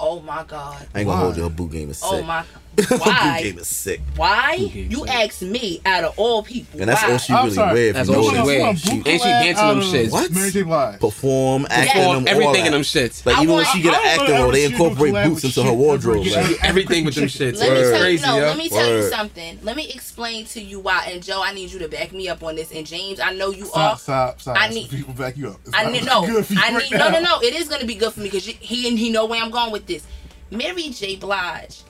[0.00, 0.88] Oh my god.
[0.94, 1.16] I ain't gonna Why?
[1.18, 1.42] hold you.
[1.42, 2.20] Her boot game is oh sick.
[2.24, 2.44] Oh my.
[2.78, 3.42] Her boot Why?
[3.42, 4.00] game is sick.
[4.16, 4.54] Why?
[4.54, 6.80] You so- asked me out of all people.
[6.80, 7.12] And that's why?
[7.12, 7.74] all she I'm really sorry.
[7.74, 7.92] wear.
[7.92, 8.44] That's all she that.
[8.46, 8.76] wear.
[8.76, 10.10] She- and she collab dancing them shits.
[10.10, 10.30] What?
[10.30, 10.62] Mary J.
[10.62, 10.98] Blige.
[11.00, 12.14] Perform, acting, Yeah.
[12.14, 12.66] them, Everything that.
[12.66, 13.26] in them shits.
[13.26, 14.84] Like I even when want- she get an don't acting role, they see her do
[14.84, 16.26] incorporate boots into her wardrobe.
[16.26, 17.58] Like, Everything with them shits.
[17.58, 17.82] Let me Word.
[17.82, 18.42] tell you, Crazy, no, yo.
[18.46, 19.58] let me tell you something.
[19.62, 21.08] Let me explain to you why.
[21.12, 22.72] And Joe, I need you to back me up on this.
[22.72, 23.98] And James, I know you Stop, are.
[23.98, 24.56] stop, stop.
[24.58, 25.60] I need- people back you up.
[25.66, 26.24] It's I need no.
[26.26, 27.40] good for you I need no, no, no.
[27.42, 29.72] It is gonna be good for me because he and he know where I'm going
[29.72, 30.04] with this.
[30.50, 31.16] Mary J.
[31.16, 31.82] Blige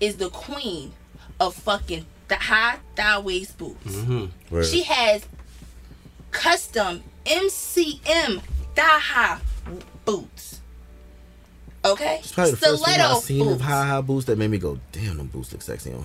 [0.00, 0.92] is the queen
[1.38, 3.96] of fucking the high thigh waist boots.
[3.96, 4.54] Mm-hmm.
[4.54, 4.66] Word.
[4.66, 5.26] She has
[6.30, 8.40] custom MCM
[8.74, 9.38] thigh high
[10.04, 10.59] boots.
[11.82, 14.50] Okay, It's probably the first thing I stiletto seen of high high boots that made
[14.50, 16.00] me go, damn, them boots look sexy on.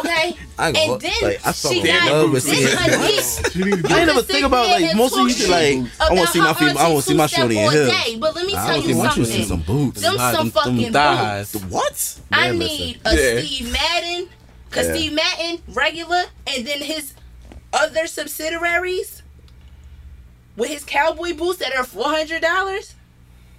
[0.00, 2.76] Okay, I ain't and then like, I fell she in got love with this seeing-
[2.76, 3.52] Hadith.
[3.52, 5.80] She You I ain't can never think about like and most of you talk be
[5.82, 7.70] like, I want to see my feet, I want to see my auntie shorty in
[7.70, 9.24] two-step day, But let me I tell want you to something.
[9.26, 10.00] see some boots.
[10.00, 11.52] Them Them- some them fucking thighs.
[11.52, 11.64] boots.
[11.66, 12.20] What?
[12.32, 13.40] I need a Yeah.
[13.42, 14.28] Steve Madden,
[14.70, 14.94] cause Yeah.
[14.94, 17.14] Steve Madden regular, and then his
[17.72, 19.22] other subsidiaries
[20.56, 22.94] with his cowboy boots that are four hundred dollars.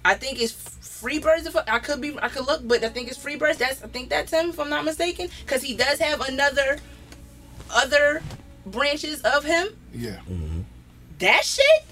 [0.04, 0.71] I think it's
[1.02, 1.46] Free Birds.
[1.46, 3.58] If I could be, I could look, but I think it's Free Birds.
[3.58, 6.78] That's I think that's him, if I'm not mistaken, because he does have another
[7.74, 8.22] other
[8.64, 9.68] branches of him.
[9.92, 10.20] Yeah.
[10.30, 10.60] Mm-hmm.
[11.18, 11.64] That shit.
[11.64, 11.91] That shit was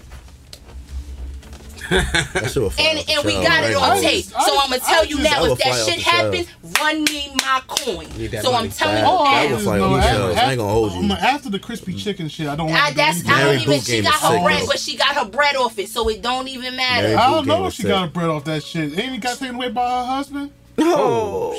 [1.91, 4.25] And and we got it on tape.
[4.25, 6.47] So I'm gonna tell you now, if that shit the happens,
[6.79, 8.07] run me my coin.
[8.41, 9.55] So I'm telling you now.
[9.55, 11.11] was like No, on the after- I ain't gonna hold you.
[11.11, 13.57] After the crispy chicken shit, I don't ah, want I, to that's do I Mary
[13.57, 13.81] don't even.
[13.81, 16.75] She got her bread, but she got her bread off it, so it don't even
[16.75, 17.17] matter.
[17.17, 18.97] I don't know if she got her bread off that shit.
[18.97, 20.51] Ain't it got taken away by her husband?
[20.83, 21.55] Oh,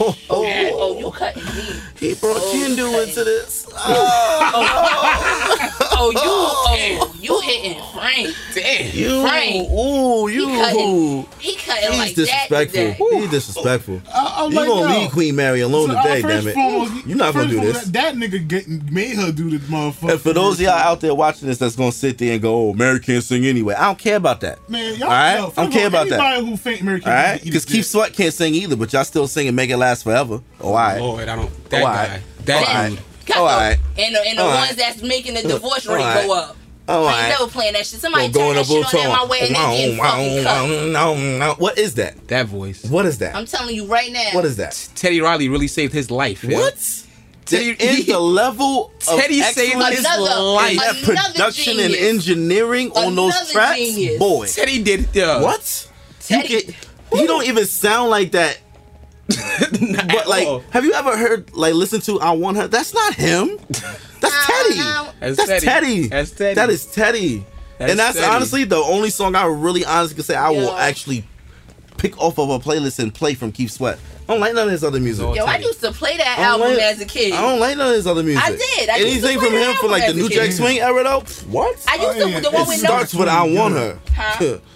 [0.00, 1.76] Oh, oh, you cutting deep.
[2.00, 3.02] he brought Hindu Okay.
[3.08, 3.66] into this.
[5.94, 8.34] Oh, you, oh, you hitting Frank.
[8.54, 8.96] Damn.
[8.96, 9.70] You, Frank.
[9.70, 10.46] ooh, He you.
[10.46, 11.26] cutting.
[11.38, 12.84] He cutting He's like disrespectful.
[12.84, 12.96] that.
[12.96, 13.20] today.
[13.20, 14.02] He's disrespectful.
[14.12, 15.00] I, I'm You like, gonna yo.
[15.00, 16.54] leave Queen Mary alone So, uh, today, damn it.
[16.54, 17.88] foremost- You're not gonna do foremost, this.
[17.90, 20.12] That, that nigga getting made her do this motherfucker.
[20.12, 22.70] And for those of y'all out there watching this that's gonna sit there and go,
[22.70, 23.74] oh, Mary can't sing anyway.
[23.74, 24.58] I don't care about that.
[24.68, 25.36] man, y'all, All right?
[25.38, 26.20] yo, I don't care about that.
[26.20, 27.44] anybody who think Mary can't All right?
[27.44, 27.86] Because Keith.
[27.86, 30.40] Sweat can't sing either, but y'all still singing Make It Last Forever.
[30.60, 31.00] Oh, all right.
[31.00, 31.70] Lord, I don't.
[31.70, 32.02] That Oh, guy.
[32.04, 32.22] alright.
[32.46, 32.90] That Alright.
[32.90, 32.98] dude.
[33.26, 34.76] Got All the- And the, and the All ones right.
[34.76, 36.26] that's making the divorce All rate right.
[36.26, 36.56] go up.
[36.88, 37.28] Oh, I ain't alright.
[37.38, 38.00] never playing that shit.
[38.00, 41.60] Somebody Go turn that shit on at my way and they getting fucking cut.
[41.60, 42.26] What is that?
[42.28, 42.84] That voice.
[42.84, 43.36] What is that?
[43.36, 44.30] I'm telling you right now.
[44.32, 44.88] What is that?
[44.96, 46.42] Teddy Riley really saved his life.
[46.42, 46.58] yo.
[46.58, 46.74] What?
[47.44, 50.76] Teddy- is the level of Teddy saved excellence his life.
[50.78, 52.08] that another production and genius.
[52.14, 54.18] engineering on those tracks, genius.
[54.18, 54.46] boy.
[54.48, 55.16] Teddy did.
[55.18, 55.88] Uh, What?
[56.20, 56.74] Teddy- You get,
[57.14, 58.58] he don't even sound like that.
[59.28, 60.60] But like, all.
[60.70, 62.68] have you ever heard like listen to "I Want Her"?
[62.68, 63.58] That's not him.
[64.20, 64.76] That's Teddy.
[65.20, 65.66] That's That's Teddy.
[65.66, 66.06] Teddy.
[66.08, 66.54] That's Teddy.
[66.54, 67.46] That is Teddy.
[67.78, 68.26] That's and that's Teddy.
[68.30, 71.24] honestly the only song I really honestly can say I will actually
[71.96, 73.98] pick off of a playlist and play from Keith Sweat.
[74.28, 75.34] I don't like none of his other music.
[75.34, 77.32] Yo, I used to play that album like- as a kid.
[77.32, 78.42] I don't like none of his other music.
[78.44, 78.88] I did.
[78.88, 80.34] I used to Anything play from that him for like the as a New kid.
[80.36, 81.20] Jack Swing era though?
[81.48, 81.84] What?
[81.88, 82.40] I used Oh, to yeah.
[82.40, 83.20] the one It with starts no.
[83.20, 84.58] with "I Want Her." Huh?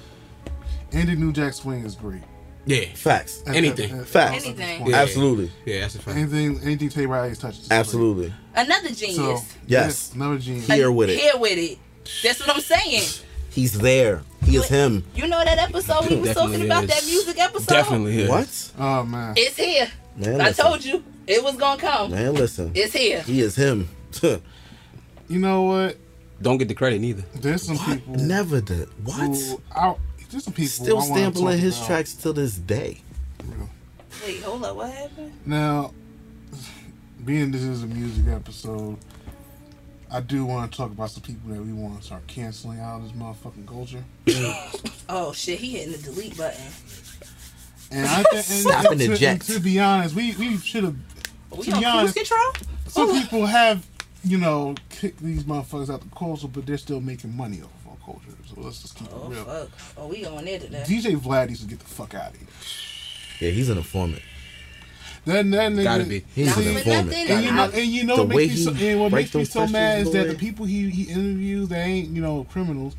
[0.96, 2.22] Andy New Jack Swing is great.
[2.64, 2.86] Yeah.
[2.94, 3.42] Facts.
[3.46, 4.02] Anything.
[4.04, 4.44] Facts.
[4.44, 4.86] Anything.
[4.86, 4.96] Yeah.
[4.96, 5.52] Absolutely.
[5.64, 6.16] Yeah, that's a fact.
[6.16, 7.62] Anything, anything Teddy Riley touches.
[7.62, 7.76] is great.
[7.78, 8.34] Absolutely.
[8.54, 9.16] Another genius.
[9.16, 10.12] So Yes.
[10.14, 10.66] another genius.
[10.66, 11.18] Here with it.
[11.20, 11.78] Here with it.
[12.22, 13.02] That's what I'm saying.
[13.50, 14.22] He's there.
[14.44, 15.04] He is him.
[15.14, 16.90] You know that episode we was talking Definitely about is.
[16.90, 17.66] that music episode.
[17.74, 18.22] Definitely.
[18.22, 18.28] Yeah.
[18.28, 18.72] What?
[18.78, 19.34] Oh man.
[19.36, 19.88] It's here.
[20.16, 20.64] Man, I listen.
[20.64, 22.10] told you it was gonna come.
[22.10, 22.70] Man, listen.
[22.74, 23.20] It's here.
[23.22, 23.88] He is him.
[25.28, 25.96] You know what?
[26.40, 27.22] don't get the credit neither.
[27.34, 28.88] There's some people Never did.
[29.04, 29.18] What?
[29.36, 29.96] who I,
[30.30, 31.86] there's some people Still I wanna sampling talk his about.
[31.86, 33.00] tracks till this day.
[34.24, 34.76] Wait, hold up.
[34.76, 35.32] What happened?
[35.44, 35.92] Now,
[37.24, 38.96] being this is a music episode,
[40.10, 42.98] I do want to talk about some people that we want to start canceling out
[43.00, 44.04] of this motherfucking culture.
[45.08, 46.60] Oh shit, he hitting the delete button.
[47.92, 49.48] And I think, and, Snapping and, to, eject.
[49.48, 50.96] and to be honest, we we should have.
[51.56, 52.52] We To on be cruise honest- control?
[52.88, 53.86] Some people have,
[54.24, 57.90] you know, kicked these motherfuckers out the culture, but they're still making money off of
[57.92, 58.30] our culture.
[58.56, 59.44] So let's just keep Oh it real.
[59.44, 59.68] fuck.
[59.98, 60.82] Oh, we going there today.
[60.86, 62.48] DJ Vlad needs to get the fuck out of here.
[63.40, 64.22] Yeah, he's an informant.
[65.26, 65.84] That that nigga.
[65.84, 66.24] Gotta be.
[66.34, 67.12] He's Not an informant.
[67.14, 69.34] And you know, and you know The what way makes me so, and what makes
[69.34, 72.96] me so mad is that the people he, he interviews they ain't you know criminals.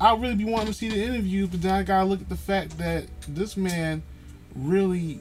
[0.00, 2.36] I really be wanting to see the interviews, but then I gotta look at the
[2.36, 4.02] fact that this man
[4.54, 5.20] really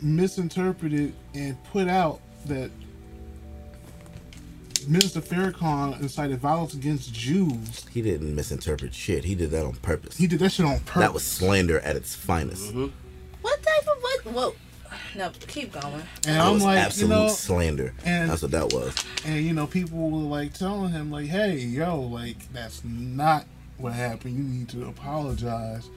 [0.00, 2.70] misinterpreted and put out that
[4.88, 7.86] Minister Farrakhan incited violence against Jews.
[7.92, 9.24] He didn't misinterpret shit.
[9.24, 10.16] He did that on purpose.
[10.16, 10.94] He did that shit on purpose.
[11.02, 12.68] That was slander at its finest.
[12.70, 12.86] Mm-hmm.
[13.42, 14.24] What type of what?
[14.34, 14.54] Whoa.
[15.16, 15.84] No, keep going.
[15.94, 17.94] and That I'm was like, you absolute know, slander.
[18.04, 18.94] and- That's what that was.
[19.24, 23.44] and you know people were like telling him like hey yo like that's not
[23.78, 25.88] what happened you need to apologize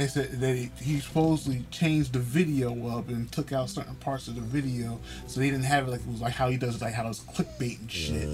[0.00, 4.28] they said that he, he supposedly changed the video up and took out certain parts
[4.28, 6.80] of the video so they didn't have it like it was like how he does
[6.80, 8.28] like how it's clickbait and shit.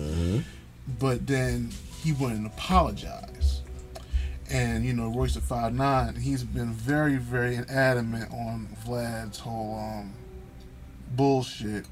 [1.00, 1.70] But then
[2.02, 3.62] he wouldn't apologize
[4.50, 9.78] and you know Royce the Five Nine, he's been very, very adamant on Vlad's whole
[9.78, 10.12] um,
[11.12, 11.86] bullshit,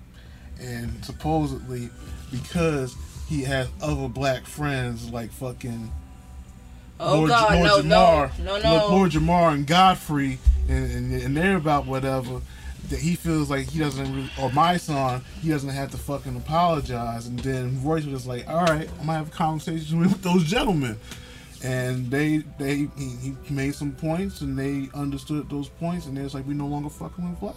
[0.61, 1.91] and supposedly
[2.31, 2.95] because
[3.29, 5.91] he has other black friends like fucking
[7.01, 8.89] Oh Lord, God, Lord no, Jamar, no, no, no.
[8.89, 10.39] Lord Jamar and Godfrey,
[10.69, 12.41] and, and, and they're about whatever.
[12.91, 16.37] That he feels like he doesn't, really, or my son, he doesn't have to fucking
[16.37, 17.27] apologize.
[17.27, 20.45] And then Royce was just like, "All right, I'm gonna have a conversation with those
[20.45, 20.99] gentlemen."
[21.63, 26.21] And they, they, he, he made some points, and they understood those points, and they
[26.23, 27.55] was like, "We no longer fucking with Black.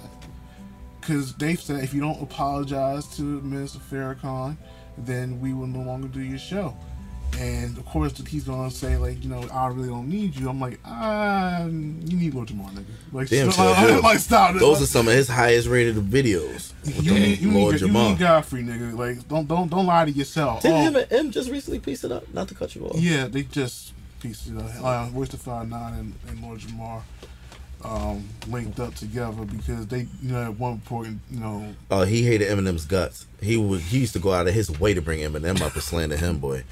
[1.01, 4.57] because they said if you don't apologize to Minister Farrakhan,
[4.97, 6.75] then we will no longer do your show.
[7.39, 10.49] And of course, he's gonna say like, you know, I really don't need you.
[10.49, 12.85] I'm like, ah, you need Lord Jamar, nigga.
[13.11, 14.01] Like, Damn, stop, sure do.
[14.01, 14.55] like, stop.
[14.55, 16.73] Those are some of his highest rated videos.
[16.83, 18.09] with you the need, you, Lord need, you Jamar.
[18.09, 18.97] need Godfrey, nigga.
[18.97, 20.63] Like, don't don't don't lie to yourself.
[20.63, 22.31] Didn't Oh, him and Em just recently piece it up?
[22.33, 22.99] Not to cut you off.
[22.99, 24.71] yeah, they just pieced it up.
[24.83, 27.01] Uh, Royce the Five Nine and, and Lord Jamar
[27.83, 32.23] um, linked up together because they, you know, at one point, you know, Oh, he
[32.23, 33.27] hated Eminem's guts.
[33.41, 33.81] He would.
[33.81, 36.39] He used to go out of his way to bring Eminem up and slander him,
[36.39, 36.63] boy.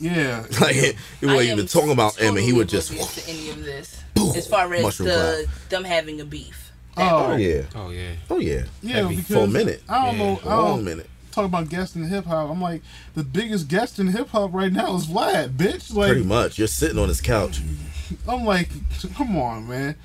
[0.00, 2.90] Yeah, Like he I wasn't even talking about Em, and he would just.
[2.92, 4.02] to any of this.
[4.14, 4.36] Boom.
[4.36, 6.70] As far as Mushroom the them having a beef.
[6.96, 7.62] Oh oh yeah.
[7.74, 8.12] Oh yeah.
[8.30, 8.64] Oh yeah.
[8.82, 9.16] yeah, Heavy.
[9.16, 9.82] because For a minute.
[9.88, 11.08] I don't Yeah, know, I don't, minute.
[11.30, 12.50] talk about guests in hip hop.
[12.50, 12.82] I'm like,
[13.14, 15.94] the biggest guest in hip hop right now is Vlad, bitch.
[15.94, 16.58] Like, Pretty much.
[16.58, 17.60] You're sitting on his couch.
[18.28, 18.68] I'm like,
[19.14, 19.96] come on, man.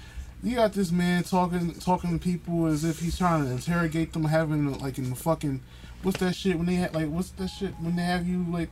[0.41, 4.23] You got this man talking talking to people as if he's trying to interrogate them,
[4.25, 5.61] having like in the fucking
[6.03, 8.69] what's that shit when they ha- like what's that shit when they have you like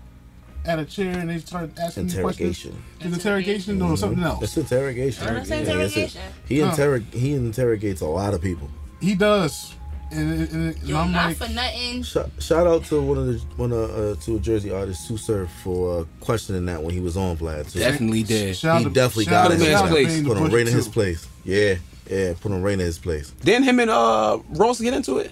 [0.65, 2.65] at a chair and they start asking you questions.
[2.65, 2.83] Interrogation.
[3.01, 4.43] Is interrogation or something else?
[4.43, 5.25] It's interrogation.
[5.25, 6.21] That's Yeah, interrogation.
[6.47, 6.71] He Huh.
[6.71, 8.69] interrog he interrogates a lot of people.
[9.01, 9.73] He does,
[10.11, 12.01] and, and, and Yo, I'm not like, for nothing.
[12.03, 15.17] Shout, shout out to one of the one of uh, to a Jersey artist, Sue
[15.17, 17.71] Surf, for uh, questioning that when he was on Vlad.
[17.71, 17.79] Too.
[17.79, 18.55] Definitely did.
[18.55, 20.23] shout he to- definitely shout got out- him in his place.
[20.23, 21.27] Put him right in his place.
[21.43, 21.75] Yeah,
[22.09, 22.33] yeah.
[22.39, 23.31] Put him right in his place.
[23.43, 25.31] Didn't him and uh Ross get into it?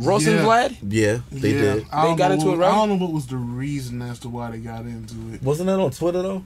[0.00, 0.44] Ross and Yeah.
[0.44, 0.76] Vlad?
[0.82, 1.86] Yeah, they yeah, did.
[1.92, 2.72] I They got into what- it, right?
[2.72, 5.42] I don't know what was the reason as to why they got into it.
[5.42, 6.44] Wasn't that on Twitter though?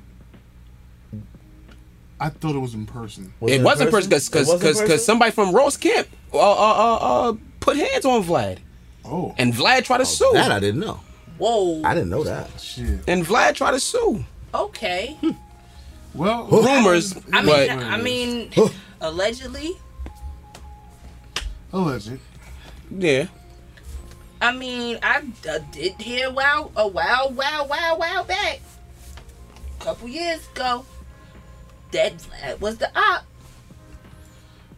[2.20, 3.32] I thought it was in person.
[3.40, 6.96] Was it in wasn't person because because because somebody from Ross Camp uh, uh uh
[7.30, 8.59] uh put hands on Vlad
[9.05, 11.00] Oh, and Vlad tried to sue that I didn't know.
[11.38, 11.82] Whoa.
[11.84, 12.48] I didn't know that.
[12.61, 13.00] shit.
[13.09, 14.24] and Vlad tried to sue.
[14.55, 15.16] Okay.
[16.14, 18.52] Well, Rumors, I mean, but I mean,
[19.01, 19.72] allegedly.
[21.72, 22.18] alleged.
[22.97, 23.26] yeah,
[24.44, 28.60] I mean, I uh, did hear wow a wow wow wow wow back
[29.80, 30.84] a couple years ago
[31.92, 33.24] that Vlad was the op.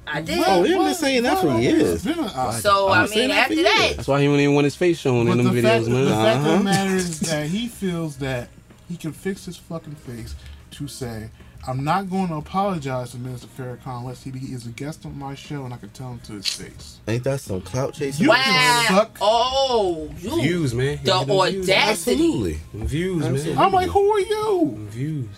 [0.07, 0.39] I did.
[0.47, 2.05] Oh, they've been saying that for years.
[2.05, 4.43] Been a- so I I've been saying mean, that after that, that's why he wouldn't
[4.43, 6.05] even want his face shown But in them the fact, videos, man.
[6.05, 6.63] the fact of the Uh-huh.
[6.63, 8.49] matter is that he feels that
[8.89, 10.37] he can fix his fucking face
[10.73, 11.31] to say,
[11.69, 15.35] I'm not going to apologize to Minister Farrakhan unless he is a guest on my
[15.35, 17.01] show and I can tell him to his face.
[17.09, 18.25] Ain't that some clout chasing?
[18.25, 18.85] You wow.
[18.89, 19.17] suck.
[19.21, 20.99] Oh, you Views, man.
[21.03, 21.69] the Them views.
[21.69, 22.13] audacity.
[22.13, 22.59] Absolutely.
[22.73, 23.59] Them Views, man.
[23.59, 24.71] I'm like, who are you?
[24.75, 25.29] Them Views.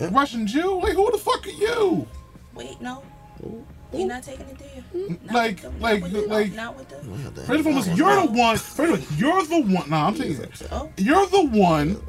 [0.00, 0.80] Russian Jew?
[0.80, 2.06] Like, who the fuck are you?
[2.54, 3.02] Wait, no,
[3.92, 4.82] you're not taking it there.
[4.94, 5.34] Not mm-hmm.
[5.34, 7.42] Like- the- like- with the- like- not with the.
[7.42, 8.56] First of all, you're the one.
[8.56, 9.90] First of all, you're the one.
[9.90, 10.62] No, I'm taking it.
[10.72, 12.00] Oh, You're the one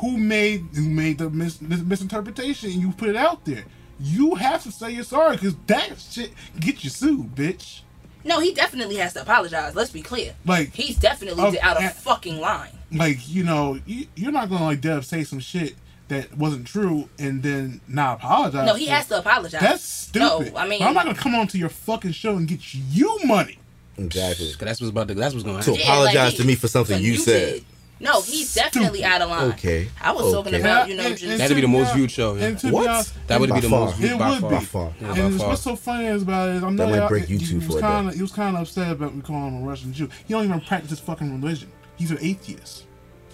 [0.00, 3.64] who made who made the mis- mis- misinterpretation and you put it out there.
[4.00, 7.80] You have to say you're sorry because that shit get you sued, bitch.
[8.24, 9.74] No, he definitely has to apologize.
[9.74, 10.34] Let's be clear.
[10.46, 12.70] Like He's definitely Of- out of uh, fucking line.
[12.92, 15.74] like you know you, you're not gonna like Dev say some shit
[16.08, 18.66] that wasn't true and then not apologize.
[18.66, 19.60] No, he has to apologize.
[19.60, 20.52] That's stupid.
[20.52, 23.18] No, I mean, But I'm not gonna come onto your fucking show and get you
[23.24, 23.58] money.
[23.96, 24.46] Exactly.
[24.48, 25.14] 'Cause that's what's about to.
[25.14, 25.88] That's what's going to So- happen.
[25.88, 27.62] apologize he- to me for something you said.
[27.98, 28.04] Did.
[28.04, 29.50] No, he's definitely out of line.
[29.52, 30.60] Okay, I was talking okay.
[30.60, 32.46] about, you know, And- and That'd be the most hon- viewed show, yeah.
[32.46, 32.88] and to be What?
[32.88, 33.86] honest- That would be the far.
[33.86, 34.50] most viewed It by would far.
[34.50, 34.56] be.
[34.56, 34.92] By far.
[35.00, 35.48] Yeah, and by far.
[35.50, 37.54] what's so funny is about it is I know might y'all- break he- YouTube he
[37.56, 38.16] was for a kinda, day.
[38.16, 40.08] He was kind of upset about me calling him a Russian Jew.
[40.26, 41.70] He don't even practice his fucking religion.
[41.96, 42.84] He's an atheist.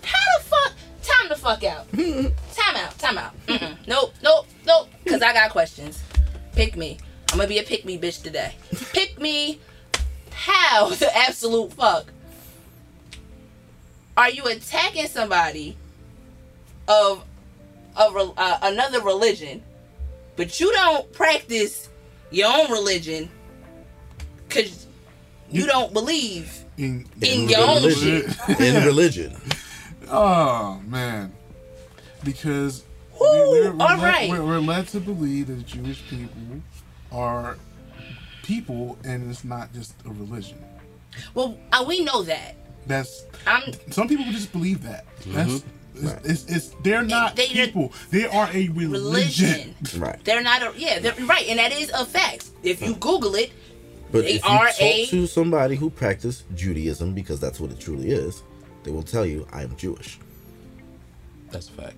[0.02, 0.72] how the fuck?
[1.02, 1.90] Time the fuck out.
[1.92, 2.28] Mm-hmm.
[2.54, 2.98] time out.
[2.98, 3.46] Time out.
[3.46, 3.76] Mm-mm.
[3.86, 4.14] Nope.
[4.22, 4.46] Nope.
[4.66, 4.88] Nope.
[5.06, 5.98] Cause I got questions.
[6.54, 6.98] Pick me.
[7.32, 8.54] I'm gonna be a pick me bitch today.
[8.92, 9.60] Pick me.
[10.32, 12.12] How the absolute fuck
[14.16, 15.76] are you attacking somebody
[16.88, 17.24] of
[17.96, 19.62] of uh, another religion,
[20.36, 21.88] but you don't practice
[22.30, 23.28] your own religion
[24.48, 24.86] because
[25.50, 28.34] you don't believe In, In your own religion.
[28.58, 29.36] in religion.
[30.12, 31.32] Oh man,
[32.24, 32.82] because
[33.12, 34.28] Woo, we're, we're, all led, right.
[34.28, 36.60] we're, we're led to believe that Jewish people
[37.12, 37.56] are
[38.42, 40.58] people, and it's not just a religion.
[41.34, 42.56] Well, uh, we know that.
[42.90, 45.04] That's I'm some people just believe that.
[45.20, 45.32] Mm-hmm.
[45.34, 45.64] That's it's,
[46.02, 46.20] Right.
[46.24, 47.92] it's, it's they're not They- they're- people.
[48.10, 49.74] They are a religion.
[49.82, 50.00] religion.
[50.00, 50.22] Right.
[50.24, 50.98] They're not a yeah.
[50.98, 52.50] They're right, and that is a fact.
[52.62, 53.50] If you Google it,
[54.12, 57.70] But They if you are talk a- to somebody who practiced Judaism, because that's what
[57.70, 58.42] it truly is,
[58.82, 60.18] they will tell you, I am Jewish.
[61.50, 61.96] That's a fact.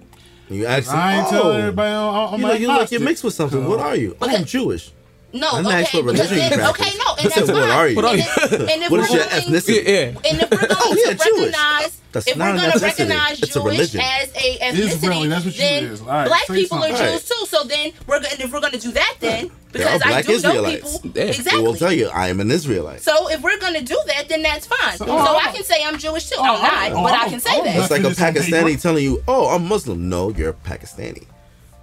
[0.49, 1.91] And you ask them, I ain't oh, telling everybody.
[1.93, 2.99] I'm, I'm you know, you look, agnostic.
[2.99, 3.67] you're mixed with something.
[3.67, 4.17] What are you?
[4.21, 4.91] I am Jewish.
[5.33, 7.71] No, I'm okay, asked because religion then, okay, no, and said, that's what fine.
[7.71, 7.97] are you?
[7.97, 8.23] What are you?
[8.23, 9.85] And, if What we're is your going, ethnicity?
[9.85, 10.31] Yeah, yeah.
[10.31, 11.41] And if we're oh, going Oh, yeah, to Jewish.
[11.41, 15.45] recognize, That's if we're going to recognize It's a Jewish as a ethnicity, really- that's
[15.45, 16.01] what you then is.
[16.03, 17.07] All right, black say people are something.
[17.07, 17.47] Jews too.
[17.47, 20.09] So then we're going, if we're going to do that, then There are because I
[20.09, 21.11] black do know people Yeah.
[21.13, 21.63] They They exactly.
[21.63, 23.01] will tell you, I am an Israelite.
[23.01, 24.97] So if we're gonna do that, then that's fine.
[24.99, 25.53] So, oh, I oh.
[25.55, 26.37] can say I'm Jewish too.
[26.39, 27.77] Oh, I'm not, oh, but I oh, can say oh, that.
[27.77, 28.39] It's like a This is paper.
[28.41, 30.09] Pakistani telling you, oh, I'm Muslim.
[30.09, 31.27] No, you're Pakistani.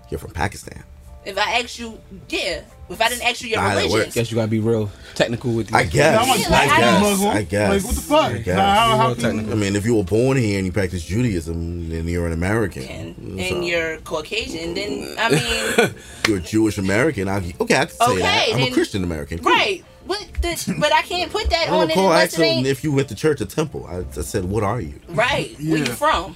[0.09, 0.83] You're from Pakistan.
[1.25, 1.99] If I ask you,
[2.29, 2.61] yeah.
[2.89, 4.11] If I didn't ask you your Nah, religion.
[4.13, 5.73] Guess you gotta be real technical with.
[5.73, 6.19] I these- guess.
[6.21, 7.01] I'm like, Yeah, like, I I guess.
[7.01, 7.29] Muslim.
[7.37, 7.69] I guess.
[7.69, 8.31] Like, what the fuck?
[8.31, 8.55] I guess.
[8.57, 9.51] How, how technical.
[9.51, 12.83] I mean, if you were born here and you practice Judaism, then you're an American.
[12.83, 15.93] and, So, and you're Caucasian, then I mean,
[16.27, 17.27] you're a Jewish American.
[17.27, 18.47] I, okay, I can say Okay, that.
[18.53, 19.39] I'm a Christian American.
[19.39, 19.51] Cool.
[19.51, 19.83] right?
[20.05, 20.27] What?
[20.41, 22.67] The, but I can't put that I on don't it recall unless it asking ain't
[22.67, 23.85] if you went to church or temple.
[23.87, 25.55] I, I said, "What are you?" right.
[25.59, 26.35] Where you from?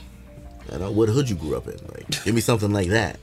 [0.71, 1.79] And uh, what hood you grew up in?
[1.93, 3.17] Like, give me something like that.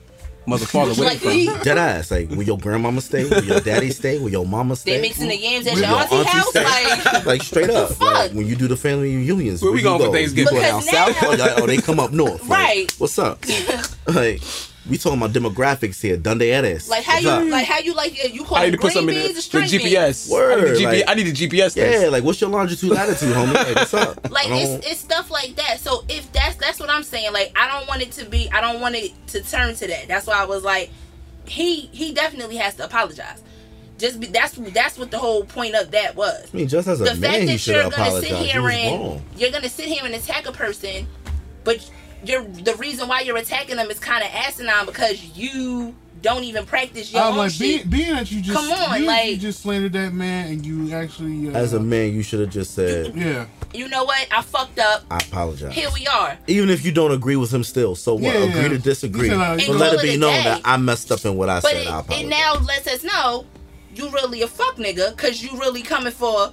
[0.46, 1.46] Mother, father, where Like you me?
[1.46, 1.62] from?
[1.62, 2.10] Dead ass.
[2.10, 3.24] Like, will your grandmama stay?
[3.28, 4.18] Will your daddy stay?
[4.18, 4.96] Will your mama stay?
[4.96, 6.64] They mixing the yams at Where your auntie house, stay?
[6.64, 7.24] like.
[7.26, 7.90] like straight up.
[7.90, 8.00] fuck?
[8.14, 10.12] Like, when you do the family reunions, Where we you going for go?
[10.12, 10.54] Thanksgiving?
[10.54, 11.38] Go down Because south?
[11.38, 12.40] now- Oh, oh, they come up north.
[12.48, 12.94] Like, Right.
[12.98, 13.44] what's up?
[14.08, 14.40] like,
[14.88, 16.16] we talking about demographics here.
[16.16, 16.88] Donde eres?
[16.88, 17.44] Like how What's you up?
[17.48, 19.40] like how you like you call I need to put green something in the, the?
[19.40, 20.30] GPS.
[20.30, 21.76] Word, I need, the GPS, like- I need a GPS.
[21.76, 22.12] Yeah, test.
[22.12, 23.54] like what's your longitude latitude, homie?
[23.54, 24.30] Like, what's up?
[24.30, 25.80] Like it's it's stuff like that.
[25.80, 27.32] So if that's that's what I'm saying.
[27.32, 28.50] Like I don't want it to be.
[28.50, 30.08] I don't want it to turn to that.
[30.08, 30.90] That's why I was like,
[31.46, 33.42] he he definitely has to apologize.
[33.98, 36.48] Just be, that's that's what the whole point of that was.
[36.54, 38.34] I mean, just as a The man, fact he that should you're gonna sit apologized.
[38.36, 39.22] He here and wrong.
[39.36, 41.06] you're gonna sit here and attack a person,
[41.64, 41.90] but
[42.24, 46.66] you're the reason why you're attacking them is kind of asinine because you don't even
[46.66, 47.88] practice your I'm own like shit.
[47.88, 50.66] being, being that you just Come on, you, like- you just slandered that man and
[50.66, 54.26] you actually uh, As a man, you should have just said, yeah you know what?
[54.32, 55.04] I fucked up.
[55.10, 56.36] "I apologize." Here we are.
[56.46, 58.22] Even if you don't agree with him, still, so what?
[58.34, 58.68] Yeah, agree yeah.
[58.68, 60.42] to disagree, said, uh, but let it it be known day.
[60.44, 61.86] that I messed up in what I But said.
[61.86, 63.46] it, I it now lets us know
[63.94, 66.52] you really a fuck nigga because you really coming for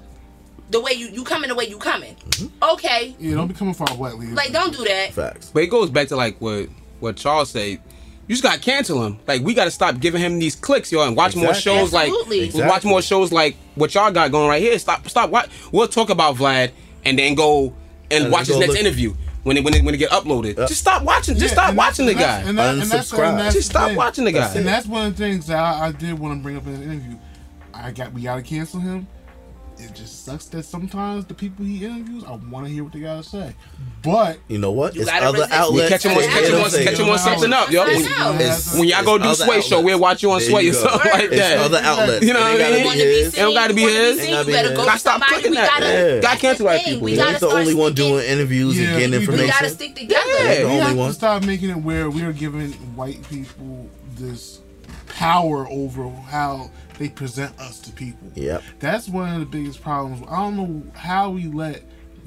[0.70, 2.16] the way you you coming the way you coming.
[2.16, 2.74] Mm-hmm.
[2.74, 4.34] Okay, yeah don't be coming for our wet leaves.
[4.34, 5.14] like don't do that.
[5.14, 5.52] Facts.
[5.54, 6.68] But it goes back to like what
[7.00, 7.80] what Charles said.
[8.28, 9.20] You just gotta cancel him.
[9.28, 12.40] Like we gotta stop giving him these clicks, yo, and watch more shows Absolutely.
[12.42, 12.70] like Exactly.
[12.70, 14.78] watch more shows like what y'all got going right here.
[14.80, 15.30] Stop, stop.
[15.30, 16.72] What we'll talk about Vlad,
[17.06, 17.74] and then go
[18.12, 19.14] and, And watch his next look- interview
[19.44, 20.58] when it when it when it get uploaded.
[20.58, 20.68] Yep.
[20.68, 21.36] Just stop watching.
[21.36, 22.40] Just Yeah, stop and watching the guy.
[22.42, 23.30] And, that, and that's, Unsubscribe.
[23.30, 23.96] and that's Just stop thing.
[23.96, 24.54] watching the guy.
[24.56, 26.74] And that's one of the things that I, I did want to bring up in
[26.78, 27.18] the interview.
[27.74, 29.08] I got we gotta cancel him.
[29.80, 33.00] It just sucks that sometimes the people he interviews, I want to hear what they
[33.00, 33.54] gotta say.
[34.04, 34.96] But You know what?
[34.96, 35.52] You It's other resist.
[35.54, 35.84] outlets.
[35.84, 37.16] We catch him on Yeah, catch him on catch him on yeah.
[37.18, 37.86] something up, yo.
[37.86, 40.62] When, when y'all go do it's other Sway show, we'll watch you on There Sway
[40.64, 41.58] you or something like It's that.
[41.60, 42.26] other outlets.
[42.26, 42.60] You know what I mean?
[42.60, 43.34] gotta Want be to be his.
[43.34, 43.40] seen?
[43.40, 44.18] It don't gotta be his.
[44.18, 44.86] gotta You better be go his.
[44.88, 45.70] Gotta stop clicking that.
[45.70, 46.20] gotta.
[46.24, 46.36] Yeah.
[46.38, 47.02] Cancel white people.
[47.04, 50.24] We ain't the only one doing interviews and getting we- we We gotta stick together.
[50.26, 51.08] The we only have one.
[51.10, 54.60] to stop making it where we're giving white people this
[55.08, 58.32] power over how they present us to people.
[58.36, 58.64] Yep.
[58.80, 60.26] That's one of the biggest problems.
[60.30, 61.84] I don't know how we let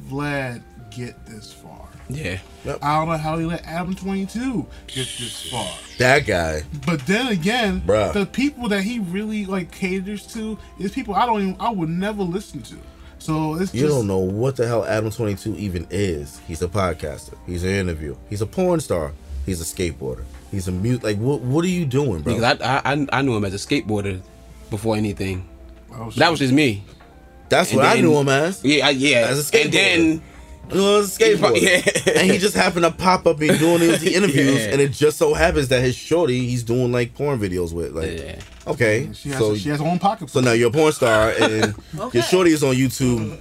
[0.09, 1.89] Vlad get this far.
[2.09, 2.39] Yeah.
[2.65, 2.79] Yep.
[2.83, 5.69] I don't know how he let Adam 22 get this far.
[5.99, 6.63] That guy.
[6.87, 8.13] But then again, Bruh.
[8.13, 11.89] the people that he really like caters to is people I don't even I would
[11.89, 12.77] never listen to.
[13.19, 16.41] So it's You just don't know what the hell Adam 22 even is.
[16.49, 17.37] He's a podcaster.
[17.47, 18.17] He's an interview.
[18.29, 19.13] He's a porn star.
[19.47, 20.25] He's a skateboarder.
[20.51, 21.03] He's a mute.
[21.05, 22.35] Like, what What are you doing, bro?
[22.35, 24.21] Because I, I I I knew him as a skateboarder
[24.71, 25.49] before anything.
[25.95, 26.11] oh.
[26.13, 26.85] That was just me.
[27.49, 28.65] That's and what I knew him as.
[28.65, 29.27] Yeah, I, yeah.
[29.29, 30.23] As a and then
[30.71, 31.61] I knew him as a skateboarder.
[32.07, 32.13] Yeah.
[32.21, 34.71] and he just happened to pop up and doing these interviews, Yeah.
[34.73, 37.93] and it just so happens that his shorty he's doing like porn videos with.
[37.93, 38.41] Like, Yeah.
[38.69, 40.31] okay, she has so she has her own pocket.
[40.31, 42.19] so now you're a porn star, and Okay.
[42.19, 43.37] your shorty is on YouTube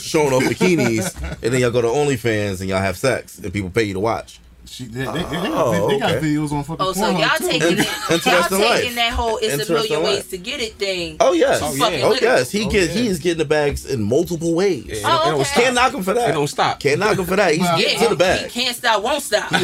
[0.00, 3.68] showing off bikinis, and then y'all go to OnlyFans and y'all have sex, and people
[3.68, 4.40] pay you to watch.
[4.68, 6.26] She, they, they, they, got, Oh, they got okay.
[6.26, 8.80] videos on fucking Oh, so y'all taking it, y'all Interesting life.
[8.80, 11.16] taking that whole "it's a Interesting million ways to get it" thing.
[11.20, 12.94] Oh yes, Oh, oh, yes, he Oh, get yeah.
[12.94, 14.84] he is getting the bags in multiple ways.
[14.86, 15.44] Yeah, Oh, don't- it don't okay.
[15.44, 15.62] stop.
[15.62, 16.30] Can't knock him for that.
[16.30, 16.80] It don't stop.
[16.80, 17.52] Can't knock him for that.
[17.52, 18.50] He's Well, getting Yeah, to the bag.
[18.50, 19.52] he can't stop, won't stop.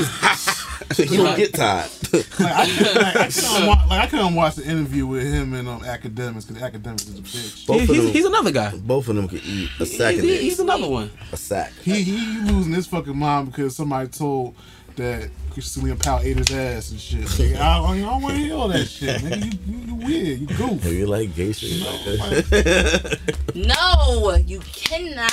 [0.97, 1.91] he don't get tired.
[2.12, 2.65] Like, I,
[2.95, 6.47] like, I couldn't watch, like I couldn't watch the interview with him and um, Akademiks
[6.47, 7.66] because Akademiks is a bitch.
[7.66, 8.77] Both He- he's, them, he's another guy.
[8.77, 11.11] both of them could eat a sack of He- he's another one.
[11.33, 11.73] A sack.
[11.83, 14.55] He he losing his fucking mind because somebody told
[14.97, 17.23] that Christina Powell ate his ass and shit.
[17.52, 19.20] Like, I, I don't want to hear all that shit.
[19.20, 20.40] Nigga, you, you, you weird.
[20.40, 20.85] You goof.
[20.85, 21.70] Maybe you like gay shit.
[21.70, 21.85] You
[22.19, 23.55] like.
[23.55, 25.31] No, you cannot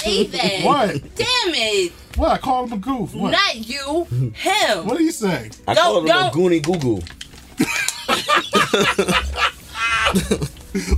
[0.00, 0.62] say that.
[0.64, 1.02] What?
[1.16, 1.92] Damn it!
[2.16, 2.30] What?
[2.32, 3.14] I called him a goof.
[3.14, 3.32] What?
[3.32, 4.04] Not you,
[4.34, 4.86] him.
[4.86, 5.50] What do you say?
[5.66, 7.02] I Don't- call him a don't- goonie goo goo.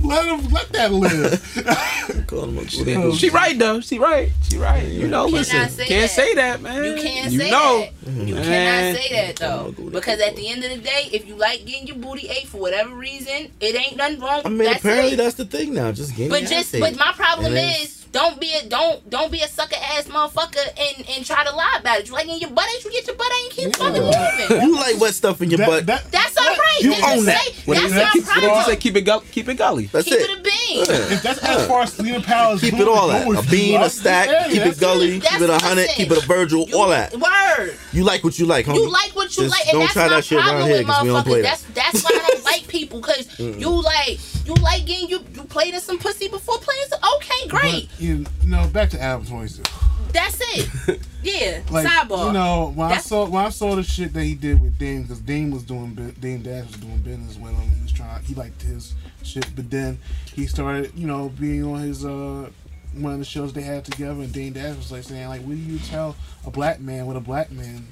[0.03, 2.25] Let him let that live.
[2.27, 2.95] Call him a goonie.
[3.03, 3.79] Oh, she right though.
[3.81, 4.29] She right.
[4.49, 4.87] She right.
[4.87, 5.69] You know, You listen.
[5.69, 6.09] say can't that.
[6.09, 6.83] say that, man.
[6.83, 7.79] You can't you say know.
[7.79, 7.93] that.
[8.05, 8.27] Mm-hmm.
[8.27, 8.43] You Man.
[8.43, 11.87] cannot say that though, because at the end of the day, if you like getting
[11.87, 14.41] your booty ate for whatever reason, it ain't nothing wrong.
[14.45, 15.17] I mean, that's apparently it.
[15.17, 15.91] that's the thing now.
[15.91, 19.41] Just getting But just, ass but my problem is, don't be a don't don't be
[19.41, 22.07] a sucker ass motherfucker and and try to lie about it.
[22.07, 24.67] You like in your butt, ain't you get your butt out and keep fucking moving.
[24.67, 25.85] you like wet stuff in your That, butt.
[25.85, 26.79] that, That's all right.
[26.81, 27.41] You Then own that.
[27.41, 28.09] Say, What that's did he my say?
[28.13, 28.75] Keep, what did say?
[28.77, 29.85] Keep it go, keep it gully.
[29.87, 30.11] That's it.
[30.11, 30.29] Keep it.
[30.31, 31.11] it a bean.
[31.13, 33.27] if that's as far as Celina Powell is Keep it all that.
[33.27, 36.17] A bean, a stack, Yeah, keep it gully, That's keep it a hundred, keep it
[36.23, 37.13] a Virgil, You- all that.
[37.13, 37.77] Word.
[37.93, 38.75] You like what you like, homie.
[38.75, 40.67] You like what you Just like, and don't that's try my that shit around problem
[40.67, 41.43] here with 'cause we don't play motherfuckers.
[41.43, 41.75] That's that.
[41.75, 45.73] that's why I don't like people because you like you like getting you you played
[45.73, 46.99] in some pussy before playing some.
[47.17, 47.89] Okay, great.
[47.99, 49.63] You know, back to Adam 22.
[50.11, 51.01] That's it.
[51.21, 51.61] Yeah.
[51.69, 52.27] Like, Sidebar.
[52.27, 55.01] you know, when I saw when I saw the shit that he did with Dame,
[55.01, 57.69] because Dame was doing Dame Dash was doing business with him.
[57.69, 59.99] He was trying, he liked his shit, but then
[60.33, 62.49] he started, you know, being on his uh
[62.93, 65.49] one of the shows they had together, and Dame Dash was like saying, like, what
[65.49, 66.15] do you tell
[66.45, 67.85] a black man what a black man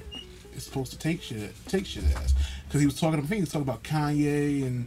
[0.56, 2.34] is supposed to take shit take shit as?
[2.66, 4.86] Because he was talking, I think he was talking about Kanye and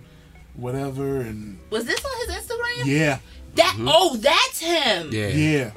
[0.56, 2.86] whatever, and was this on his Instagram?
[2.86, 3.20] yeah,
[3.56, 5.10] That oh, that's him.
[5.12, 5.28] Yeah.
[5.28, 5.72] yeah,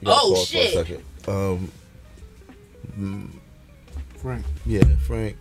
[0.00, 0.72] You Oh, pause shit.
[0.72, 1.04] second.
[1.28, 1.70] Um,
[4.18, 4.44] Frank.
[4.66, 5.36] yeah, Frank.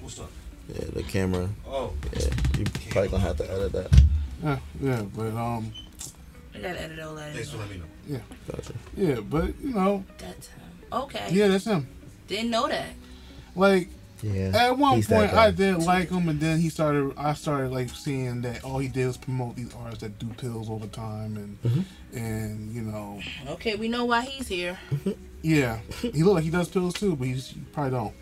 [0.00, 0.30] What's up?
[0.68, 1.48] Yeah, the camera.
[1.66, 2.26] Oh, Yeah,
[2.58, 4.02] you probably gonna have to edit that.
[4.42, 5.72] Yeah, yeah, but um,
[6.54, 7.32] I gotta edit all that.
[7.34, 8.20] thanks for letting me know.
[8.50, 8.72] Gotcha.
[8.96, 10.60] yeah, but you know, That's him.
[10.92, 11.28] Okay.
[11.30, 11.86] yeah, that's him.
[12.28, 12.88] Didn't know that.
[13.54, 13.88] Like
[14.22, 14.52] Yeah.
[14.54, 15.32] At one point.
[15.34, 17.12] I did like him, and then he started.
[17.16, 20.68] I started like seeing that all he did was promote these artists that do pills
[20.70, 22.16] all the time, and Mm-hmm.
[22.16, 24.78] and you know, Okay, we know why he's here.
[25.42, 28.14] yeah, he look like he does pills too, but he's, he probably don't.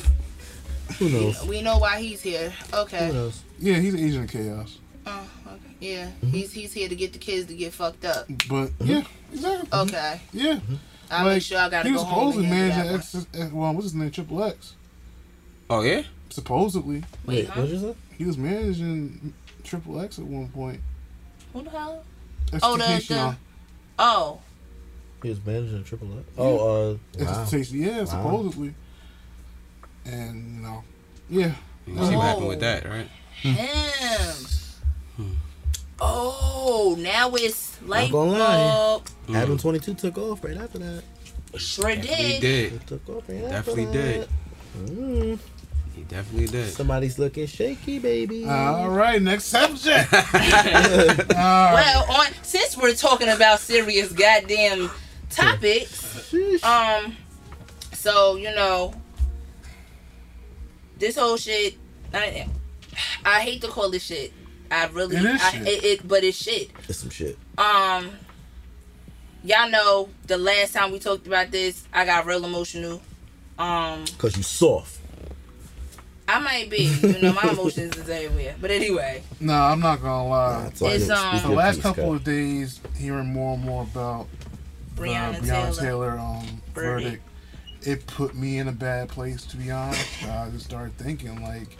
[0.98, 1.46] Who knows?
[1.46, 2.50] We know why he's here.
[2.72, 3.10] Who Okay.
[3.12, 3.42] knows?
[3.58, 5.56] Yeah, he's an agent of chaos, Uh, okay.
[5.80, 8.26] Yeah, he's he's here to get the kids to get fucked up.
[8.48, 9.02] but yeah,
[9.32, 9.68] exactly.
[9.80, 10.20] Okay.
[10.32, 10.60] Yeah,
[11.10, 13.26] I'll make sure I gotta he go was home supposedly and handle managing.
[13.34, 14.10] X, well, what's his name?
[14.10, 14.74] Triple X.
[15.70, 16.02] Oh yeah.
[16.28, 17.60] Supposedly, Wait, huh?
[17.62, 17.94] what you say?
[18.18, 19.32] he was managing
[19.64, 20.80] Triple X at one point.
[21.52, 22.04] Who the hell?
[22.52, 23.36] That's Oh, the- the-
[23.98, 24.40] Oh,
[25.22, 26.28] He was managing Triple X.
[26.38, 27.26] Oh, uh, wow.
[27.26, 27.46] Wow.
[27.70, 28.74] Yeah, supposedly.
[30.06, 30.84] And you know,
[31.28, 31.52] yeah.
[31.86, 32.60] You see what happened with Oh.
[32.60, 33.08] that, right?
[33.42, 34.36] him.
[36.00, 39.08] Oh, now it's light gonna bulb.
[39.34, 41.02] Adam 22 took off right after that.
[41.58, 42.40] Sure He did.
[42.40, 42.72] did.
[42.72, 44.20] He took off right Definitely after did.
[44.22, 44.28] that.
[44.90, 45.38] Mm,
[46.00, 46.72] He definitely did.
[46.72, 48.46] somebody's looking shaky, baby.
[48.46, 50.08] All right, next subject.
[51.30, 54.90] Uh, Well, on since we're talking about serious goddamn
[55.28, 56.32] topics,
[56.64, 57.16] um,
[57.92, 58.94] so you know,
[60.98, 61.76] this whole shit.
[62.14, 62.48] I,
[63.26, 64.32] I hate to call this shit.
[64.70, 65.68] I really, It is I, shit.
[65.68, 66.70] It, it, but it's shit.
[66.88, 67.36] It's some shit.
[67.58, 68.10] Um,
[69.44, 73.02] y'all know the last time we talked about this, I got real emotional.
[73.58, 74.99] Um, Cause you soft.
[76.32, 78.54] I might be, you know, my emotions is everywhere.
[78.60, 80.62] But anyway, no, I'm not gonna lie.
[80.62, 82.16] Nah, it's It's, um, the last couple Scott.
[82.16, 84.28] of days, hearing more and more about
[84.94, 85.80] Breonna Breonna Taylor.
[86.12, 87.22] Taylor, um, Verdict.
[87.82, 90.22] verdict, it put me in a bad place to be honest.
[90.24, 91.76] I just started thinking like,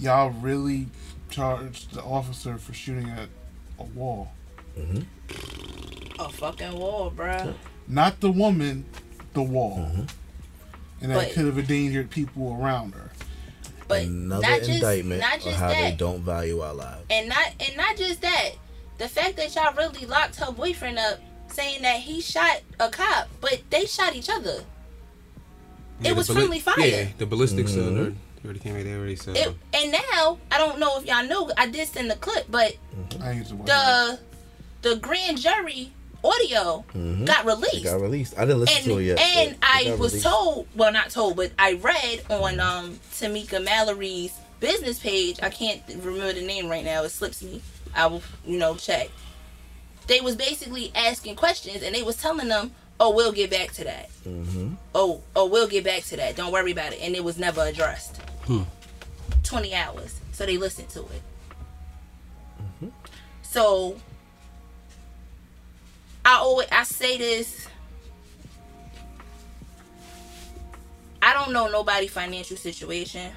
[0.00, 0.86] y'all really
[1.28, 3.28] charged the officer for shooting at
[3.78, 4.28] a wall,
[6.18, 7.52] A fucking wall, bruh.
[7.86, 8.84] not the woman,
[9.34, 9.90] the wall,
[11.02, 13.10] and that could have endangered people around her.
[13.88, 15.90] But Another not just, indictment not of just how that.
[15.90, 17.04] they don't value our lives.
[17.10, 18.50] And not and not just that.
[18.98, 23.28] The fact that y'all really locked her boyfriend up saying that he shot a cop,
[23.40, 24.64] but they shot each other.
[26.00, 26.74] Yeah, it was the balli- friendly fire.
[26.86, 27.96] Yeah, the ballistics uh, Mhm.
[27.98, 28.98] already- already came right there.
[28.98, 29.36] Already said.
[29.36, 31.50] It, and now I don't know if y'all know.
[31.56, 32.76] I did send the clip, but
[33.22, 34.18] I used to watch the
[34.82, 35.92] the grand jury
[36.26, 36.84] audio
[37.24, 37.84] got It released.
[37.84, 38.38] got released.
[38.38, 39.18] I didn't listen and to it yet.
[39.20, 40.26] and I was released.
[40.26, 45.38] told, well, not told, but I read on um Tamika Mallory's business page.
[45.42, 47.62] I can't remember the name right now; it slips me.
[47.94, 49.08] I will, you know, check.
[50.06, 53.84] They was basically asking questions, and they was telling them, "Oh, we'll get back to
[53.84, 54.08] that.
[54.26, 54.74] Mm-hmm.
[54.94, 56.36] Oh, oh, we'll get back to that.
[56.36, 58.16] Don't worry about it." And it was never addressed.
[58.46, 58.62] Hmm.
[59.42, 61.22] Twenty hours, so they listened to it.
[63.42, 63.96] So
[66.26, 67.68] I always I say this.
[71.22, 73.30] I don't know nobody financial situation.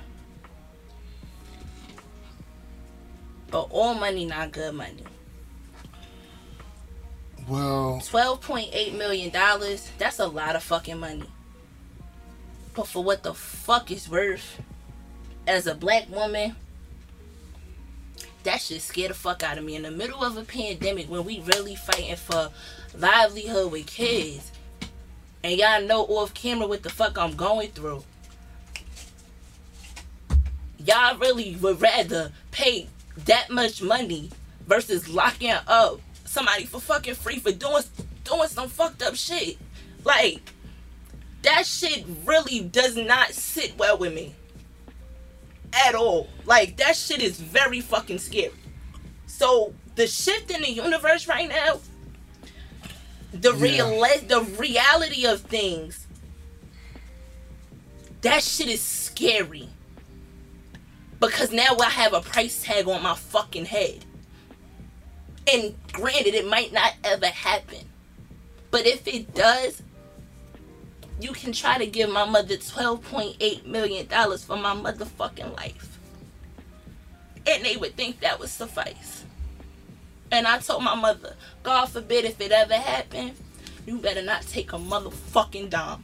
[3.52, 5.04] But all money not good money.
[7.48, 11.30] Well, Twelve point eight million dollars, that's a lot of fucking money.
[12.74, 14.62] But for what the fuck is worth
[15.46, 16.56] as a black woman,
[18.44, 19.76] that shit scared the fuck out of me.
[19.76, 22.50] In the middle of a pandemic when we really fighting for
[22.98, 24.52] livelihood with kids.
[25.44, 28.04] And y'all know off camera what the fuck I'm going through.
[30.78, 32.88] Y'all really would rather pay
[33.26, 34.32] that much money
[34.66, 37.84] versus locking up somebody for fucking free for doing
[38.24, 39.58] doing some fucked up shit.
[40.04, 40.42] Like
[41.42, 44.36] that shit really does not sit well with me.
[45.86, 46.28] At all.
[46.46, 48.52] Like that shit is very fucking scary.
[49.28, 51.80] So the shift in the universe right now,
[53.32, 53.62] the Yeah.
[53.62, 56.08] real the reality of things,
[58.22, 59.70] that shit is scary.
[61.20, 64.06] Because now I have a price tag on my fucking head.
[65.52, 67.90] And granted, it might not ever happen.
[68.72, 69.82] But if it does,
[71.20, 75.98] you can try to give my mother $12.8 million for my motherfucking life.
[77.46, 79.19] And they would think that would suffice.
[80.32, 83.34] And I told my mother, God forbid if it ever happened,
[83.86, 86.04] you better not take a motherfucking dime.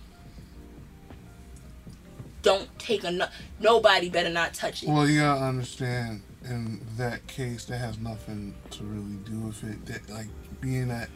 [2.41, 3.27] Don't take a no-
[3.59, 4.89] nobody better not touch it.
[4.89, 6.21] well, you gotta understand.
[6.43, 9.83] In that case, that has nothing to really do with it.
[9.87, 10.27] That like
[10.61, 11.09] being that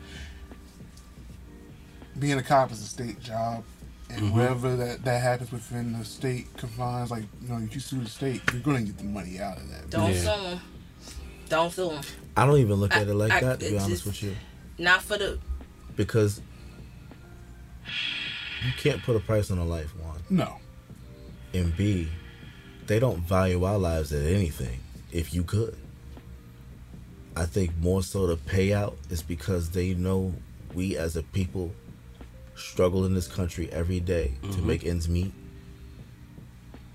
[2.18, 3.64] being a cop is a state job,
[4.10, 4.36] and mm-hmm.
[4.38, 8.10] wherever that that happens within the state confines, like you know, if you sue the
[8.10, 9.90] state, you're gonna get the money out of that.
[9.92, 10.18] Don't Yeah.
[10.20, 10.62] sue them.
[11.50, 12.02] Don't sue them.
[12.38, 14.36] I don't even look at it like I- that, to be honest with you.
[14.78, 15.38] Not for the
[15.98, 16.42] Because
[18.66, 20.22] you can't put a price on a life, one.
[20.30, 20.58] No,
[21.54, 22.08] And B,
[22.88, 24.80] they don't value our lives at anything
[25.12, 25.76] if you could.
[27.36, 30.34] I think more so the payout is because they know
[30.74, 31.72] we as a people
[32.56, 34.68] struggle in this country every day to mm-hmm.
[34.68, 35.32] make ends meet.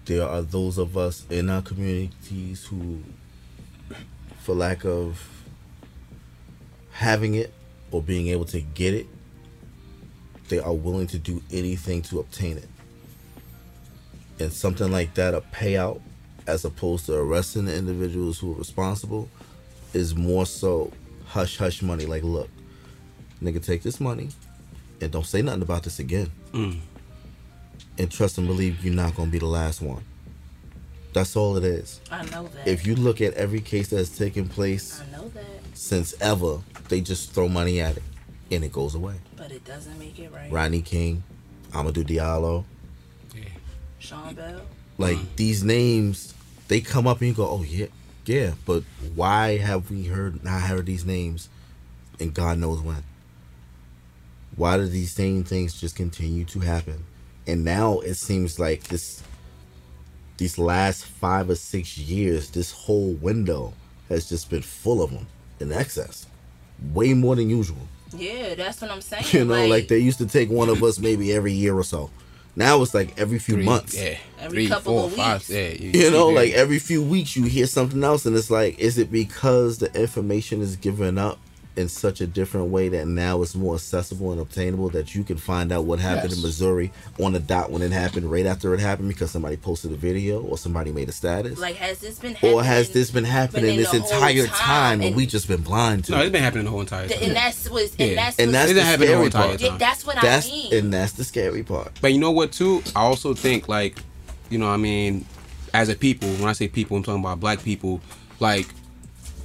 [0.04, 3.02] There are those of us in our communities who,
[4.40, 5.26] for lack of
[6.92, 7.52] having it
[7.90, 9.06] or being able to get it,
[10.48, 12.68] they are willing to do anything to obtain it
[14.38, 16.00] and something like that, a payout,
[16.46, 19.28] as opposed to arresting the individuals who are responsible,
[19.92, 20.92] is more so
[21.26, 22.06] hush hush money.
[22.06, 22.48] Like, look,
[23.42, 24.28] nigga, take this money
[25.00, 26.30] and don't say nothing about this again.
[26.52, 26.80] Mm.
[27.98, 30.02] And trust and believe you're not gonna be the last one.
[31.14, 32.00] That's all it is.
[32.10, 32.66] I know that.
[32.66, 35.44] If you look at every case that's taken place I know that.
[35.72, 36.58] since ever,
[36.88, 38.02] they just throw money at it
[38.50, 39.14] and it goes away.
[39.36, 40.50] But it doesn't make it right.
[40.50, 41.22] Rodney King,
[41.70, 42.64] Amadou Diallo,
[43.32, 43.44] yeah.
[44.00, 44.62] Sean Bell.
[44.98, 45.36] like mm.
[45.36, 46.34] these names
[46.68, 47.86] they come up and you go oh yeah
[48.26, 48.82] yeah but
[49.14, 51.48] why have we heard not heard these names
[52.20, 53.02] and god knows when
[54.56, 57.04] why do these same things just continue to happen
[57.46, 59.22] and now it seems like this
[60.36, 63.72] these last five or six years this whole window
[64.08, 65.26] has just been full of them
[65.60, 66.26] in excess
[66.92, 67.78] way more than usual
[68.16, 69.24] Yeah, that's what I'm saying.
[69.30, 72.10] you know like, they used to take one of us maybe every year or so
[72.56, 74.16] now it's like every few Three, months Yeah.
[74.40, 75.50] Every Three, couple four, of five, weeks.
[75.50, 75.70] Yeah.
[75.70, 76.34] you know yeah.
[76.36, 79.92] like every few weeks you hear something else and it's like is it because the
[80.00, 81.38] information is given up
[81.76, 85.36] in such a different way that now it's more accessible and obtainable that you can
[85.36, 86.36] find out what happened Yes.
[86.38, 89.90] in Missouri on the dot when it happened, right after it happened because somebody posted
[89.90, 91.58] a video or somebody made a status?
[91.58, 92.54] Like, has this been happening?
[92.54, 94.54] or has this been happening this entire time?
[94.54, 96.26] time and And- we just been blind to No, it?
[96.26, 97.18] it's been happening the whole entire time.
[97.22, 98.06] and that's what's Yeah.
[98.06, 99.60] and that's And that's It the didn't the whole scary entire part.
[99.60, 99.78] time.
[99.78, 100.74] That's what That's I mean.
[100.74, 101.90] and that's the scary part.
[102.00, 102.82] But you know what too?
[102.94, 103.98] I also think like,
[104.48, 105.24] you know, what I mean,
[105.72, 108.00] as a people, when I say people, I'm talking about black people.
[108.38, 108.66] Like,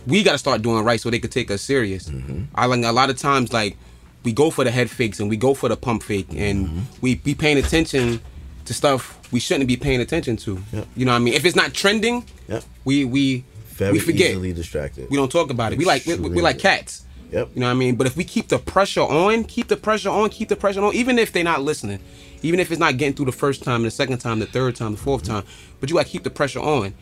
[0.09, 2.09] we got to start doing right so they could take us serious.
[2.09, 2.43] Mm-hmm.
[2.55, 3.77] I like a lot of times like
[4.23, 6.79] we go for the head fakes and we go for the pump fake and mm-hmm.
[7.01, 8.19] we be paying attention
[8.65, 10.61] to stuff we shouldn't be paying attention to.
[10.73, 10.87] Yep.
[10.95, 11.33] You know what I mean?
[11.33, 12.63] If it's not trending, Yep.
[12.85, 14.31] we we Very we forget.
[14.31, 15.09] easily distracted.
[15.09, 15.79] We don't talk about it.
[15.79, 17.05] We like we, we like cats.
[17.31, 17.49] Yep.
[17.53, 17.95] You know what I mean?
[17.95, 20.95] But if we keep the pressure on, keep the pressure on, keep the pressure on,
[20.95, 21.99] even if they're not listening,
[22.41, 24.93] even if it's not getting through the first time, the second time, the third time,
[24.93, 25.33] the fourth mm-hmm.
[25.33, 25.43] time,
[25.79, 26.93] but you gotta keep the pressure on.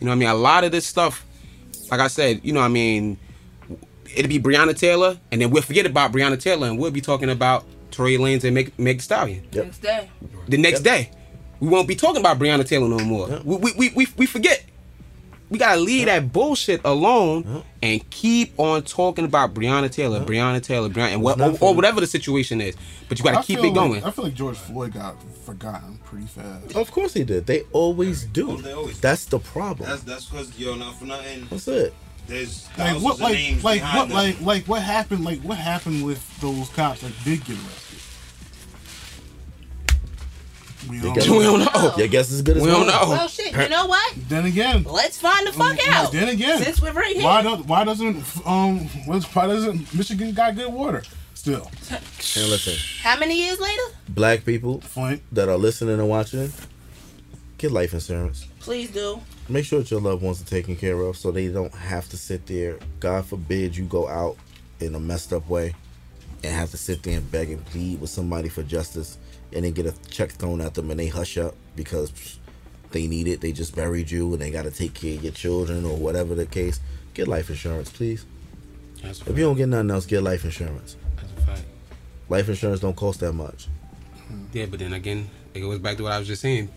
[0.00, 0.28] You know what I mean?
[0.28, 1.24] A lot of this stuff,
[1.90, 3.18] like I said, you know what I mean,
[4.14, 7.30] it'll be Breonna Taylor, and then we'll forget about Breonna Taylor, and we'll be talking
[7.30, 9.46] about Tory Lanez and Meg, Meg Stallion.
[9.52, 9.64] Yep.
[9.64, 10.10] Next day.
[10.48, 10.94] The next Yep.
[10.94, 11.10] day,
[11.60, 13.28] we won't be talking about Breonna Taylor no more.
[13.28, 13.44] Yep.
[13.44, 14.64] We, we, we, we, we forget.
[15.48, 20.88] We gotta leave that bullshit alone and keep on talking about Breonna Taylor, Breonna Taylor,
[20.88, 22.74] Breonna, and what, or, or whatever the situation is.
[23.08, 23.92] But you gotta I keep it going.
[23.92, 25.14] Like, I feel like George Floyd got
[25.44, 26.74] forgotten pretty fast.
[26.74, 27.46] Of course he did.
[27.46, 28.50] They always do.
[28.52, 29.00] Oh, they always do.
[29.02, 29.88] That's the problem.
[29.88, 31.46] That's that's because yo, not for nothing.
[31.48, 31.94] That's it.
[32.26, 33.14] There's Like what?
[33.14, 34.08] of Like names like what?
[34.08, 34.16] them.
[34.16, 35.24] Like like what happened?
[35.24, 37.85] Like what happened with those cops that did get arrested?
[40.88, 41.58] We don't got- we know.
[41.58, 41.94] don't know.
[41.96, 43.08] Your guess is good as We don't know.
[43.08, 43.52] Well, shit.
[43.52, 44.14] You know what?
[44.28, 46.12] Then again, Let's find the fuck out.
[46.12, 47.24] Then again, since we're right here.
[47.24, 51.02] why don't why doesn't um why doesn't Michigan got good water
[51.34, 51.70] still?
[51.90, 53.82] And listen, How many years later?
[54.08, 56.52] black people Flint, that are listening and watching,
[57.58, 58.46] get life insurance.
[58.60, 59.20] Please do.
[59.48, 62.16] Make sure that your loved ones are taken care of so they don't have to
[62.16, 62.78] sit there.
[63.00, 64.36] God forbid you go out
[64.80, 65.74] in a messed up way
[66.42, 69.18] and have to sit there and beg and plead with somebody for justice
[69.56, 72.38] and then get a check thrown at them and they hush up because
[72.92, 73.40] they need it.
[73.40, 76.34] They just buried you and they got to take care of your children or whatever
[76.34, 76.78] the case.
[77.14, 78.26] Get life insurance, please.
[79.02, 80.96] That's If you don't get nothing else, get life insurance.
[81.16, 81.62] That's a fact.
[82.28, 83.68] Life insurance don't cost that much.
[84.52, 86.68] Yeah, but then again, it goes back to what I was just saying.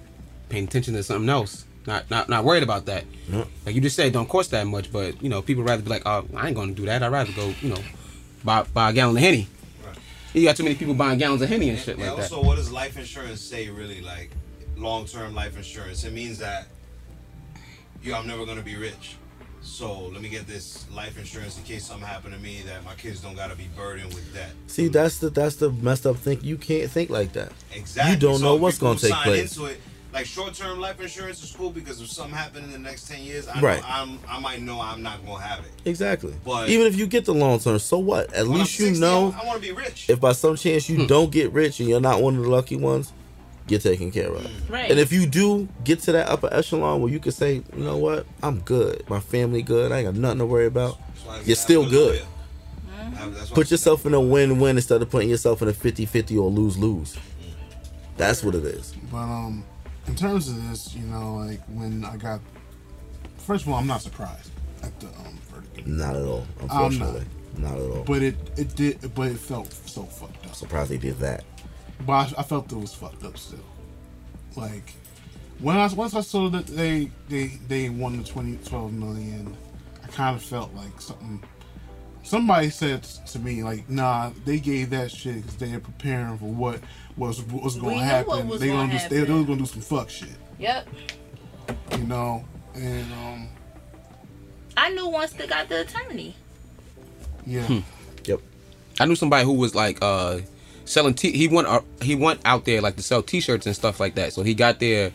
[0.47, 1.65] Paying attention to something else.
[1.85, 3.05] Not not not worried about that.
[3.27, 3.47] No.
[3.65, 5.89] Like you just said, it don't cost that much, but you know, people rather be
[5.89, 7.01] like, oh, I ain't gonna do that.
[7.01, 7.81] I'd rather go, you know,
[8.43, 9.47] buy buy a gallon of henny.
[10.33, 10.41] Right.
[10.41, 12.31] You got too many people buying gallons of henny and And, shit and like that.
[12.31, 14.01] also, what does life insurance say really?
[14.01, 14.31] Like
[14.77, 16.03] long term life insurance.
[16.03, 16.67] It means that
[18.01, 19.15] yo, I'm never gonna be rich.
[19.61, 22.93] So let me get this life insurance in case something happened to me that my
[22.95, 24.51] kids don't gotta be burdened with debt.
[24.67, 26.39] See, that's the that's the messed up thing.
[26.41, 27.51] You can't think like that.
[27.73, 28.13] Exactly.
[28.13, 29.57] You don't So know what's gonna take sign place.
[29.57, 29.81] Into it,
[30.13, 33.21] like short term life insurance is cool because if something happened in the next ten
[33.21, 33.79] years, I Right.
[33.81, 35.71] know I'm I might know I'm not gonna have it.
[35.85, 36.33] Exactly.
[36.43, 38.33] But- Even if you get the long term, so what?
[38.33, 40.05] At When I'm least you 60, know I, want to be rich.
[40.09, 40.93] if by some chance Hmm.
[41.01, 43.13] you don't get rich and you're not one of the lucky ones,
[43.67, 44.47] you're taken care of.
[44.69, 44.89] Right.
[44.89, 47.97] And if you do get to that upper echelon where you can say, you know
[47.97, 50.97] what, I'm good, my family good, I ain't got nothing to worry about.
[51.27, 52.15] That's You're still good.
[52.15, 52.25] lawyer.
[52.89, 55.73] I have- that's why Put yourself in a win-win instead of putting yourself in a
[55.73, 57.15] 50-50 or lose-lose.
[58.17, 58.93] That's what it is.
[59.11, 59.63] but um,
[60.09, 62.39] in terms of this, you know, like when I got,
[63.37, 64.51] first of all, I'm not surprised
[64.83, 66.71] at the um verdict, Not at all, I'm not.
[66.83, 67.25] unfortunately.
[67.57, 67.73] Not.
[67.73, 68.03] at all.
[68.05, 70.55] but it it did, but it felt so fucked up.
[70.55, 71.43] Surprised they did that.
[72.05, 73.59] But I, I felt it was fucked up still.
[74.55, 74.93] Like
[75.59, 79.55] when I once I saw that they they they won the 20, 12 million,
[80.03, 81.43] I kind of felt like something.
[82.23, 86.45] Somebody said to me like, "Nah, they gave that shit because they are preparing for
[86.45, 86.79] what
[87.19, 88.27] was what was going to knew happen.
[88.29, 90.87] what was they gonna gonna do, they, they was gonna do some fuck shit, Yep.
[91.97, 92.43] you know."
[92.75, 93.47] And um,
[94.77, 96.35] I knew once they got the attorney.
[97.45, 97.79] yeah, Hmm.
[98.25, 98.39] Yep.
[98.99, 100.39] I knew somebody who was like uh
[100.85, 103.99] selling t he went uh, he went out there like to sell t-shirts and stuff
[103.99, 104.33] like that.
[104.33, 105.11] So he got there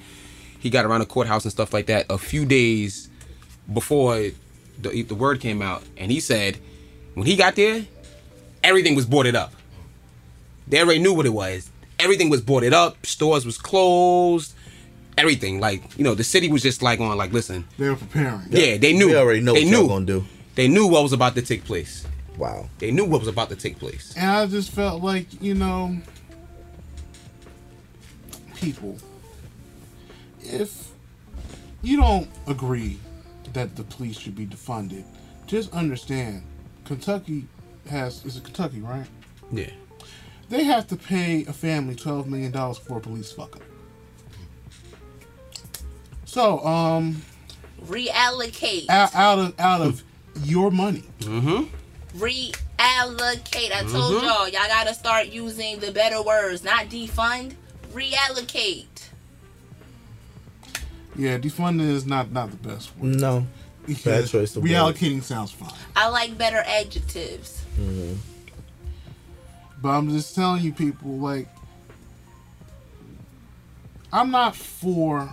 [0.60, 3.08] he got around the courthouse and stuff like that a few days
[3.72, 4.30] before
[4.80, 6.58] the the word came out and he said
[7.14, 7.84] when he got there
[8.62, 9.52] everything was boarded up.
[10.66, 11.70] They already knew what it was.
[12.04, 14.52] Everything was boarded up, stores was closed,
[15.16, 17.64] everything like, you know, the city was just like on like listen.
[17.78, 18.42] they were preparing.
[18.50, 19.06] Yeah, they knew.
[19.06, 19.78] We already know they what knew.
[19.78, 20.24] y'all gonna do.
[20.54, 22.06] They knew what was about to take place.
[22.36, 22.68] Wow.
[22.78, 24.12] They knew what was about to take place.
[24.18, 25.96] And I just felt like, you know,
[28.54, 28.98] people,
[30.42, 30.90] if
[31.82, 32.98] you don't agree
[33.54, 35.04] that the police should be defunded,
[35.46, 36.42] just understand
[36.84, 37.46] Kentucky
[37.88, 39.06] has, is it Kentucky, right?
[39.50, 39.70] Yeah.
[40.48, 43.62] They have to pay a family $12 million for a police fuck up.
[46.24, 47.22] So, um,
[47.86, 48.88] Reallocate.
[48.88, 50.02] out, out of out of
[50.42, 51.64] your money, Mm-hmm.
[52.18, 52.54] Reallocate.
[52.78, 53.72] reallocate.
[53.72, 54.26] I told Mm-hmm.
[54.26, 57.54] y'all, y'all gotta start using the better words, not defund.
[57.92, 58.86] Reallocate.
[61.16, 63.16] Yeah, defunding is not not the best word.
[63.20, 63.46] No.
[63.86, 64.72] Because choice of word.
[64.72, 67.62] Reallocating sounds fine, I like better adjectives.
[69.84, 71.46] But I'm just telling you, people, like,
[74.10, 75.28] I'm not for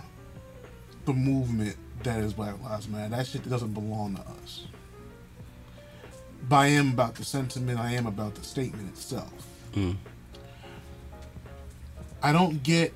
[1.06, 3.16] the movement that is Black Lives Matter.
[3.16, 4.66] That shit doesn't belong to us.
[6.50, 7.80] But I am about the sentiment.
[7.80, 9.32] I am about the statement itself.
[9.72, 9.96] Mm.
[12.22, 12.92] I don't get.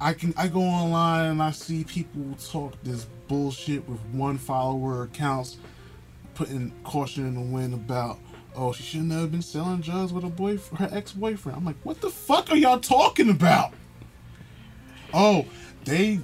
[0.00, 5.02] I can I go online and I see people talk this bullshit with one follower
[5.02, 5.58] accounts,
[6.34, 8.18] putting caution in the wind about
[8.56, 11.58] oh she shouldn't have been selling drugs with her boy her ex boyfriend.
[11.58, 13.72] I'm like, what the fuck are y'all talking about?
[15.12, 15.46] Oh,
[15.84, 16.20] they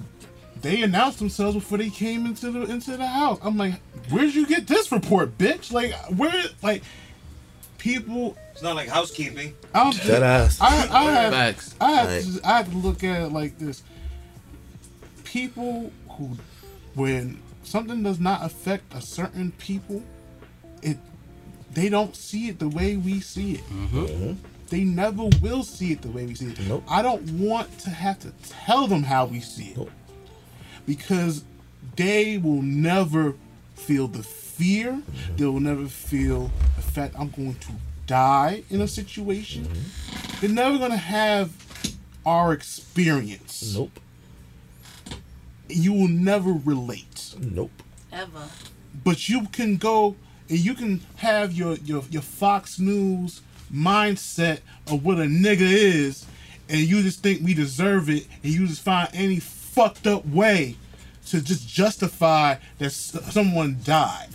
[0.61, 3.39] they announced themselves before they came into the into the house.
[3.41, 3.75] I'm like,
[4.09, 5.71] where'd you get this report, bitch?
[5.71, 6.83] Like where like
[7.77, 9.55] people It's not like housekeeping.
[9.73, 10.59] I don't That ass.
[10.61, 11.75] I, I have Facts.
[11.81, 12.23] I have, Right.
[12.41, 13.81] to, I have to look at it like this.
[15.23, 16.37] People who,
[16.93, 20.03] when something does not affect a certain people,
[20.81, 20.97] it
[21.73, 23.61] they don't see it the way we see it.
[23.69, 23.99] Mm-hmm.
[23.99, 24.33] Mm-hmm.
[24.69, 26.59] They never will see it the way we see it.
[26.67, 26.83] Nope.
[26.89, 29.91] I don't want to have to tell them how we see it Nope.
[30.85, 31.43] because
[31.97, 33.35] they will never
[33.75, 34.91] feel the fear.
[34.93, 35.35] Mm-hmm.
[35.35, 37.71] They will never feel the fact I'm going to
[38.07, 39.67] die in a situation.
[40.39, 41.51] They're never going to have
[42.25, 43.75] our experience.
[43.75, 43.99] Nope.
[45.67, 47.33] You will never relate.
[47.39, 47.71] Nope.
[48.11, 48.47] Ever.
[49.03, 50.15] But you can go
[50.51, 53.41] and you can have your your, your Fox News
[53.73, 56.25] mindset of what a nigga is,
[56.67, 60.75] and you just think we deserve it, and you just find any fucked up way
[61.27, 64.27] to just justify that someone died.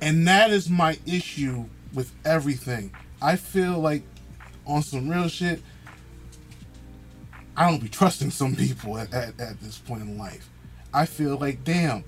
[0.00, 2.92] And that is my issue with everything.
[3.20, 4.02] I feel like
[4.64, 5.60] on some real shit,
[7.56, 10.48] I don't be trusting some people at, at, at this point in life.
[10.94, 12.04] I feel like damn.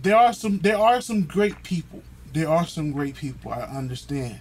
[0.00, 2.02] There are some there are some great people.
[2.32, 4.40] There are some great people, I understand.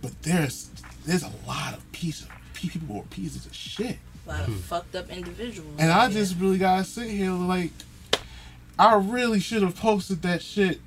[0.00, 0.70] But there's
[1.06, 3.98] there's a lot of pieces people who are pieces of shit.
[4.26, 4.54] A lot of hmm.
[4.54, 5.74] fucked up individuals.
[5.78, 6.20] And I out here.
[6.20, 7.72] just really gotta sit here like
[8.78, 10.80] I really should have posted that shit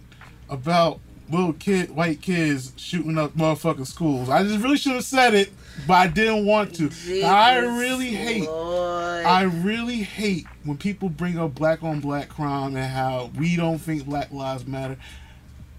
[0.49, 0.99] about
[1.29, 4.29] little kid white kids shooting up motherfucking schools.
[4.29, 5.51] I just really should have said it,
[5.87, 6.89] but I didn't want to.
[7.23, 9.25] I really hate Lord.
[9.25, 13.79] I really hate when people bring up black on black crime and how we don't
[13.79, 14.97] think black lives matter.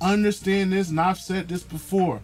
[0.01, 2.21] Understand this, and I've said this before.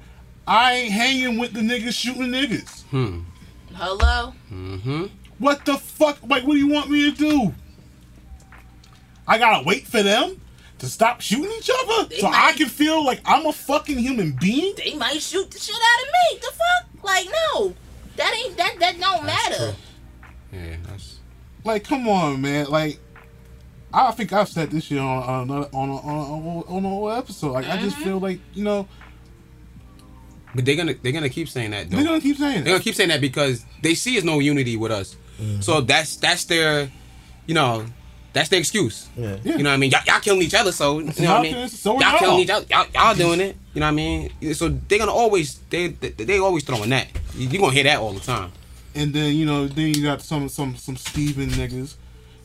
[0.46, 2.82] I ain't hanging with the niggas shooting niggas.
[2.84, 3.20] Hmm.
[3.74, 4.34] Hello?
[4.52, 5.06] Mm-hmm.
[5.38, 6.18] What the fuck?
[6.22, 7.54] Like, what do you want me to do?
[9.26, 10.40] I gotta wait for them
[10.78, 14.32] to stop shooting each other They so I can feel like I'm a fucking human
[14.32, 14.74] being?
[14.76, 16.40] They might shoot the shit out of me.
[16.40, 16.91] The fuck?
[17.02, 17.74] Like, no.
[18.16, 19.74] That ain't that that don't matter.
[20.52, 21.18] Yeah, that's
[21.64, 22.66] Like, come on, man.
[22.66, 22.98] Like,
[23.92, 26.88] I think I've said this shit on on another on a, on a, on a
[26.88, 27.52] whole episode.
[27.52, 28.04] Like, I just Mm-hmm.
[28.04, 28.86] feel like you know
[30.54, 31.96] but they're gonna they're gonna keep saying that though.
[31.96, 32.76] they're gonna keep saying They're it.
[32.76, 35.16] gonna keep saying that because they see is no unity with us.
[35.60, 36.88] So that's that's their,
[37.46, 37.86] you know,
[38.32, 39.08] that's their excuse.
[39.16, 39.36] Yeah.
[39.44, 39.56] Yeah.
[39.56, 39.90] You know what I mean?
[39.90, 41.68] Y'all, y'all killing each other, so you know what I mean.
[41.68, 42.66] so y'all killing each other.
[42.70, 43.56] Y'all, y'all doing it.
[43.74, 44.54] You know what I mean?
[44.54, 47.08] So they're gonna always they they, they always throwing that.
[47.34, 48.52] You, you gonna hear that all the time.
[48.94, 51.94] And then you know, then you got some some some Steven niggas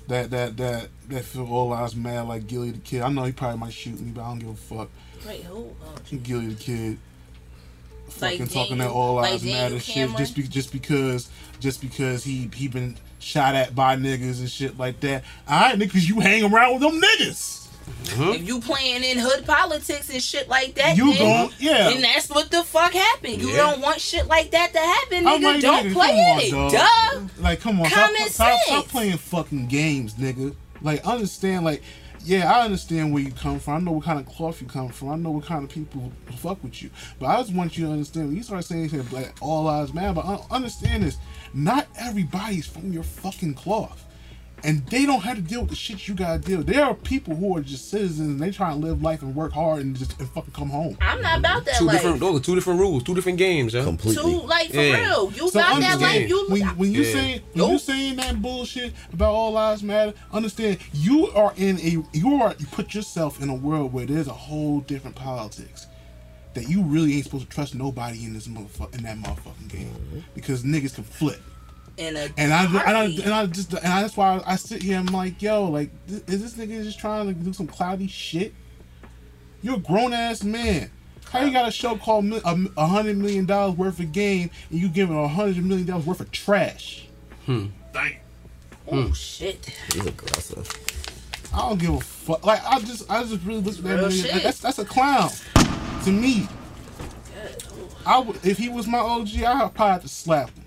[0.08, 3.02] that that that that feel oh, all lives mad like Gillie Da Kid.
[3.02, 4.90] I know he probably might shoot me, but I don't give a fuck.
[5.26, 5.74] Wait, who?
[5.84, 6.98] Oh, Gillie Da Kid.
[8.22, 11.30] Like Fucking talking Daniel- that all like lives Daniel matter shit just be, just because
[11.60, 12.96] just because he he been
[13.28, 15.24] shot at by niggas and shit like that.
[15.50, 17.68] Alright, niggas, you hang around with them niggas.
[17.88, 18.30] Mm-hmm.
[18.34, 21.90] If you playing in hood politics and shit like that, You then, gon' yeah.
[21.90, 23.42] And that's what the fuck happened.
[23.42, 23.58] You Yeah.
[23.58, 25.44] don't want shit like that to happen, nigga.
[25.44, 26.72] like, don't nigga, play come in on, it.
[26.72, 26.72] dog.
[27.38, 27.44] Duh.
[27.44, 30.54] Like, come on, stop, Common stop, stop playing fucking games, nigga.
[30.82, 31.82] Like, understand, like,
[32.24, 33.74] yeah, I understand where you come from.
[33.76, 35.10] I know what kind of cloth you come from.
[35.10, 36.90] I know what kind of people fuck with you.
[37.20, 39.94] But I just want you to understand when you start saying shit like all lives
[39.94, 40.14] matter.
[40.14, 41.18] But uh, understand this:
[41.54, 44.04] not everybody's from your fucking cloth.
[44.64, 46.58] And they don't have to deal with the shit you gotta deal.
[46.58, 46.68] with.
[46.68, 49.54] There are people who are just citizens and they try to live life and work
[49.54, 50.98] hard and just and fucking come home.
[51.00, 51.98] I'm not about that Two life.
[51.98, 53.84] different those are two different rules, two different games, yeah.
[53.84, 54.24] Completely.
[54.24, 54.96] Too like for Yeah.
[55.00, 55.32] real.
[55.32, 56.28] You So about that life.
[56.28, 57.12] You when, when you Yeah.
[57.14, 57.82] saying when you Nope.
[57.82, 62.66] saying that bullshit about all lives matter, understand you are in a you are you
[62.66, 65.86] put yourself in a world where there's a whole different politics
[66.58, 69.88] that you really ain't supposed to trust nobody in this motherfucker in that motherfucking game
[69.88, 70.20] Mm-hmm.
[70.36, 71.40] because niggas can flip.
[72.00, 75.00] And I, and I, and I just, and I, that's why I sit here.
[75.00, 78.06] And I'm like, yo, like, th- is this nigga just trying to do some cloudy
[78.08, 78.54] shit?
[79.64, 80.92] You're a grown ass man.
[81.32, 84.52] How you got a show called Mi- a a hundred million dollars worth of game
[84.70, 87.08] and you giving a hundred million dollars worth of trash?
[87.48, 87.66] Hmm.
[87.94, 88.14] Damn.
[88.92, 89.66] Oh shit.
[89.94, 90.70] He's aggressive.
[91.58, 92.46] I don't give a fuck.
[92.46, 94.44] Like I just, I just really look at that shit.
[94.44, 95.32] That's that's a clown
[96.04, 96.48] to me.
[98.06, 100.64] I would, if he was my OG, I'd probably have to slap him.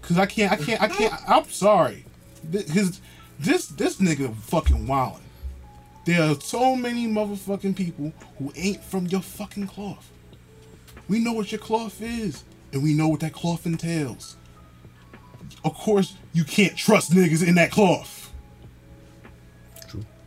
[0.00, 1.12] Cause I can't, I can't, I can't.
[1.28, 2.06] I'm sorry.
[2.50, 3.00] His,
[3.38, 5.20] this this nigga fucking wildin'.
[6.06, 10.10] There are so many motherfucking people who ain't from your fucking cloth.
[11.06, 14.36] We know what your cloth is, and we know what that cloth entails.
[15.64, 18.19] Of course, you can't trust niggas in that cloth.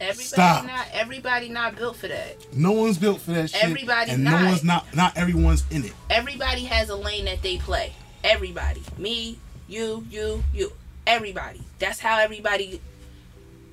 [0.04, 0.66] Everybody Stop.
[0.66, 2.54] not everybody not built for that.
[2.54, 3.64] No one's built for that shit.
[3.64, 4.42] Everybody and not.
[4.42, 4.96] no one's not.
[4.96, 5.94] Not everyone's in it.
[6.10, 7.94] Everybody has a lane that they play.
[8.24, 8.84] Everybody.
[8.98, 10.72] Me, you, you, you.
[11.08, 11.62] Everybody.
[11.80, 12.80] That's how everybody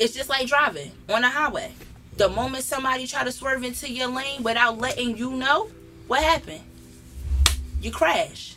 [0.01, 1.73] it's just like driving on a highway.
[2.16, 5.69] The moment somebody try to swerve into your lane without letting you know,
[6.07, 6.62] what happened?
[7.82, 8.57] You crash.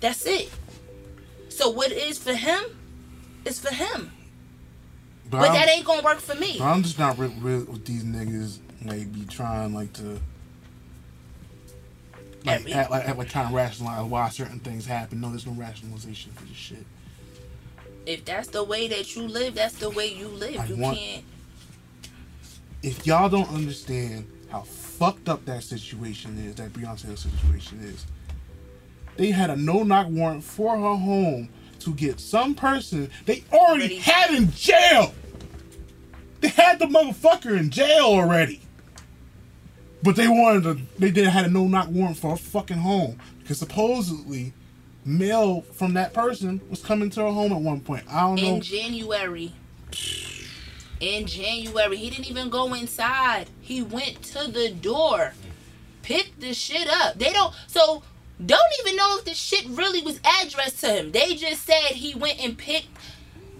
[0.00, 0.50] That's it.
[1.48, 2.62] So what is for him
[3.44, 4.12] is for him.
[5.30, 6.58] But, But that ain't gonna work for me.
[6.60, 8.58] I'm just not real, real with these niggas.
[8.84, 10.20] Like be trying like to.
[12.44, 15.20] Like, Every- act, like, act like trying to rationalize why certain things happen.
[15.20, 16.86] No, there's no rationalization for this shit.
[18.06, 20.60] If that's the way that you live, that's the way you live.
[20.60, 21.24] I You want- can't
[22.84, 28.06] If y'all don't understand how fucked up that situation is, that Breonna situation is,
[29.16, 31.48] they had a no knock warrant for her home
[31.80, 35.14] to get some person they already had in jail.
[36.40, 38.60] They had the motherfucker in jail already.
[40.02, 43.18] But they wanted to, they didn't had a no knock warrant for a fucking home
[43.40, 44.52] because supposedly
[45.04, 48.04] mail from that person was coming to her home at one point.
[48.08, 48.54] I don't know.
[48.56, 49.52] in January.
[51.00, 53.48] In January, he didn't even go inside.
[53.60, 55.34] He went to the door,
[56.02, 57.18] picked the shit up.
[57.18, 57.54] They don't.
[57.66, 58.02] So
[58.44, 61.12] don't even know if the shit really was addressed to him.
[61.12, 62.88] They just said he went and picked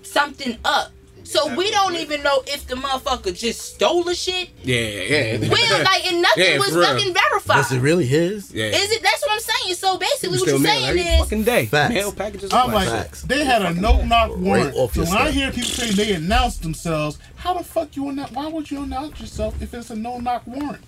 [0.03, 0.93] something up.
[1.25, 4.49] So we don't even know if the motherfucker just stole the shit.
[4.63, 5.39] Yeah, yeah.
[5.41, 7.57] We don't like, and nothing Yeah, was fucking verified.
[7.57, 8.53] Was it really his?
[8.53, 8.67] yeah.
[8.67, 9.03] Is it?
[9.03, 9.75] That's what I'm saying.
[9.75, 11.67] So basically, what you're mail saying every is, fucking day.
[11.67, 11.95] Facts.
[11.95, 12.53] Mail packages.
[12.53, 12.89] I'm twice.
[12.89, 13.23] like, Facts.
[13.23, 14.75] they had a no knock warrant.
[14.75, 18.31] so your when I hear people say they announced themselves, how the fuck you announce?
[18.31, 20.85] Why would you announce yourself if it's a no knock warrant?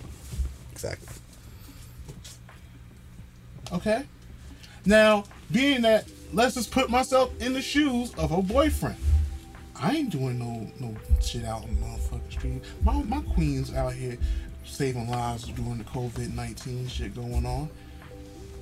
[0.71, 1.17] Exactly.
[3.71, 4.03] Okay.
[4.85, 8.97] Now, being that, let's just put myself in the shoes of her boyfriend.
[9.81, 12.61] I ain't doing no no shit out on the motherfucking street.
[12.83, 14.17] My my queen's out here
[14.65, 17.69] saving lives during the COVID nineteen shit going on.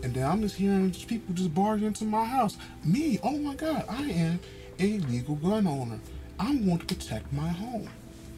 [0.03, 2.57] And then I'm just hearing people just barge into my house.
[2.85, 4.39] Me, oh my god, I am
[4.79, 5.99] a legal gun owner.
[6.39, 7.89] I'm going to protect my home.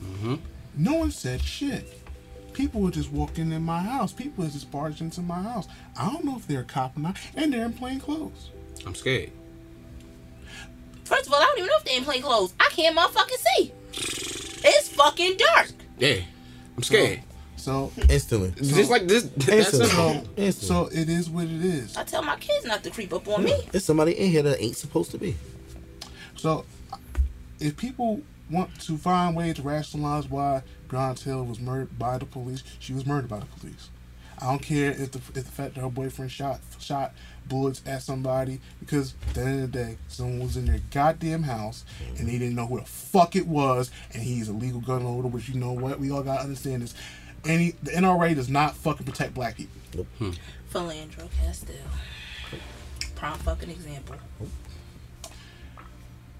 [0.02, 0.36] Mm-hmm.
[0.78, 1.99] No one said shit.
[2.60, 4.11] People were just walking in my house.
[4.11, 5.69] People was just barged into my house.
[5.98, 8.49] I don't know if they're a cop or not, and they're in plain clothes.
[8.86, 9.31] I'm scared.
[11.06, 12.53] first of all, I don't even know if they're in plain clothes.
[12.60, 13.72] I can't motherfucking see.
[14.68, 15.69] It's fucking dark.
[15.99, 16.18] Yeah,
[16.76, 17.22] I'm scared.
[17.56, 18.52] So, Instantly.
[18.57, 19.23] Just like this.
[19.23, 19.64] Instantly.
[19.64, 19.88] simple.
[19.88, 20.52] so, Instantly.
[20.52, 21.95] so it is what it is.
[21.95, 23.56] I tell my kids not to creep up on me.
[23.72, 25.38] There's somebody in here that ain't supposed to be.
[26.36, 26.65] So,
[27.61, 28.22] if people
[28.52, 32.94] want to find ways to rationalize why Breonna Taylor was murdered by the police, she
[32.94, 33.90] was murdered by the police.
[34.41, 37.14] I don't care if the, if the fact that her boyfriend shot shot
[37.48, 41.44] bullets at somebody because at the end of the day, someone was in their goddamn
[41.44, 41.84] house
[42.18, 45.28] and they didn't know who the fuck it was, and he's a legal gun owner.
[45.28, 46.94] Which you know what, we all gotta understand this.
[47.45, 50.06] Any the NRA does not fucking protect black people.
[50.18, 50.32] Hmm.
[50.72, 51.76] Philando Castile.
[53.16, 54.16] Prime fucking example.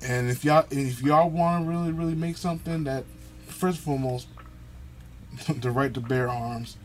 [0.02, 3.04] And if y'all if y'all want to really really make something that
[3.48, 4.28] first and foremost
[5.62, 6.78] the right to bear arms,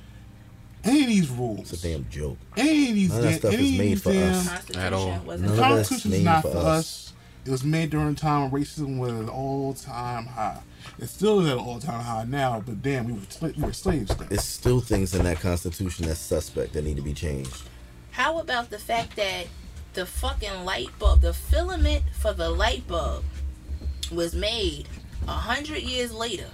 [0.84, 2.36] any of these rules, It's a damn joke.
[2.56, 4.76] any of these, None of that stuff is made for damn, us.
[4.76, 5.08] At all.
[5.08, 5.46] None The of it?
[5.56, 6.66] that's Constitution's made not for for us.
[6.66, 7.12] us.
[7.46, 10.60] It was made during a time when racism was at an all time high.
[10.98, 13.62] It still is at an all time high now, but damn, we were, sla- we
[13.64, 14.28] were slaves then.
[14.30, 17.62] It's still things in that constitution that's suspect that need to be changed.
[18.12, 19.46] How about the fact that
[19.94, 23.24] the fucking light bulb, the filament for the light bulb,
[24.12, 24.86] was made
[25.26, 26.48] a hundred years later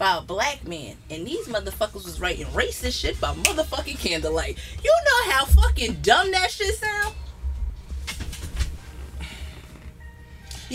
[0.00, 4.56] by a black man, and these motherfuckers was writing racist shit by motherfucking candlelight.
[4.82, 7.14] You know how fucking dumb that shit sound?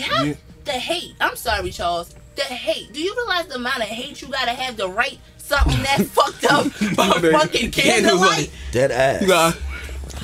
[0.00, 0.34] How Yeah.
[0.64, 1.14] the hate?
[1.20, 2.14] I'm sorry, Charles.
[2.36, 2.92] The hate.
[2.92, 6.44] Do you realize the amount of hate you gotta have to write something that fucked
[6.44, 6.66] up
[6.96, 8.50] by fucking candlelight?
[8.70, 9.22] Dead ass.
[9.22, 9.56] You got-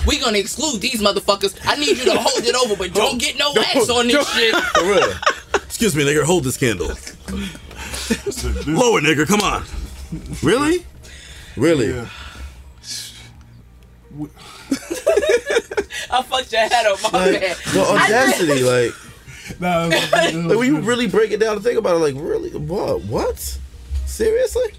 [0.06, 1.56] We gonna exclude these motherfuckers.
[1.64, 4.54] I need you to hold it over, but don't get no wax on this shit.
[4.54, 5.12] For real.
[5.54, 6.22] Excuse me, nigga.
[6.22, 6.92] Hold this candle.
[8.66, 9.26] Lower, nigga.
[9.26, 9.64] Come on.
[10.42, 10.84] Really?
[11.56, 11.88] Really?
[11.90, 12.06] Yeah.
[16.10, 17.56] I fucked your head up, my Like bad.
[17.72, 18.92] the audacity, like,
[19.60, 21.96] Nah, it was- it was- like when you really break it down and think about
[21.96, 23.02] it, like, really, what?
[23.04, 23.58] What?
[24.06, 24.72] Seriously?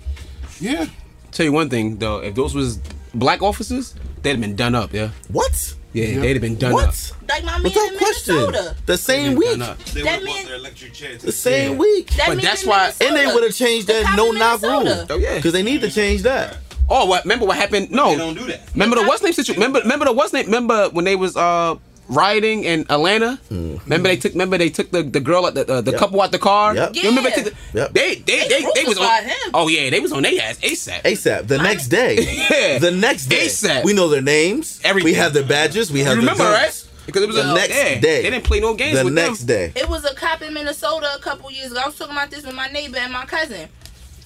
[0.60, 0.86] yeah.
[1.32, 2.80] Tell you one thing though, if those was
[3.16, 4.94] black officers, they'd have been done up.
[4.94, 5.74] Yeah, What?
[5.94, 6.22] Yeah, Yep.
[6.22, 6.78] they'd have been done up.
[6.80, 7.12] What?
[7.30, 8.36] Like my man Without in question.
[8.36, 8.76] Minnesota.
[8.86, 9.50] The same week.
[9.50, 9.84] been done up.
[9.86, 11.78] They That would mean- want their electric The same Yeah.
[11.78, 12.12] week.
[12.18, 13.06] That But that's why- Minnesota.
[13.08, 15.06] And they would have changed The that no in knock rule.
[15.10, 15.36] Oh yeah.
[15.36, 16.58] Because they need to change that.
[16.90, 17.24] Oh, what?
[17.24, 17.92] Remember what happened?
[17.92, 18.62] No, they don't do that.
[18.74, 19.62] Remember the what's name situation?
[19.62, 20.46] Remember, remember the what's name?
[20.46, 21.76] Remember when they was uh
[22.10, 23.40] rioting in Atlanta?
[23.50, 24.34] Remember they took.
[24.34, 26.00] Remember they took the, the girl at the uh, the Yep.
[26.00, 26.76] couple out the car.
[26.76, 26.96] Yep.
[26.96, 27.94] You Remember they took the, Yep.
[27.94, 29.24] they they they, They they, was on.
[29.24, 29.36] him.
[29.54, 31.02] Oh yeah, they was on their ass ASAP.
[31.04, 31.48] ASAP.
[31.48, 32.16] The next day.
[32.54, 32.80] Yeah.
[32.80, 33.46] The next day.
[33.48, 33.84] ASAP.
[33.84, 34.80] We know their names.
[34.84, 35.12] Everything.
[35.12, 35.92] We have their badges.
[35.92, 36.88] We have You remember their right?
[37.06, 38.22] Because it was The a, next yeah, day.
[38.22, 39.48] They didn't play no games The with next them.
[39.48, 39.74] day.
[39.76, 41.82] It was a cop in Minnesota a couple years ago.
[41.84, 43.68] I was talking about this with my neighbor and my cousin.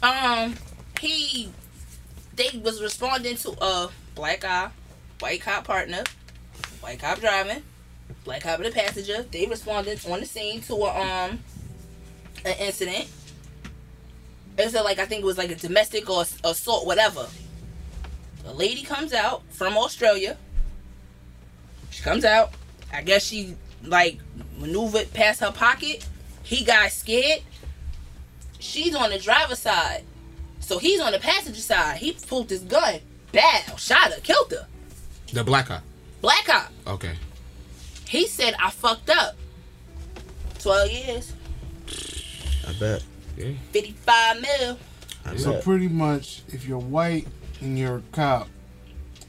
[0.03, 0.53] Um,
[1.01, 1.49] he,
[2.35, 4.69] they was responding to a black eye,
[5.21, 6.03] white cop partner,
[6.87, 7.61] white cop driving,
[8.23, 9.23] black cop and a passenger.
[9.23, 11.43] They responded on the scene to a um,
[12.45, 13.07] an incident.
[14.57, 17.27] It was a, like I think it was like a domestic or assault, whatever.
[18.45, 20.37] A lady comes out from Australia.
[21.89, 22.53] She comes out.
[22.93, 24.19] I guess she like
[24.57, 26.07] maneuvered past her pocket.
[26.43, 27.41] He got scared.
[28.59, 30.03] She's on the driver's side.
[30.61, 31.97] So he's on the passenger side.
[31.97, 33.01] He pulled his gun.
[33.33, 34.67] Bow, shot her, killed her.
[35.33, 35.81] The black guy.
[36.21, 36.71] Black cop.
[36.85, 37.13] Okay.
[38.07, 39.35] He said, I fucked up.
[40.59, 41.33] 12 years.
[42.67, 43.03] I bet.
[43.37, 43.51] Yeah.
[43.71, 44.77] 55 mil.
[45.25, 45.63] I So bet.
[45.63, 47.27] pretty much, if you're white
[47.61, 48.47] and you're a cop,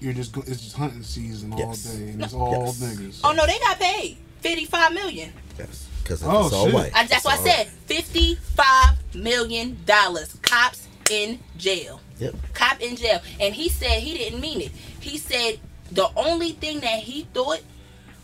[0.01, 1.82] you're just go- it's just hunting season all Yes.
[1.85, 2.78] day, and it's all Yes.
[2.78, 3.20] niggas.
[3.24, 4.16] Oh no, they got paid.
[4.40, 5.32] 55 million.
[5.59, 5.86] Yes.
[6.02, 6.74] Because Oh, it's all shit.
[6.74, 6.93] white.
[6.94, 7.66] I, that's It's what I said.
[7.66, 7.70] white.
[7.86, 10.35] 55 million dollars.
[10.43, 12.01] Cops in jail.
[12.20, 12.35] Yep.
[12.52, 15.60] cop in jail and he said he didn't mean it he said
[15.90, 17.60] the only thing that he thought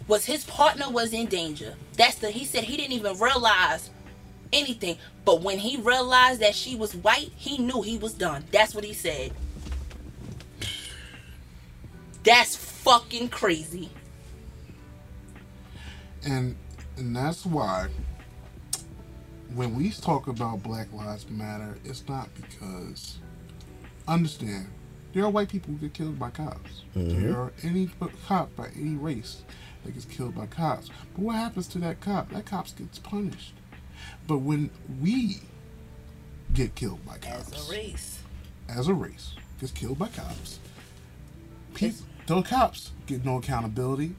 [0.06, 1.74] was his partner was in danger.
[1.96, 3.90] That's the he said he didn't even realize
[4.52, 4.98] anything.
[5.24, 8.44] But when he realized that she was white he knew he was done.
[8.50, 9.32] That's what he said.
[12.22, 13.90] That's fucking crazy.
[16.26, 16.56] And
[16.96, 17.88] and that's why
[19.54, 23.18] when we talk about Black Lives Matter, it's not because
[24.06, 24.66] understand
[25.14, 26.82] there are white people who get killed by cops.
[26.96, 27.22] Mm-hmm.
[27.22, 27.88] There are any
[28.26, 29.42] cop by any race
[29.84, 30.90] that gets killed by cops.
[31.14, 32.30] But what happens to that cop?
[32.30, 33.54] That cop gets punished.
[34.26, 34.70] But when
[35.00, 35.38] we
[36.52, 38.18] get killed by cops, as a race
[38.68, 40.58] as a race gets killed by cops.
[41.74, 44.14] People, those cops get no accountability.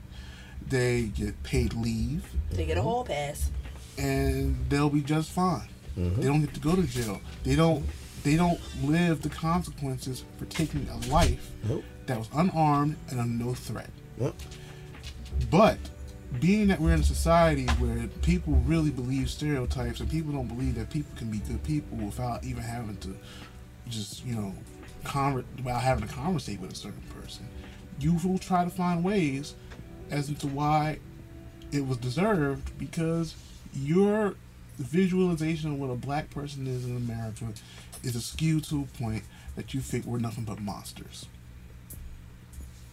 [0.67, 2.89] They get paid leave, they get a mm-hmm.
[2.89, 3.51] hall pass
[3.97, 5.67] and they'll be just fine.
[5.97, 6.22] Mm-hmm.
[6.22, 7.22] They don't get to go to jail.
[7.43, 7.85] They don't.
[8.26, 11.84] They don't live the consequences for taking a life Nope.
[12.07, 13.91] that was unarmed and under no threat.
[15.52, 15.77] But
[16.39, 20.73] being that we're in a society where people really believe stereotypes and people don't believe
[20.73, 23.15] that people can be good people without even having to
[23.89, 24.56] just, you know,
[25.03, 27.47] conver- without having to conversate with a certain person,
[27.99, 29.53] you will try to find ways
[30.10, 30.97] as to why
[31.72, 33.35] it was deserved because
[33.72, 34.34] your
[34.80, 37.45] visualization of what a black person is in America
[38.14, 39.23] is skewed to a point
[39.56, 41.26] that you think we're nothing but monsters.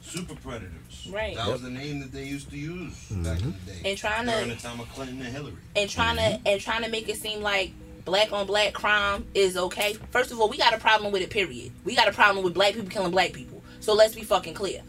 [0.01, 1.09] Super predators.
[1.11, 1.37] Right.
[1.37, 3.67] That was the name that they used to use back in mm-hmm.
[3.67, 3.91] the day.
[3.91, 5.55] And trying to- during the time of Clinton and Hillary.
[5.77, 6.47] and trying to mm-hmm.
[6.47, 7.73] and trying to make it seem like
[8.05, 9.95] black on black crime is okay.
[10.11, 11.31] First of all, we got a problem with it.
[11.31, 11.73] Period.
[11.85, 13.63] We got a problem with black people killing black people.
[13.81, 14.83] So let's be fucking clear.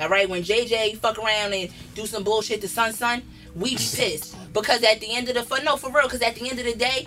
[0.00, 3.22] All right, when JJ fuck around and do some bullshit to Sun Sun,
[3.54, 6.34] we be pissed because at the end of the for no for real because at
[6.34, 7.06] the end of the day,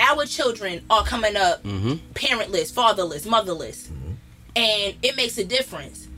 [0.00, 1.94] our children are coming up mm-hmm.
[2.14, 4.12] parentless, fatherless, motherless, mm-hmm.
[4.56, 6.08] and it makes a difference.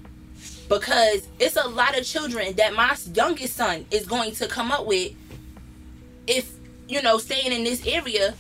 [0.69, 4.87] Because it's a lot of children that my youngest son is going to come up
[4.87, 5.13] with
[6.27, 6.51] if
[6.89, 8.35] you know staying in this area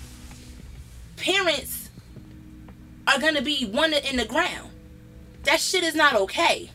[1.16, 1.90] parents
[3.06, 4.70] are gonna be one in the ground.
[5.44, 6.70] That shit is not okay.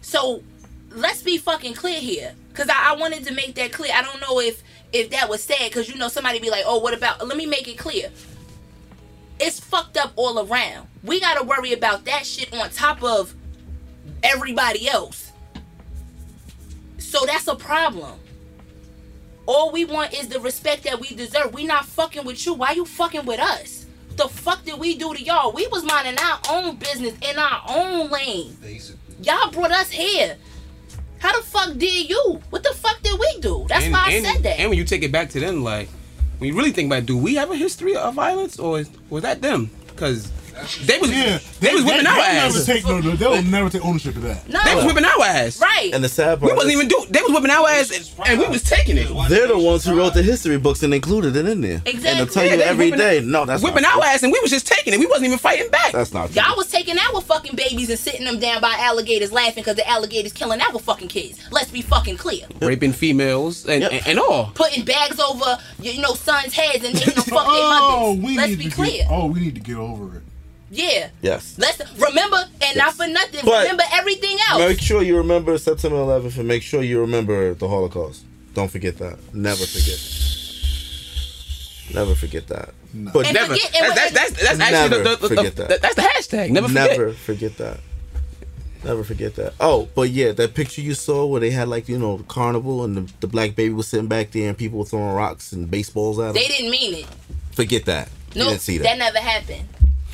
[0.00, 0.42] So
[0.90, 2.34] let's be fucking clear here.
[2.48, 3.92] Because I, I wanted to make that clear.
[3.94, 6.78] I don't know if if that was said because you know somebody be like oh
[6.78, 8.10] what about let me make it clear
[9.38, 13.34] it's fucked up all around we gotta worry about that shit on top of
[14.22, 15.32] everybody else
[16.98, 18.18] so that's a problem
[19.46, 21.54] all we want is the respect that we deserve.
[21.54, 22.54] We not fucking with you.
[22.54, 23.86] Why you fucking with us?
[24.16, 25.52] The fuck did we do to y'all?
[25.52, 28.56] We was minding our own business in our own lane.
[28.60, 28.98] Basically.
[29.22, 30.36] Y'all brought us here.
[31.18, 32.40] How the fuck did you?
[32.50, 33.66] What the fuck did we do?
[33.68, 34.58] That's and, why I and, said that.
[34.60, 35.88] And when you take it back to them, like
[36.38, 39.22] when you really think about, it, do we have a history of violence, or was
[39.22, 39.70] that them?
[39.86, 40.30] Because
[40.84, 42.66] they was Yeah, they was whipping they, our they'll never ass.
[42.66, 44.48] take no, no, they'll never take ownership of that.
[44.48, 45.60] No, They was whipping our ass.
[45.60, 45.90] right.
[45.92, 47.04] And the sad part, We wasn't is even do.
[47.10, 49.08] They was whipping our ass, and, and we was taking it.
[49.28, 51.76] they're the ones who wrote the history books and included it in there.
[51.78, 52.14] And Exactly.
[52.24, 52.90] they'll tell Yeah, you they every
[53.26, 54.10] no, that's whipping not our true.
[54.10, 54.98] ass, and we was just taking it.
[55.00, 55.92] We wasn't even fighting back.
[55.92, 56.42] That's not true.
[56.42, 59.88] Y'all was taking our fucking babies and sitting them down by alligators laughing because the
[59.88, 61.38] alligators killing our fucking kids.
[61.50, 62.46] Let's be fucking clear.
[62.60, 63.92] raping females and, Yep.
[63.92, 64.50] and, and all.
[64.54, 68.36] Putting bags over you know sons' heads and making them fuck Oh, their we mothers.
[68.36, 68.90] Let's need be to clear.
[69.02, 70.22] Get, oh, we need to get over it.
[70.70, 71.10] Yeah.
[71.22, 71.56] Yes.
[71.58, 73.40] Let's remember and not for nothing.
[73.44, 74.58] But- remember everything else.
[74.60, 78.24] Make sure you remember September 11th and make sure you remember the Holocaust.
[78.54, 79.18] Don't forget that.
[79.34, 79.98] Never forget.
[81.94, 82.70] Never forget that.
[82.94, 83.54] But And Never.
[83.54, 85.82] forget- that's, that's, that's, that's actually Never the, the, the, forget the- that.
[85.82, 86.50] that's the hashtag.
[86.50, 86.90] Never forget.
[86.90, 87.80] never forget that.
[88.84, 89.54] Never forget that.
[89.58, 92.84] Oh, but yeah, that picture you saw where they had like you know the carnival
[92.84, 95.68] and the, the black baby was sitting back there and people were throwing rocks and
[95.70, 96.34] baseballs at him.
[96.34, 97.06] they didn't mean it.
[97.52, 98.08] forget that.
[98.34, 98.84] You No, didn't see that.
[98.84, 98.98] that.
[98.98, 99.66] never happened.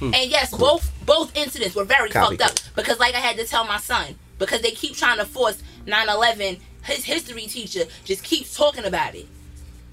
[0.03, 2.37] And yes, both both incidents were very Copy.
[2.37, 5.25] fucked up because, like I had to tell my son, because they keep trying to
[5.25, 6.59] force 9/11.
[6.83, 9.27] His history teacher just keeps talking about it,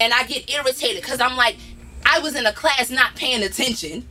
[0.00, 1.56] and I get irritated because I'm like,
[2.04, 4.08] I was in a class not paying attention,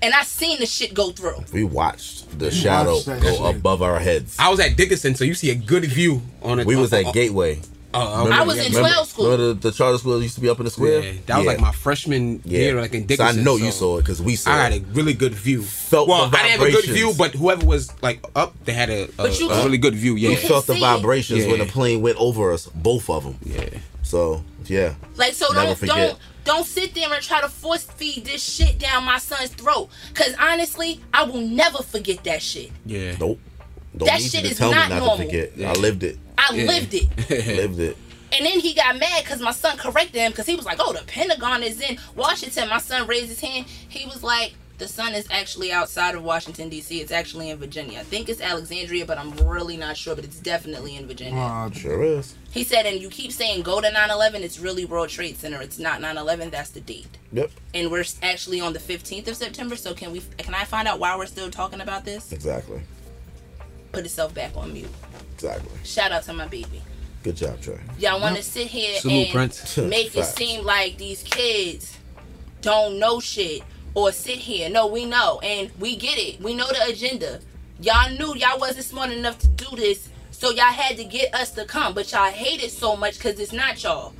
[0.00, 1.44] and I seen the shit go through.
[1.52, 3.56] we watched the shadow watched go shit.
[3.56, 4.36] above our heads.
[4.38, 6.66] I was at Dickinson, so you see a good view on it.
[6.66, 7.60] we was uh, at uh, Gateway.
[7.92, 9.24] Uh, Remember- I was in remember- 12 school.
[9.26, 11.00] Remember the, the charter school used to be up in the square?
[11.02, 14.02] Yeah, that was like my freshman year, like in So I know you saw it
[14.02, 14.54] because we saw it.
[14.54, 15.62] I had a really good view.
[15.62, 18.72] Felt well, the I didn't have a good view, but whoever was like up, they
[18.72, 20.14] had a, a, you a really good view.
[20.14, 20.82] We Yeah, could felt the see it.
[20.82, 23.38] vibrations when the plane went over us, both of them.
[23.44, 23.68] yeah.
[24.02, 25.96] So yeah, Like so Never don't forget.
[25.96, 29.88] don't don't sit there and try to force feed this shit down my son's throat.
[30.14, 32.70] Cause honestly, I will never forget that shit.
[32.86, 33.16] Yeah.
[33.20, 33.38] nope.
[33.96, 35.16] Don't That need shit to is tell not me not normal.
[35.18, 35.52] to forget.
[35.56, 35.70] Yeah.
[35.70, 36.18] I lived it.
[36.48, 36.64] I Yeah.
[36.66, 37.30] lived it.
[37.56, 37.96] lived it.
[38.32, 40.92] And then he got mad because my son corrected him because he was like, "Oh,
[40.92, 43.66] the Pentagon is in Washington." My son raised his hand.
[43.88, 47.00] He was like, "The sun is actually outside of Washington D.C.
[47.00, 47.98] It's actually in Virginia.
[47.98, 50.14] I think it's Alexandria, but I'm really not sure.
[50.14, 52.36] But it's definitely in Virginia." Uh, Sure is.
[52.52, 54.42] He said, "And you keep saying go to 9/11.
[54.42, 55.60] It's really World Trade Center.
[55.60, 56.50] It's not 9/11.
[56.52, 57.50] That's the date." Yep.
[57.74, 59.74] And we're actually on the 15th of September.
[59.74, 60.22] So can we?
[60.38, 62.30] Can I find out why we're still talking about this?
[62.30, 62.80] Exactly.
[63.92, 64.88] Put itself back on mute.
[65.34, 65.70] Exactly.
[65.84, 66.82] Shout out to my baby.
[67.22, 67.78] Good job, Trey.
[67.98, 69.76] Y'all want to sit here Salute, and Prince.
[69.78, 71.98] make it seem like these kids
[72.62, 73.62] don't know shit
[73.94, 74.70] or sit here.
[74.70, 76.40] No, we know and we get it.
[76.40, 77.40] We know the agenda.
[77.80, 81.50] Y'all knew y'all wasn't smart enough to do this, so y'all had to get us
[81.52, 81.94] to come.
[81.94, 84.14] But y'all hate it so much because it's not y'all.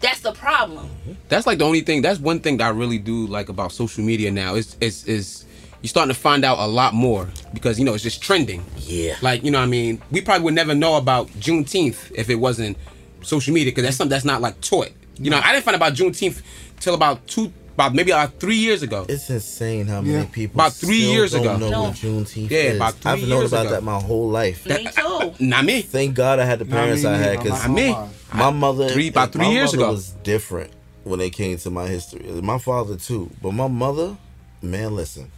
[0.00, 0.88] That's the problem.
[1.28, 2.02] That's like the only thing.
[2.02, 4.54] That's one thing that I really do like about social media now.
[4.54, 5.44] Is is is
[5.82, 8.64] you're starting to find out a lot more because you know it's just trending.
[8.78, 9.16] Yeah.
[9.22, 12.36] Like you know, what I mean, we probably would never know about Juneteenth if it
[12.36, 12.76] wasn't
[13.22, 14.90] social media because that's something that's not like taught.
[15.18, 16.42] You know, I didn't find out about Juneteenth
[16.80, 19.04] till about two, about maybe about three years ago.
[19.08, 20.24] It's insane how many Yeah.
[20.30, 21.56] people About three still years don't ago.
[21.58, 21.82] know No.
[21.84, 22.76] what Juneteenth Yeah, is.
[22.76, 23.74] about three I've known about ago.
[23.74, 24.64] that my whole life.
[24.66, 25.34] Me too.
[25.40, 25.82] Not me.
[25.82, 27.96] Thank God I had the parents me I had because I'm me.
[28.32, 29.92] my mother Three- about three my years mother ago.
[29.92, 30.70] was different
[31.04, 32.20] when it came to my history.
[32.42, 34.16] My father too, but my mother,
[34.62, 35.30] man, listen,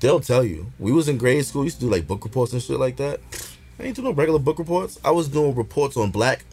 [0.00, 0.72] they'll tell you.
[0.78, 1.64] We was in grade school.
[1.64, 3.20] Used to do like book reports and shit like that.
[3.78, 4.98] I ain't do no regular book reports.
[5.04, 6.44] I was doing reports on black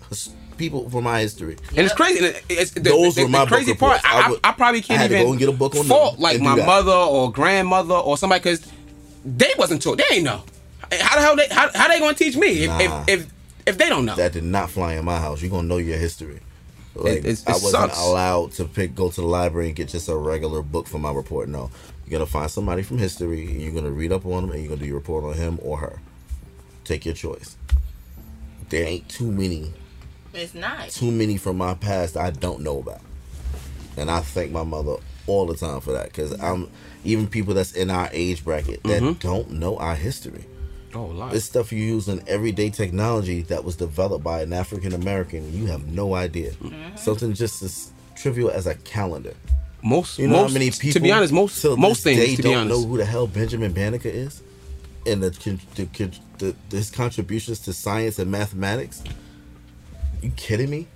[0.58, 1.58] people from my history.
[1.70, 2.26] And it's crazy.
[2.50, 4.02] It's, the, Those the, were my the crazy book part.
[4.06, 5.84] I I, I, would- I probably can't to even go and get a book on
[5.86, 6.66] fault like my that.
[6.66, 8.72] mother or grandmother or somebody because
[9.26, 9.98] they wasn't taught.
[10.00, 10.44] They ain't know.
[10.92, 12.80] How the hell they how, how they gonna teach me if, Nah.
[13.08, 13.34] if if
[13.66, 14.16] if they don't know?
[14.16, 15.42] That did not fly in my house.
[15.42, 16.40] You're gonna know your history.
[16.94, 18.00] Like it's- it I wasn't sucks.
[18.00, 21.12] allowed to pick go to the library and get just a regular book for my
[21.12, 21.48] report.
[21.50, 21.72] No.
[22.06, 24.70] You're gonna find somebody from history and you're gonna read up on them and you're
[24.70, 26.00] gonna do your report on him or her.
[26.84, 27.56] Take your choice.
[28.70, 29.72] There ain't too many
[30.34, 30.90] It's not.
[30.90, 33.02] too many from my past I don't know about.
[33.98, 34.96] And I thank my mother
[35.28, 36.70] all the time for that because I'm
[37.06, 39.20] even people that's in our age bracket that Mm-hmm.
[39.20, 40.46] don't know our history.
[40.96, 41.32] oh, a lot.
[41.32, 45.68] This stuff you use in everyday technology that was developed by an African American, you
[45.68, 46.52] have no idea.
[46.52, 46.96] Mm-hmm.
[46.98, 49.34] Something just as trivial as a calendar.
[49.84, 52.36] Most You know most how many people to be honest most till most things day
[52.36, 52.82] to be don't honest.
[52.82, 54.42] know who the hell Benjamin Banneker is,
[55.06, 55.30] and the,
[55.76, 55.86] the,
[56.40, 59.04] the, the his contributions to science and mathematics.
[60.22, 60.88] You kidding me?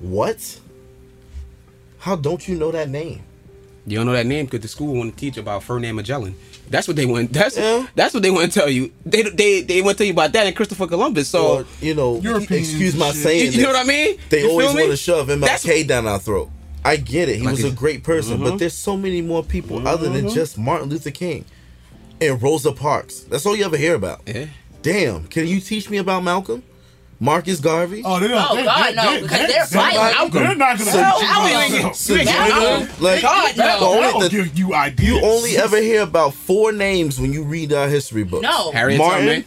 [0.00, 0.58] What?
[1.98, 3.22] How don't you know that name?
[3.88, 6.34] You don't know that name because the school want to teach about Ferdinand Magellan.
[6.68, 7.32] That's what they want.
[7.32, 7.86] That's Yeah.
[7.94, 8.90] that's what they want to tell you.
[9.04, 11.28] They they they want to tell you about that and Christopher Columbus.
[11.28, 13.22] So or you know, Europeans excuse my shit.
[13.22, 13.52] saying.
[13.52, 14.18] you, you know what I mean?
[14.28, 16.50] They You always want to shove That's- MLK down our throat.
[16.86, 17.36] I get it.
[17.36, 18.56] He Like was a great person, but mm-hmm.
[18.58, 20.34] there's so many more people other than mm-hmm.
[20.34, 21.44] just Martin Luther King
[22.20, 23.20] and Rosa Parks.
[23.20, 24.22] That's all you ever hear about.
[24.26, 24.46] Yeah.
[24.82, 26.62] Damn, can you teach me about Malcolm?
[27.18, 28.02] Marcus Garvey.
[28.04, 28.46] Oh, they don't.
[28.50, 30.32] Oh, they, God, they, no, they, because they, they're they, violent.
[30.32, 30.90] They're not gonna.
[30.90, 31.70] So- let you I out.
[31.72, 33.62] wouldn't So, Yeah, you- like, God, no.
[33.64, 35.08] That, The only that'll the- give you ideas.
[35.08, 38.42] you only ever hear about four names when you read our history books.
[38.42, 38.70] No.
[38.70, 39.44] Harriet Martin,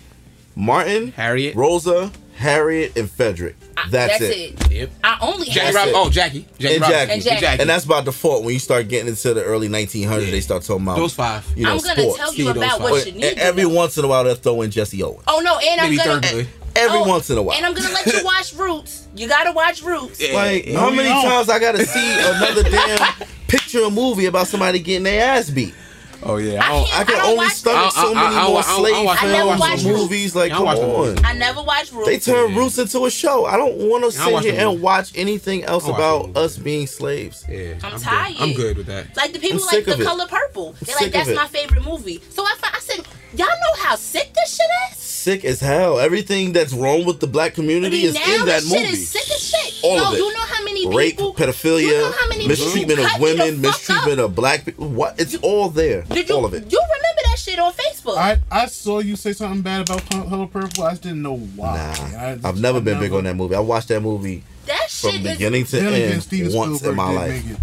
[0.56, 1.56] Martin, Harriet.
[1.56, 3.56] Rosa, Harriet, and Frederick.
[3.86, 4.72] I- That's, it.
[4.72, 4.92] Yep.
[5.04, 6.46] I only Jackie have That's Rob- Oh, Jackie.
[6.58, 7.12] Jackie And Jackie.
[7.14, 7.62] And Jackie.
[7.62, 10.32] And that's by default when you start getting into the early 1900s.
[10.32, 11.46] They start talking about Those five.
[11.56, 12.18] You know, I'm gonna sports.
[12.18, 12.82] tell you Yeah, about five.
[12.82, 13.22] what you need.
[13.22, 13.70] to every know.
[13.70, 15.24] once in a while, they'll throw in Jesse Owens.
[15.28, 16.46] Oh no, and I'm gonna.
[16.76, 17.58] Every oh, once in a while.
[17.58, 19.08] And I'm gonna let you watch Roots.
[19.16, 20.22] You gotta watch Roots.
[20.22, 20.34] Yeah.
[20.36, 25.04] Like, how many times I gotta see another damn picture or movie about somebody getting
[25.04, 25.74] their ass beat?
[26.22, 26.62] Oh yeah.
[26.62, 28.94] I I don't, can't- I only stomach so many I- I- more I- I- slave
[28.96, 30.36] I- I never films watched and movies.
[30.36, 31.26] Like, I come watch on.
[31.26, 32.08] I never watched Roots.
[32.08, 32.58] They turn Yeah.
[32.58, 33.46] Roots into a show.
[33.46, 36.88] I don't want to I sit here and watch anything else watch about us being
[36.88, 37.46] slaves.
[37.48, 37.76] yeah.
[37.84, 38.02] I'm good.
[38.02, 38.36] tired.
[38.40, 39.16] I'm good with that.
[39.16, 40.06] Like the people I'm like the it.
[40.06, 40.76] color purple.
[40.82, 42.22] They're like, that's my favorite movie.
[42.30, 44.98] So I, fi- I said, y'all know how sick this shit is?
[45.20, 46.00] Sick as hell.
[46.00, 48.94] Everything that's wrong with the black community is in that shit movie.
[48.94, 49.84] is sick as shit.
[49.84, 50.18] All Yo, of it.
[50.18, 53.28] you know how many Rape, people pedophilia, you know how many mistreatment of cut me
[53.34, 54.30] the women, mistreatment up?
[54.30, 54.88] of black people.
[54.88, 55.20] What?
[55.20, 56.04] It's all there.
[56.04, 56.72] Did you all of it.
[56.72, 58.16] you remember that shit on Facebook?
[58.16, 60.86] I, I saw you say something bad about Color Purple.
[60.86, 61.76] I just didn't know why.
[61.76, 63.56] Nah, I, I've never been big on that movie.
[63.56, 67.60] I watched that movie that from is beginning to end once Spielberg in my life.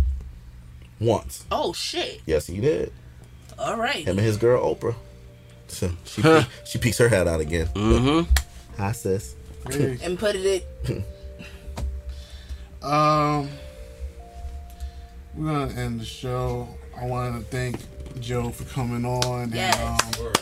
[1.01, 1.47] Once.
[1.51, 2.21] Oh shit.
[2.27, 2.93] Yes, he did.
[3.59, 4.07] All right.
[4.07, 4.95] Him and his girl Oprah.
[5.69, 6.41] So she Huh.
[6.43, 7.67] peek- she peeks her head out again.
[7.75, 8.31] Mm-hmm.
[8.83, 9.35] Hi sis.
[9.71, 10.67] Hey, And put it
[12.83, 13.49] um,
[15.35, 16.69] we're gonna end the show.
[16.99, 17.79] I want to thank
[18.21, 19.51] Joe for coming on.
[19.53, 19.77] Yes.
[19.79, 20.33] And, um,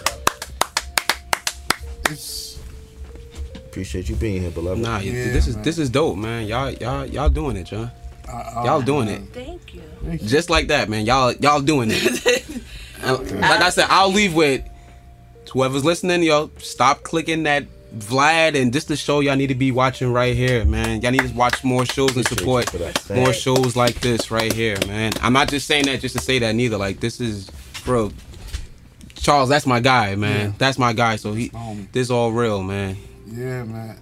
[2.11, 2.59] it's
[3.57, 4.81] Appreciate you being here, beloved.
[4.81, 5.65] Nah, Yeah, this is man.
[5.65, 6.47] this is dope, man.
[6.47, 7.91] Y'all y'all y'all doing it, John.
[8.29, 9.23] I, I, Y'all doing it.
[9.33, 9.83] thank you.
[10.05, 10.29] Thank you.
[10.29, 11.05] Just like that, man.
[11.07, 12.45] Y'all y'all doing it.
[13.05, 14.65] Like I said, I'll leave with
[15.55, 16.23] whoever's listening.
[16.23, 17.65] Yo, stop clicking that
[17.97, 21.01] Vlad and this the show y'all need to be watching right here, man.
[21.01, 23.11] Y'all need to watch more shows and support you for that.
[23.11, 25.13] more shows like this right here, man.
[25.23, 26.77] I'm not just saying that just to say that neither.
[26.77, 27.49] Like this is,
[27.85, 28.13] bro.
[29.15, 30.51] Charles, that's my guy, man.
[30.51, 30.53] Yeah.
[30.59, 31.17] That's my guy.
[31.17, 31.91] So he, Homie.
[31.93, 32.97] this all real, man.
[33.27, 33.99] Yeah, man.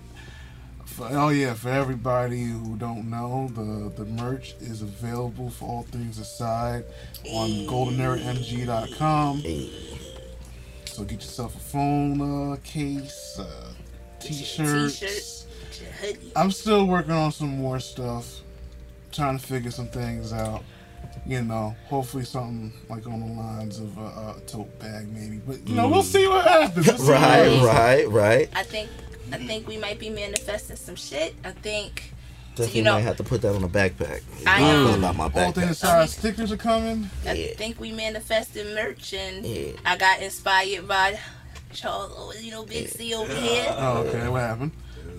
[0.87, 5.83] For, oh yeah, for everybody who don't know, the the merch is available for all
[5.83, 6.85] things aside
[7.31, 9.43] on goldenermg.com.
[10.93, 10.97] Hey.
[10.97, 13.73] So get yourself a phone uh, case, uh,
[14.21, 14.99] t-shirts.
[15.01, 15.47] T-shirts.
[16.37, 18.41] I'm still working on some more stuff,
[19.11, 20.63] trying to figure some things out.
[21.27, 24.01] You know, hopefully something like on the lines of a,
[24.37, 25.37] a tote bag, maybe.
[25.39, 26.87] But you know, we'll see what happens.
[26.87, 27.63] We'll see what Right, happens.
[27.65, 28.49] right, right.
[28.55, 28.91] I think
[29.33, 31.35] I think we might be manifesting some shit.
[31.45, 32.13] I think
[32.55, 34.21] Definitely you know- might have to put that on a backpack.
[34.47, 34.87] I How am.
[34.87, 35.71] feel about my All things backpack.
[35.71, 37.09] aside, stickers are coming.
[37.27, 37.55] I Yeah.
[37.57, 39.73] think we manifested merch and Yeah.
[39.87, 41.19] I got inspired by
[41.73, 43.67] Charles, you know, Big C over here.
[43.79, 44.29] Oh, okay.
[44.29, 44.73] What happened?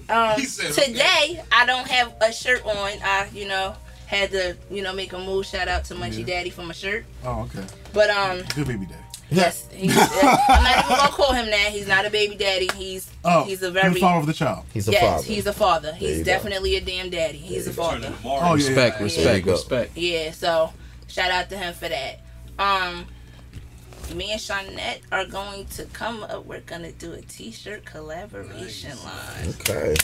[0.09, 0.71] Um, He okay.
[0.71, 2.91] today I don't have a shirt on.
[3.03, 5.45] I, you know, had to, you know, make a move.
[5.47, 6.25] Shout out to Munchie Yeah.
[6.35, 7.05] Daddy for my shirt.
[7.25, 7.65] Oh, okay.
[7.93, 8.95] But um, Good baby day.
[9.33, 11.69] Yes, he's, I'm not even gonna call him that.
[11.71, 12.69] He's not a baby daddy.
[12.75, 14.65] He's Oh, he's a good very father of the child.
[14.73, 15.23] He's a yes, father.
[15.23, 15.95] he's a father.
[15.99, 16.23] you He's go.
[16.25, 17.37] definitely a damn daddy.
[17.37, 18.13] He's a father.
[18.25, 18.53] Oh, yeah.
[18.53, 19.03] Respect, yeah.
[19.03, 19.51] Respect, go.
[19.53, 19.97] respect.
[19.97, 20.73] Yeah, so
[21.07, 22.19] shout out to him for that.
[22.59, 23.05] Um,
[24.13, 26.45] me and Shawnette are going to come up.
[26.45, 29.49] We're gonna do a T-shirt collaboration line.
[29.61, 29.95] Okay.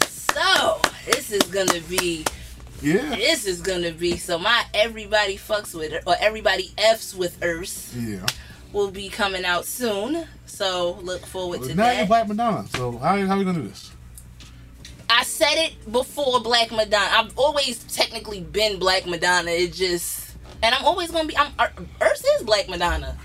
[0.00, 2.24] So this is gonna be
[2.82, 3.14] Yeah.
[3.16, 8.26] this is gonna be so my everybody fucks with or everybody f's with Earth Yeah.
[8.72, 10.26] will be coming out soon.
[10.46, 12.08] So look forward to now that.
[12.08, 12.66] Black Madonna.
[12.68, 13.90] So how how we gonna do this?
[15.08, 17.08] I said it before Black Madonna.
[17.12, 19.50] I've always technically been Black Madonna.
[19.50, 21.36] It just and I'm always gonna be.
[21.36, 21.52] I'm
[22.00, 23.16] Earth is Black Madonna.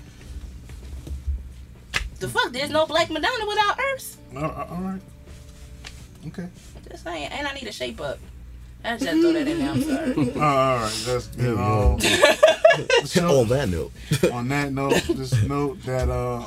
[2.20, 2.52] The fuck?
[2.52, 4.16] There's no Black Madonna without Earth.
[4.34, 5.00] Uh, uh, all right.
[6.28, 6.46] Okay.
[6.88, 7.26] Just saying.
[7.32, 8.18] And I need a shape up.
[8.84, 9.70] I just that in there.
[9.70, 10.12] I'm sorry.
[10.34, 11.04] Uh, all right.
[11.06, 12.00] Let's get on.
[13.04, 13.92] So, On that note,
[14.32, 16.46] on that note, just note that uh,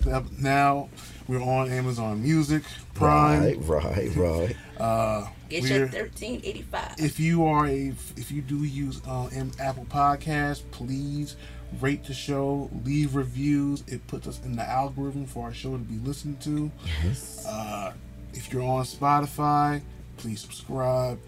[0.00, 0.88] that now
[1.28, 2.62] we're on Amazon Music
[2.94, 3.42] Prime.
[3.42, 4.56] right, right, right.
[4.78, 6.94] Uh, Get your 1385.
[6.98, 9.28] if you are a if you do use uh,
[9.60, 11.36] Apple Podcasts, please
[11.80, 13.84] rate the show, leave reviews.
[13.86, 16.70] It puts us in the algorithm for our show to be listened to.
[17.04, 17.44] Yes.
[17.46, 17.92] Uh,
[18.32, 19.82] if you're on Spotify,
[20.16, 21.18] please subscribe.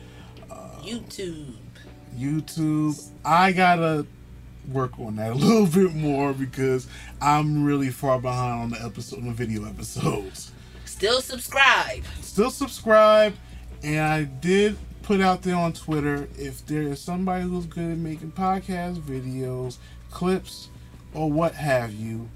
[0.50, 1.54] Uh, YouTube.
[2.16, 4.06] YouTube, I gotta
[4.72, 6.86] work on that a little bit more because
[7.20, 10.52] I'm really far behind on the episode, on the video episodes.
[10.84, 12.04] Still subscribe.
[12.22, 13.34] still subscribe
[13.82, 17.98] and i did put out there on twitter if there is somebody who's good at
[17.98, 19.76] making podcast videos
[20.10, 20.68] clips
[21.12, 22.28] or what have you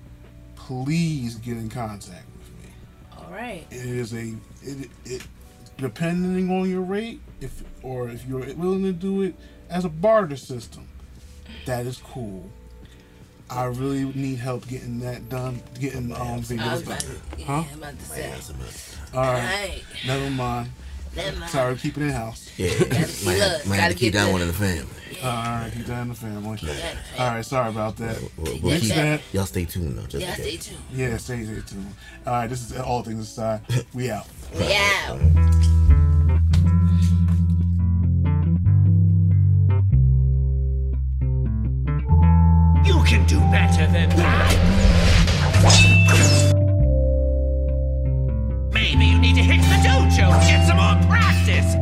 [0.57, 2.71] please get in contact with me
[3.17, 3.67] All right.
[3.71, 5.23] It is a it, it
[5.81, 9.35] depending on your rate, if or if you're willing to do it
[9.69, 10.89] as a barter system,
[11.67, 12.51] that is cool.
[13.49, 17.09] I really need help getting that done, getting um I was videos about done.
[17.11, 17.65] to, yeah, Huh?
[17.73, 18.21] I'm about to say.
[18.31, 18.97] Man's a mess.
[19.13, 19.83] All All right, right.
[20.07, 20.71] never mind.
[21.49, 22.51] Sorry, keep it in house.
[22.57, 22.69] Yeah,
[23.25, 24.87] might might have to keep that, one in the family.
[25.23, 26.59] All right, keep that in the family.
[26.63, 26.95] Yeah.
[27.19, 28.17] All right, sorry about that.
[28.37, 29.21] We'll, keep that.
[29.33, 30.07] Y'all stay tuned though.
[30.07, 30.81] Just yeah, stay tuned.
[30.93, 31.95] Yeah, stay, stay tuned.
[32.27, 33.61] All right, this is all things aside.
[33.95, 34.27] We out.
[34.55, 35.21] we out.
[42.87, 46.00] You can do better than that.
[48.91, 51.77] Maybe you need to hit the dojo and get some more practice!